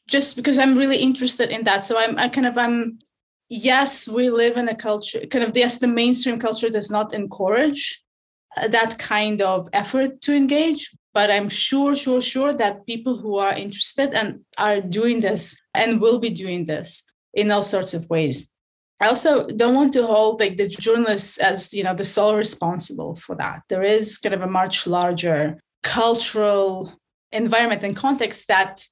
just 0.07 0.37
because 0.37 0.59
i'm 0.59 0.79
really 0.79 0.99
interested 0.99 1.51
in 1.51 1.65
that. 1.65 1.85
So 1.85 1.99
i'm 1.99 2.19
i 2.19 2.29
kind 2.29 2.47
of 2.47 2.57
i'm 2.57 2.99
yes, 3.49 4.09
we 4.09 4.31
live 4.31 4.57
in 4.57 4.69
a 4.69 4.75
culture, 4.75 5.21
kind 5.27 5.45
of, 5.45 5.57
yes, 5.57 5.79
the 5.79 5.89
mainstream 5.89 6.39
culture 6.39 6.71
does 6.71 6.91
not 6.91 7.13
encourage 7.15 8.03
uh, 8.57 8.69
that 8.69 8.99
kind 8.99 9.43
of 9.43 9.69
effort 9.73 10.21
to 10.23 10.35
engage. 10.35 10.91
But 11.15 11.31
I'm 11.31 11.51
sure, 11.51 11.95
sure, 11.95 12.23
sure 12.23 12.55
that 12.55 12.87
people 12.87 13.19
who 13.19 13.37
are 13.37 13.53
interested 13.53 14.15
and 14.15 14.41
are 14.57 14.81
doing 14.81 15.21
this 15.21 15.61
and 15.75 16.01
will 16.01 16.19
be 16.19 16.31
doing 16.31 16.65
this 16.65 17.11
in 17.35 17.51
all 17.51 17.63
sorts 17.63 17.93
of 17.93 18.09
ways. 18.09 18.53
I 19.03 19.09
also 19.09 19.47
don't 19.47 19.75
want 19.75 19.93
to 19.95 20.07
hold 20.07 20.39
like 20.41 20.57
the 20.57 20.69
journalists 20.69 21.39
as 21.39 21.75
you 21.75 21.83
know 21.83 21.95
the 21.95 22.05
sole 22.05 22.37
responsible 22.37 23.17
for 23.17 23.35
that. 23.35 23.63
There 23.69 23.83
is 23.83 24.17
kind 24.17 24.35
of 24.35 24.43
a 24.43 24.47
much 24.47 24.87
larger 24.87 25.59
cultural 25.83 26.93
environment 27.33 27.83
and 27.83 27.97
context 27.97 28.47
that 28.49 28.87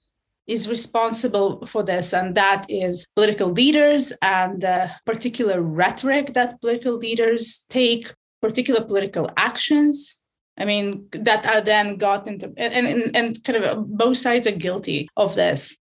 is 0.50 0.68
responsible 0.68 1.64
for 1.66 1.84
this, 1.84 2.12
and 2.12 2.34
that 2.34 2.66
is 2.68 3.06
political 3.14 3.48
leaders 3.48 4.12
and 4.20 4.60
the 4.60 4.90
particular 5.06 5.62
rhetoric 5.62 6.34
that 6.34 6.60
political 6.60 6.94
leaders 6.94 7.66
take, 7.70 8.12
particular 8.42 8.84
political 8.84 9.30
actions. 9.36 10.20
I 10.58 10.64
mean, 10.64 11.06
that 11.12 11.46
are 11.46 11.60
then 11.60 11.96
got 11.96 12.26
into, 12.26 12.52
and, 12.56 12.86
and, 12.86 13.16
and 13.16 13.44
kind 13.44 13.64
of 13.64 13.86
both 13.96 14.18
sides 14.18 14.46
are 14.48 14.64
guilty 14.66 15.08
of 15.16 15.36
this. 15.36 15.78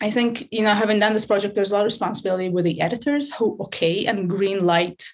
I 0.00 0.10
think, 0.10 0.48
you 0.52 0.62
know, 0.62 0.74
having 0.74 1.00
done 1.00 1.14
this 1.14 1.26
project, 1.26 1.56
there's 1.56 1.72
a 1.72 1.74
lot 1.74 1.82
of 1.82 1.86
responsibility 1.86 2.48
with 2.48 2.64
the 2.64 2.80
editors 2.80 3.34
who, 3.34 3.56
okay, 3.60 4.06
and 4.06 4.30
green 4.30 4.64
light 4.64 5.04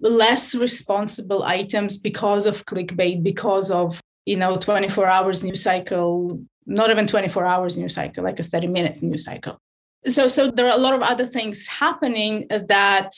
less 0.00 0.54
responsible 0.54 1.42
items 1.42 1.98
because 1.98 2.46
of 2.46 2.66
clickbait, 2.66 3.22
because 3.22 3.70
of, 3.70 4.00
you 4.26 4.36
know, 4.36 4.56
24 4.56 5.06
hours 5.06 5.42
news 5.42 5.62
cycle 5.62 6.40
not 6.66 6.90
even 6.90 7.06
24 7.06 7.46
hours 7.46 7.76
news 7.76 7.94
cycle, 7.94 8.24
like 8.24 8.40
a 8.40 8.42
30 8.42 8.68
minute 8.68 9.02
news 9.02 9.24
cycle. 9.24 9.60
So, 10.06 10.28
so 10.28 10.50
there 10.50 10.66
are 10.66 10.76
a 10.76 10.80
lot 10.80 10.94
of 10.94 11.02
other 11.02 11.24
things 11.24 11.66
happening 11.66 12.46
that 12.48 13.10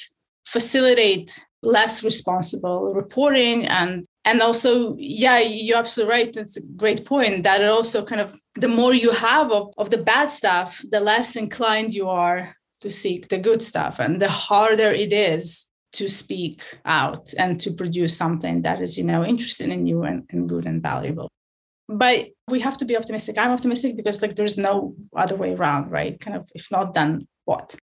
facilitate 0.46 1.44
less 1.62 2.04
responsible 2.04 2.94
reporting 2.94 3.66
and 3.66 4.04
and 4.24 4.40
also 4.40 4.94
yeah 4.98 5.38
you're 5.38 5.78
absolutely 5.78 6.12
right 6.12 6.36
it's 6.36 6.56
a 6.56 6.66
great 6.76 7.04
point 7.04 7.42
that 7.42 7.60
it 7.60 7.68
also 7.68 8.04
kind 8.04 8.20
of 8.20 8.38
the 8.54 8.68
more 8.68 8.94
you 8.94 9.10
have 9.10 9.50
of, 9.50 9.72
of 9.76 9.90
the 9.90 9.98
bad 9.98 10.30
stuff 10.30 10.80
the 10.90 11.00
less 11.00 11.34
inclined 11.34 11.92
you 11.92 12.08
are 12.08 12.54
to 12.80 12.90
seek 12.90 13.28
the 13.28 13.38
good 13.38 13.62
stuff 13.62 13.98
and 13.98 14.22
the 14.22 14.28
harder 14.28 14.92
it 14.92 15.12
is 15.12 15.72
to 15.92 16.08
speak 16.08 16.78
out 16.84 17.32
and 17.38 17.60
to 17.60 17.72
produce 17.72 18.16
something 18.16 18.62
that 18.62 18.80
is 18.80 18.96
you 18.96 19.04
know 19.04 19.24
interesting 19.24 19.72
in 19.72 19.86
you 19.86 20.04
and, 20.04 20.24
and 20.30 20.48
good 20.48 20.66
and 20.66 20.82
valuable 20.82 21.30
but 21.88 22.28
we 22.48 22.60
have 22.60 22.78
to 22.78 22.84
be 22.84 22.96
optimistic. 22.96 23.38
I'm 23.38 23.52
optimistic 23.52 23.96
because 23.96 24.22
like 24.22 24.34
there's 24.34 24.58
no 24.58 24.94
other 25.14 25.36
way 25.36 25.54
around 25.54 25.90
right? 25.90 26.18
Kind 26.18 26.36
of 26.36 26.48
if 26.54 26.70
not 26.70 26.94
then 26.94 27.26
what? 27.44 27.76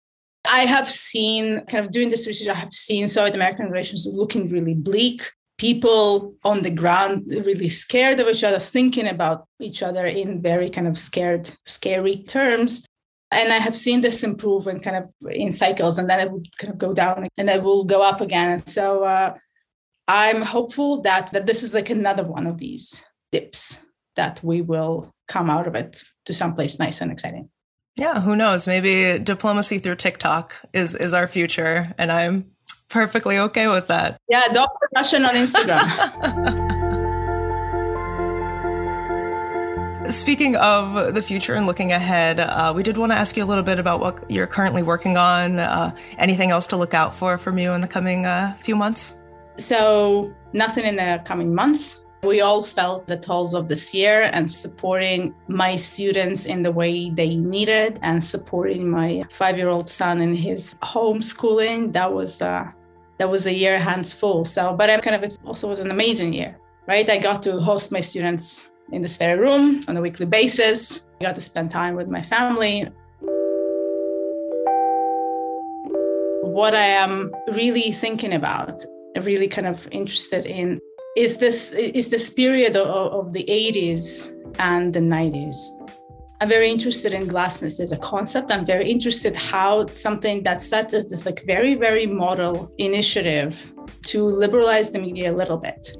I 0.44 0.60
have 0.60 0.90
seen 0.90 1.64
kind 1.66 1.84
of 1.84 1.92
doing 1.92 2.10
this 2.10 2.26
research 2.26 2.48
i 2.48 2.54
have 2.54 2.74
seen 2.74 3.06
soviet 3.06 3.36
american 3.36 3.66
relations 3.66 4.06
looking 4.10 4.50
really 4.50 4.74
bleak. 4.74 5.30
People 5.58 6.34
on 6.42 6.62
the 6.62 6.70
ground 6.70 7.24
really 7.28 7.68
scared 7.68 8.18
of 8.18 8.26
each 8.26 8.42
other 8.42 8.58
thinking 8.58 9.06
about 9.06 9.46
each 9.60 9.82
other 9.82 10.06
in 10.06 10.42
very 10.42 10.68
kind 10.68 10.88
of 10.88 10.98
scared 10.98 11.50
scary 11.66 12.24
terms. 12.24 12.84
And 13.30 13.52
i 13.52 13.58
have 13.58 13.76
seen 13.76 14.00
this 14.00 14.24
improve 14.24 14.66
in 14.66 14.80
kind 14.80 14.96
of 14.96 15.12
in 15.30 15.52
cycles 15.52 15.98
and 15.98 16.10
then 16.10 16.20
it 16.20 16.32
would 16.32 16.48
kind 16.58 16.72
of 16.72 16.78
go 16.78 16.92
down 16.92 17.28
and 17.38 17.48
it 17.48 17.62
will 17.62 17.84
go 17.84 18.02
up 18.02 18.20
again. 18.20 18.58
So 18.58 19.04
uh, 19.04 19.34
i'm 20.08 20.42
hopeful 20.42 21.00
that 21.02 21.30
that 21.32 21.46
this 21.46 21.62
is 21.62 21.72
like 21.72 21.88
another 21.88 22.24
one 22.24 22.48
of 22.48 22.58
these 22.58 23.04
dips 23.30 23.86
that 24.16 24.42
we 24.42 24.62
will 24.62 25.10
come 25.28 25.48
out 25.50 25.66
of 25.66 25.74
it 25.74 26.02
to 26.26 26.34
someplace 26.34 26.78
nice 26.78 27.00
and 27.00 27.10
exciting. 27.10 27.48
Yeah, 27.96 28.20
who 28.20 28.36
knows? 28.36 28.66
Maybe 28.66 29.18
diplomacy 29.18 29.78
through 29.78 29.96
TikTok 29.96 30.54
is 30.72 30.94
is 30.94 31.12
our 31.12 31.26
future, 31.26 31.92
and 31.98 32.10
I'm 32.10 32.50
perfectly 32.88 33.38
okay 33.38 33.68
with 33.68 33.88
that. 33.88 34.18
Yeah, 34.28 34.48
Dr. 34.48 34.88
Russian 34.94 35.24
on 35.24 35.34
Instagram. 35.34 36.72
Speaking 40.10 40.56
of 40.56 41.14
the 41.14 41.22
future 41.22 41.54
and 41.54 41.66
looking 41.66 41.92
ahead, 41.92 42.40
uh, 42.40 42.72
we 42.74 42.82
did 42.82 42.98
want 42.98 43.12
to 43.12 43.16
ask 43.16 43.36
you 43.36 43.44
a 43.44 43.46
little 43.46 43.62
bit 43.62 43.78
about 43.78 44.00
what 44.00 44.28
you're 44.30 44.46
currently 44.46 44.82
working 44.82 45.16
on. 45.16 45.60
Uh, 45.60 45.94
anything 46.18 46.50
else 46.50 46.66
to 46.68 46.76
look 46.76 46.92
out 46.92 47.14
for 47.14 47.38
from 47.38 47.58
you 47.58 47.72
in 47.72 47.80
the 47.80 47.88
coming 47.88 48.26
uh, 48.26 48.56
few 48.62 48.74
months? 48.74 49.14
So, 49.58 50.34
nothing 50.52 50.84
in 50.84 50.96
the 50.96 51.22
coming 51.24 51.54
months. 51.54 52.01
We 52.24 52.40
all 52.40 52.62
felt 52.62 53.08
the 53.08 53.16
tolls 53.16 53.52
of 53.52 53.66
this 53.66 53.92
year 53.92 54.30
and 54.32 54.48
supporting 54.48 55.34
my 55.48 55.74
students 55.74 56.46
in 56.46 56.62
the 56.62 56.70
way 56.70 57.10
they 57.10 57.34
needed 57.34 57.98
and 58.02 58.22
supporting 58.22 58.88
my 58.88 59.24
five-year-old 59.28 59.90
son 59.90 60.20
in 60.20 60.36
his 60.36 60.76
homeschooling. 60.84 61.92
That 61.92 62.12
was 62.12 62.40
uh, 62.40 62.70
that 63.18 63.28
was 63.28 63.48
a 63.48 63.52
year 63.52 63.76
hands 63.76 64.12
full. 64.12 64.44
So, 64.44 64.76
but 64.76 64.88
I'm 64.88 65.00
kind 65.00 65.16
of 65.16 65.24
it 65.24 65.36
also 65.44 65.68
was 65.68 65.80
an 65.80 65.90
amazing 65.90 66.32
year, 66.32 66.56
right? 66.86 67.10
I 67.10 67.18
got 67.18 67.42
to 67.42 67.58
host 67.58 67.90
my 67.90 67.98
students 67.98 68.70
in 68.92 69.02
this 69.02 69.16
very 69.16 69.36
room 69.36 69.82
on 69.88 69.96
a 69.96 70.00
weekly 70.00 70.26
basis. 70.26 71.08
I 71.20 71.24
got 71.24 71.34
to 71.34 71.40
spend 71.40 71.72
time 71.72 71.96
with 71.96 72.06
my 72.06 72.22
family. 72.22 72.86
What 76.44 76.76
I 76.76 76.86
am 76.86 77.34
really 77.48 77.90
thinking 77.90 78.34
about, 78.34 78.84
really 79.20 79.48
kind 79.48 79.66
of 79.66 79.88
interested 79.90 80.46
in 80.46 80.80
is 81.16 81.38
this 81.38 81.72
is 81.72 82.10
this 82.10 82.30
period 82.30 82.76
of, 82.76 82.88
of 83.12 83.32
the 83.32 83.44
80s 83.44 84.34
and 84.58 84.92
the 84.92 85.00
90s 85.00 85.56
I'm 86.42 86.48
very 86.48 86.72
interested 86.72 87.14
in 87.14 87.28
glasnost 87.28 87.78
as 87.78 87.92
a 87.92 87.96
concept. 87.98 88.50
I'm 88.50 88.66
very 88.66 88.90
interested 88.90 89.36
how 89.36 89.86
something 89.94 90.42
that 90.42 90.60
set 90.60 90.92
as 90.92 91.08
this 91.08 91.24
like 91.24 91.44
very, 91.46 91.76
very 91.76 92.04
model 92.04 92.68
initiative 92.78 93.72
to 94.06 94.24
liberalize 94.24 94.90
the 94.90 94.98
media 94.98 95.30
a 95.30 95.36
little 95.36 95.56
bit 95.56 95.96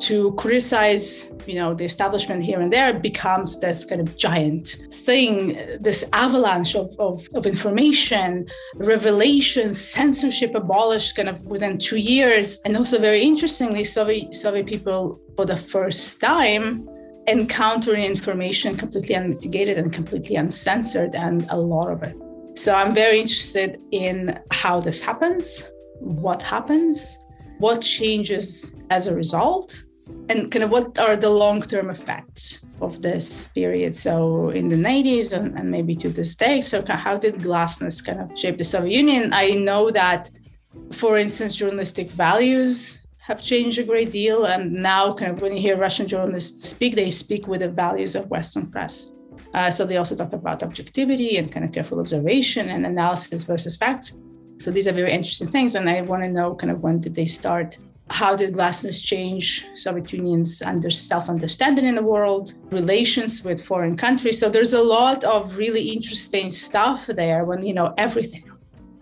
to 0.00 0.32
criticize 0.32 1.30
you 1.46 1.54
know 1.54 1.74
the 1.74 1.84
establishment 1.84 2.42
here 2.42 2.60
and 2.60 2.72
there 2.72 2.98
becomes 2.98 3.60
this 3.60 3.84
kind 3.84 4.00
of 4.00 4.16
giant 4.16 4.76
thing 4.92 5.56
this 5.80 6.08
avalanche 6.12 6.74
of, 6.74 6.88
of, 6.98 7.26
of 7.34 7.46
information 7.46 8.46
revelations 8.76 9.80
censorship 9.80 10.54
abolished 10.54 11.16
kind 11.16 11.28
of 11.28 11.44
within 11.46 11.78
two 11.78 11.96
years. 11.96 12.60
And 12.64 12.76
also 12.76 12.98
very 12.98 13.22
interestingly 13.22 13.84
soviet 13.84 14.34
soviet 14.34 14.66
people 14.66 15.20
for 15.36 15.46
the 15.46 15.56
first 15.56 16.20
time 16.20 16.88
encountering 17.26 18.04
information 18.04 18.76
completely 18.76 19.14
unmitigated 19.14 19.78
and 19.78 19.92
completely 19.92 20.36
uncensored 20.36 21.14
and 21.14 21.46
a 21.50 21.56
lot 21.56 21.90
of 21.90 22.02
it. 22.02 22.16
So 22.56 22.74
i'm 22.74 22.94
very 22.94 23.20
interested 23.20 23.80
in 23.90 24.38
how 24.50 24.80
this 24.80 25.02
happens 25.02 25.70
what 26.00 26.42
happens 26.42 27.16
what 27.58 27.80
changes 27.82 28.80
as 28.90 29.06
a 29.06 29.14
result 29.14 29.84
and 30.28 30.50
kind 30.50 30.64
of 30.64 30.70
what 30.70 30.98
are 30.98 31.16
the 31.16 31.30
long-term 31.30 31.90
effects 31.90 32.64
of 32.80 33.00
this 33.02 33.48
period. 33.48 33.96
So 33.96 34.50
in 34.50 34.68
the 34.68 34.76
90s 34.76 35.32
and, 35.32 35.58
and 35.58 35.70
maybe 35.70 35.94
to 35.96 36.08
this 36.08 36.34
day 36.36 36.60
so 36.60 36.84
how 36.86 37.16
did 37.16 37.36
glasnost 37.36 38.06
kind 38.06 38.20
of 38.20 38.38
shape 38.38 38.58
the 38.58 38.64
soviet 38.64 38.98
union? 38.98 39.32
I 39.32 39.50
know 39.52 39.90
that 39.90 40.30
for 40.92 41.18
instance 41.18 41.54
journalistic 41.54 42.10
values 42.12 43.06
have 43.20 43.42
changed 43.42 43.78
a 43.78 43.84
great 43.84 44.10
deal 44.10 44.44
and 44.44 44.72
now 44.72 45.12
kind 45.12 45.32
of 45.32 45.40
when 45.40 45.52
you 45.54 45.60
hear 45.60 45.78
russian 45.78 46.06
journalists 46.06 46.68
speak 46.68 46.94
they 46.94 47.10
speak 47.10 47.46
with 47.46 47.60
the 47.60 47.68
values 47.68 48.14
of 48.16 48.28
western 48.28 48.70
press. 48.70 49.12
Uh, 49.54 49.70
so 49.70 49.86
they 49.86 49.96
also 49.96 50.16
talk 50.16 50.32
about 50.32 50.62
objectivity 50.64 51.36
and 51.38 51.52
kind 51.52 51.64
of 51.64 51.72
careful 51.72 52.00
observation 52.00 52.68
and 52.70 52.84
analysis 52.84 53.44
versus 53.44 53.76
facts 53.76 54.16
so 54.58 54.70
these 54.70 54.86
are 54.88 54.92
very 54.92 55.12
interesting 55.12 55.48
things 55.48 55.74
and 55.74 55.88
i 55.88 56.00
want 56.02 56.22
to 56.22 56.28
know 56.28 56.54
kind 56.54 56.70
of 56.70 56.80
when 56.80 57.00
did 57.00 57.14
they 57.14 57.26
start 57.26 57.78
how 58.10 58.36
did 58.36 58.54
glasnost 58.54 59.02
change 59.02 59.66
Soviet 59.74 60.12
Union's 60.12 60.60
under 60.60 60.90
self-understanding 60.90 61.86
in 61.86 61.94
the 61.94 62.02
world, 62.02 62.54
relations 62.70 63.44
with 63.44 63.64
foreign 63.64 63.96
countries? 63.96 64.38
So 64.38 64.48
there's 64.48 64.74
a 64.74 64.82
lot 64.82 65.24
of 65.24 65.56
really 65.56 65.90
interesting 65.90 66.50
stuff 66.50 67.06
there 67.06 67.44
when 67.44 67.64
you 67.64 67.72
know 67.72 67.94
everything. 67.96 68.44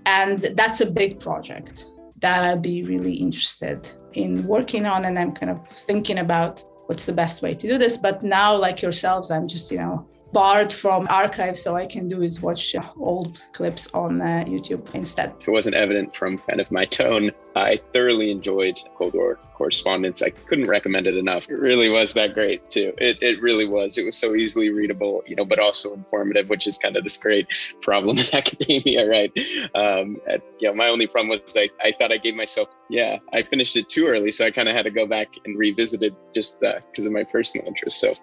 And 0.06 0.40
that's 0.40 0.80
a 0.80 0.90
big 0.90 1.20
project 1.20 1.86
that 2.18 2.44
I'd 2.44 2.62
be 2.62 2.84
really 2.84 3.14
interested 3.14 3.88
in 4.12 4.46
working 4.46 4.86
on. 4.86 5.04
And 5.04 5.18
I'm 5.18 5.32
kind 5.32 5.50
of 5.50 5.66
thinking 5.68 6.18
about 6.18 6.64
what's 6.86 7.06
the 7.06 7.12
best 7.12 7.42
way 7.42 7.54
to 7.54 7.68
do 7.68 7.78
this. 7.78 7.96
But 7.96 8.22
now, 8.22 8.54
like 8.56 8.82
yourselves, 8.82 9.30
I'm 9.30 9.48
just, 9.48 9.70
you 9.70 9.78
know, 9.78 10.08
barred 10.32 10.72
from 10.72 11.06
archives 11.10 11.62
so 11.62 11.76
i 11.76 11.86
can 11.86 12.08
do 12.08 12.22
is 12.22 12.40
watch 12.40 12.74
uh, 12.74 12.82
old 12.98 13.40
clips 13.52 13.92
on 13.94 14.20
uh, 14.20 14.44
youtube 14.46 14.94
instead. 14.94 15.34
It 15.46 15.50
wasn't 15.50 15.76
evident 15.76 16.14
from 16.14 16.38
kind 16.38 16.60
of 16.60 16.70
my 16.70 16.84
tone 16.84 17.30
i 17.54 17.76
thoroughly 17.76 18.30
enjoyed 18.30 18.78
Cold 18.96 19.12
War 19.12 19.38
Correspondents. 19.54 20.22
I 20.22 20.30
couldn't 20.30 20.68
recommend 20.68 21.06
it 21.06 21.16
enough. 21.16 21.50
It 21.50 21.56
really 21.56 21.90
was 21.90 22.14
that 22.14 22.32
great 22.32 22.70
too. 22.70 22.94
It, 22.96 23.18
it 23.20 23.42
really 23.42 23.66
was. 23.66 23.98
It 23.98 24.06
was 24.06 24.16
so 24.16 24.34
easily 24.34 24.70
readable 24.70 25.22
you 25.26 25.36
know 25.36 25.44
but 25.44 25.58
also 25.58 25.92
informative 25.92 26.48
which 26.48 26.66
is 26.66 26.78
kind 26.78 26.96
of 26.96 27.02
this 27.02 27.16
great 27.16 27.46
problem 27.80 28.18
in 28.18 28.24
academia 28.32 29.08
right? 29.08 29.30
Um, 29.74 30.16
and, 30.26 30.42
you 30.58 30.68
know 30.68 30.74
my 30.74 30.88
only 30.88 31.06
problem 31.06 31.28
was 31.28 31.54
like 31.54 31.72
i 31.82 31.92
thought 31.92 32.12
i 32.12 32.16
gave 32.16 32.34
myself 32.34 32.68
yeah 32.88 33.18
i 33.32 33.42
finished 33.42 33.76
it 33.76 33.88
too 33.88 34.06
early 34.06 34.30
so 34.30 34.46
i 34.46 34.50
kind 34.50 34.68
of 34.68 34.74
had 34.74 34.84
to 34.84 34.90
go 34.90 35.06
back 35.06 35.28
and 35.44 35.58
revisit 35.58 36.02
it 36.02 36.14
just 36.32 36.60
because 36.60 37.04
uh, 37.04 37.06
of 37.06 37.12
my 37.12 37.24
personal 37.24 37.66
interest. 37.66 38.00
So 38.00 38.14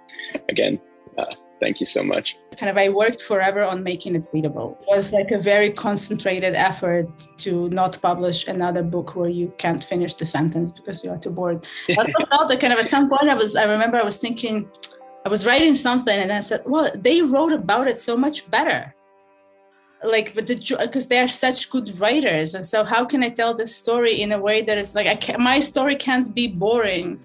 again 0.47 0.79
uh, 1.17 1.25
thank 1.59 1.79
you 1.79 1.85
so 1.85 2.03
much. 2.03 2.37
Kind 2.57 2.69
of, 2.69 2.77
I 2.77 2.89
worked 2.89 3.21
forever 3.21 3.63
on 3.63 3.83
making 3.83 4.15
it 4.15 4.25
readable. 4.33 4.77
It 4.81 4.95
was 4.95 5.13
like 5.13 5.31
a 5.31 5.37
very 5.37 5.69
concentrated 5.69 6.55
effort 6.55 7.07
to 7.37 7.69
not 7.69 8.01
publish 8.01 8.47
another 8.47 8.83
book 8.83 9.15
where 9.15 9.29
you 9.29 9.53
can't 9.57 9.83
finish 9.83 10.13
the 10.13 10.25
sentence 10.25 10.71
because 10.71 11.03
you 11.03 11.11
are 11.11 11.17
too 11.17 11.29
bored. 11.29 11.65
I 11.89 12.25
felt 12.29 12.49
that 12.49 12.59
kind 12.59 12.73
of 12.73 12.79
at 12.79 12.89
some 12.89 13.09
point 13.09 13.29
I 13.29 13.35
was, 13.35 13.55
I 13.55 13.65
remember 13.71 13.97
I 13.97 14.03
was 14.03 14.17
thinking, 14.17 14.69
I 15.25 15.29
was 15.29 15.45
writing 15.45 15.75
something 15.75 16.17
and 16.17 16.31
I 16.31 16.39
said, 16.39 16.63
well, 16.65 16.91
they 16.95 17.21
wrote 17.21 17.53
about 17.53 17.87
it 17.87 17.99
so 17.99 18.17
much 18.17 18.49
better. 18.49 18.93
Like, 20.03 20.33
but 20.33 20.47
the 20.47 20.55
because 20.79 21.07
they 21.07 21.19
are 21.19 21.27
such 21.27 21.69
good 21.69 21.99
writers, 21.99 22.55
and 22.55 22.65
so 22.65 22.85
how 22.85 23.03
can 23.03 23.21
I 23.21 23.29
tell 23.29 23.53
this 23.53 23.75
story 23.75 24.21
in 24.21 24.31
a 24.31 24.39
way 24.39 24.61
that 24.61 24.77
it's 24.77 24.95
like 24.95 25.07
I 25.07 25.17
can, 25.17 25.43
my 25.43 25.59
story 25.59 25.97
can't 25.97 26.33
be 26.33 26.47
boring 26.47 27.19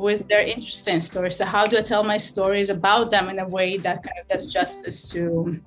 with 0.00 0.28
their 0.28 0.42
interesting 0.42 1.00
stories. 1.00 1.36
So 1.36 1.44
how 1.44 1.66
do 1.66 1.78
I 1.78 1.82
tell 1.82 2.02
my 2.02 2.18
stories 2.18 2.70
about 2.70 3.10
them 3.10 3.28
in 3.28 3.38
a 3.38 3.48
way 3.48 3.76
that 3.78 4.02
kind 4.02 4.18
of 4.20 4.28
does 4.28 4.52
justice 4.52 5.08
to 5.10 5.60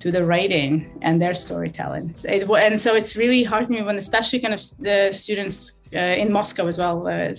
to 0.00 0.12
the 0.12 0.24
writing 0.24 0.98
and 1.02 1.20
their 1.20 1.34
storytelling? 1.34 2.14
It, 2.24 2.48
and 2.48 2.78
so 2.80 2.94
it's 2.94 3.16
really 3.16 3.44
me 3.68 3.82
when, 3.82 3.98
especially 3.98 4.40
kind 4.40 4.54
of 4.54 4.62
the 4.78 5.10
students 5.12 5.80
uh, 5.94 5.98
in 5.98 6.32
Moscow 6.32 6.66
as 6.66 6.78
well, 6.78 7.06
uh, 7.06 7.34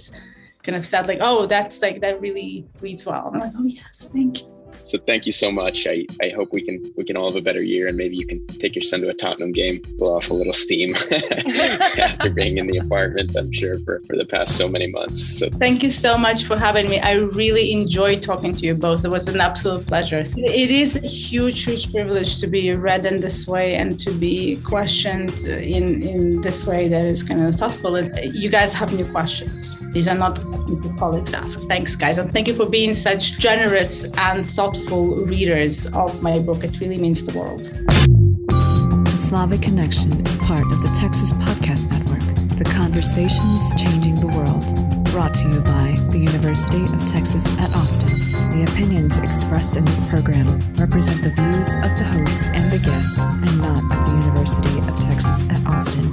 kind 0.63 0.75
of 0.75 0.85
said 0.85 1.07
like, 1.07 1.19
"Oh, 1.21 1.45
that's 1.45 1.81
like 1.81 2.01
that 2.01 2.21
really 2.21 2.67
reads 2.81 3.05
well." 3.05 3.31
I'm 3.33 3.39
like, 3.39 3.53
"Oh 3.55 3.65
yes, 3.65 4.09
thank 4.13 4.41
you." 4.41 4.58
So 4.83 4.97
thank 4.97 5.25
you 5.25 5.31
so 5.31 5.51
much. 5.51 5.87
I, 5.87 6.05
I 6.21 6.29
hope 6.29 6.51
we 6.51 6.61
can 6.61 6.81
we 6.97 7.03
can 7.03 7.15
all 7.17 7.27
have 7.29 7.35
a 7.35 7.41
better 7.41 7.63
year 7.63 7.87
and 7.87 7.97
maybe 7.97 8.15
you 8.17 8.25
can 8.25 8.45
take 8.47 8.75
your 8.75 8.83
son 8.83 9.01
to 9.01 9.07
a 9.07 9.13
Tottenham 9.13 9.51
game, 9.51 9.81
blow 9.97 10.15
off 10.15 10.29
a 10.29 10.33
little 10.33 10.53
steam 10.53 10.95
after 11.97 12.29
being 12.29 12.57
in 12.57 12.67
the 12.67 12.77
apartment, 12.77 13.35
I'm 13.37 13.51
sure, 13.51 13.79
for, 13.79 14.01
for 14.07 14.15
the 14.17 14.25
past 14.25 14.57
so 14.57 14.67
many 14.67 14.87
months. 14.87 15.39
So 15.39 15.49
thank 15.49 15.83
you 15.83 15.91
so 15.91 16.17
much 16.17 16.45
for 16.45 16.57
having 16.57 16.89
me. 16.89 16.99
I 16.99 17.15
really 17.15 17.71
enjoyed 17.71 18.23
talking 18.23 18.55
to 18.55 18.65
you 18.65 18.75
both. 18.75 19.05
It 19.05 19.09
was 19.09 19.27
an 19.27 19.39
absolute 19.39 19.85
pleasure. 19.85 20.23
It 20.37 20.71
is 20.71 20.97
a 20.97 21.07
huge, 21.07 21.63
huge 21.63 21.91
privilege 21.91 22.39
to 22.39 22.47
be 22.47 22.71
read 22.71 23.05
in 23.05 23.19
this 23.19 23.47
way 23.47 23.75
and 23.75 23.99
to 23.99 24.11
be 24.11 24.57
questioned 24.63 25.37
in, 25.45 26.03
in 26.03 26.41
this 26.41 26.65
way 26.65 26.87
that 26.87 27.05
is 27.05 27.23
kind 27.23 27.41
of 27.41 27.55
thoughtful. 27.55 27.99
You 28.23 28.49
guys 28.49 28.73
have 28.73 28.93
new 28.93 29.05
questions. 29.05 29.79
These 29.91 30.07
are 30.07 30.15
not 30.15 30.39
questions 30.39 30.93
colleagues 30.97 31.33
ask. 31.33 31.61
Thanks, 31.67 31.95
guys. 31.95 32.17
And 32.17 32.31
thank 32.31 32.47
you 32.47 32.53
for 32.53 32.65
being 32.65 32.93
such 32.93 33.39
generous 33.39 34.11
and 34.17 34.45
thoughtful 34.45 34.78
thoughtful 34.79 35.25
readers 35.25 35.91
of 35.93 36.21
my 36.21 36.39
book. 36.39 36.63
It 36.63 36.79
really 36.79 36.97
means 36.97 37.25
the 37.25 37.37
world. 37.37 37.59
The 37.59 39.17
Slavic 39.17 39.61
Connection 39.61 40.25
is 40.25 40.37
part 40.37 40.71
of 40.71 40.81
the 40.81 40.87
Texas 40.99 41.33
Podcast 41.33 41.91
Network, 41.91 42.23
the 42.57 42.63
conversations 42.63 43.75
changing 43.75 44.15
the 44.15 44.27
world. 44.27 44.63
Brought 45.11 45.33
to 45.35 45.49
you 45.49 45.59
by 45.61 45.97
the 46.11 46.19
University 46.19 46.81
of 46.81 47.05
Texas 47.07 47.45
at 47.59 47.75
Austin. 47.75 48.09
The 48.55 48.63
opinions 48.71 49.17
expressed 49.17 49.75
in 49.75 49.83
this 49.85 49.99
program 50.07 50.61
represent 50.75 51.23
the 51.23 51.31
views 51.31 51.75
of 51.75 51.97
the 51.99 52.05
hosts 52.05 52.49
and 52.53 52.71
the 52.71 52.79
guests 52.79 53.19
and 53.19 53.59
not 53.59 53.83
of 53.83 54.05
the 54.05 54.11
University 54.25 54.79
of 54.79 54.97
Texas 54.99 55.45
at 55.49 55.65
Austin. 55.67 56.09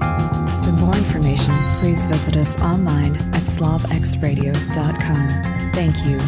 For 0.65 0.73
more 0.73 0.97
information, 0.97 1.55
please 1.79 2.05
visit 2.07 2.37
us 2.37 2.59
online 2.59 3.15
at 3.35 3.43
slavxradio.com. 3.43 5.43
Thank 5.73 6.05
you 6.07 6.21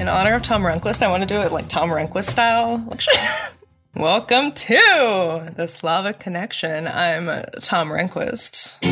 in 0.00 0.08
honor 0.08 0.34
of 0.34 0.42
Tom 0.42 0.62
Rehnquist, 0.62 1.02
I 1.02 1.10
want 1.10 1.22
to 1.22 1.26
do 1.26 1.40
it 1.40 1.52
like 1.52 1.68
Tom 1.68 1.88
Rehnquist 1.88 2.24
style. 2.24 2.84
Welcome 3.94 4.52
to 4.52 5.52
the 5.56 5.66
Slavic 5.66 6.18
Connection. 6.18 6.86
I'm 6.86 7.44
Tom 7.62 7.88
Rehnquist. 7.88 8.84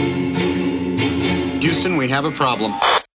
Houston, 1.60 1.98
we 1.98 2.08
have 2.08 2.24
a 2.24 2.32
problem. 2.32 2.72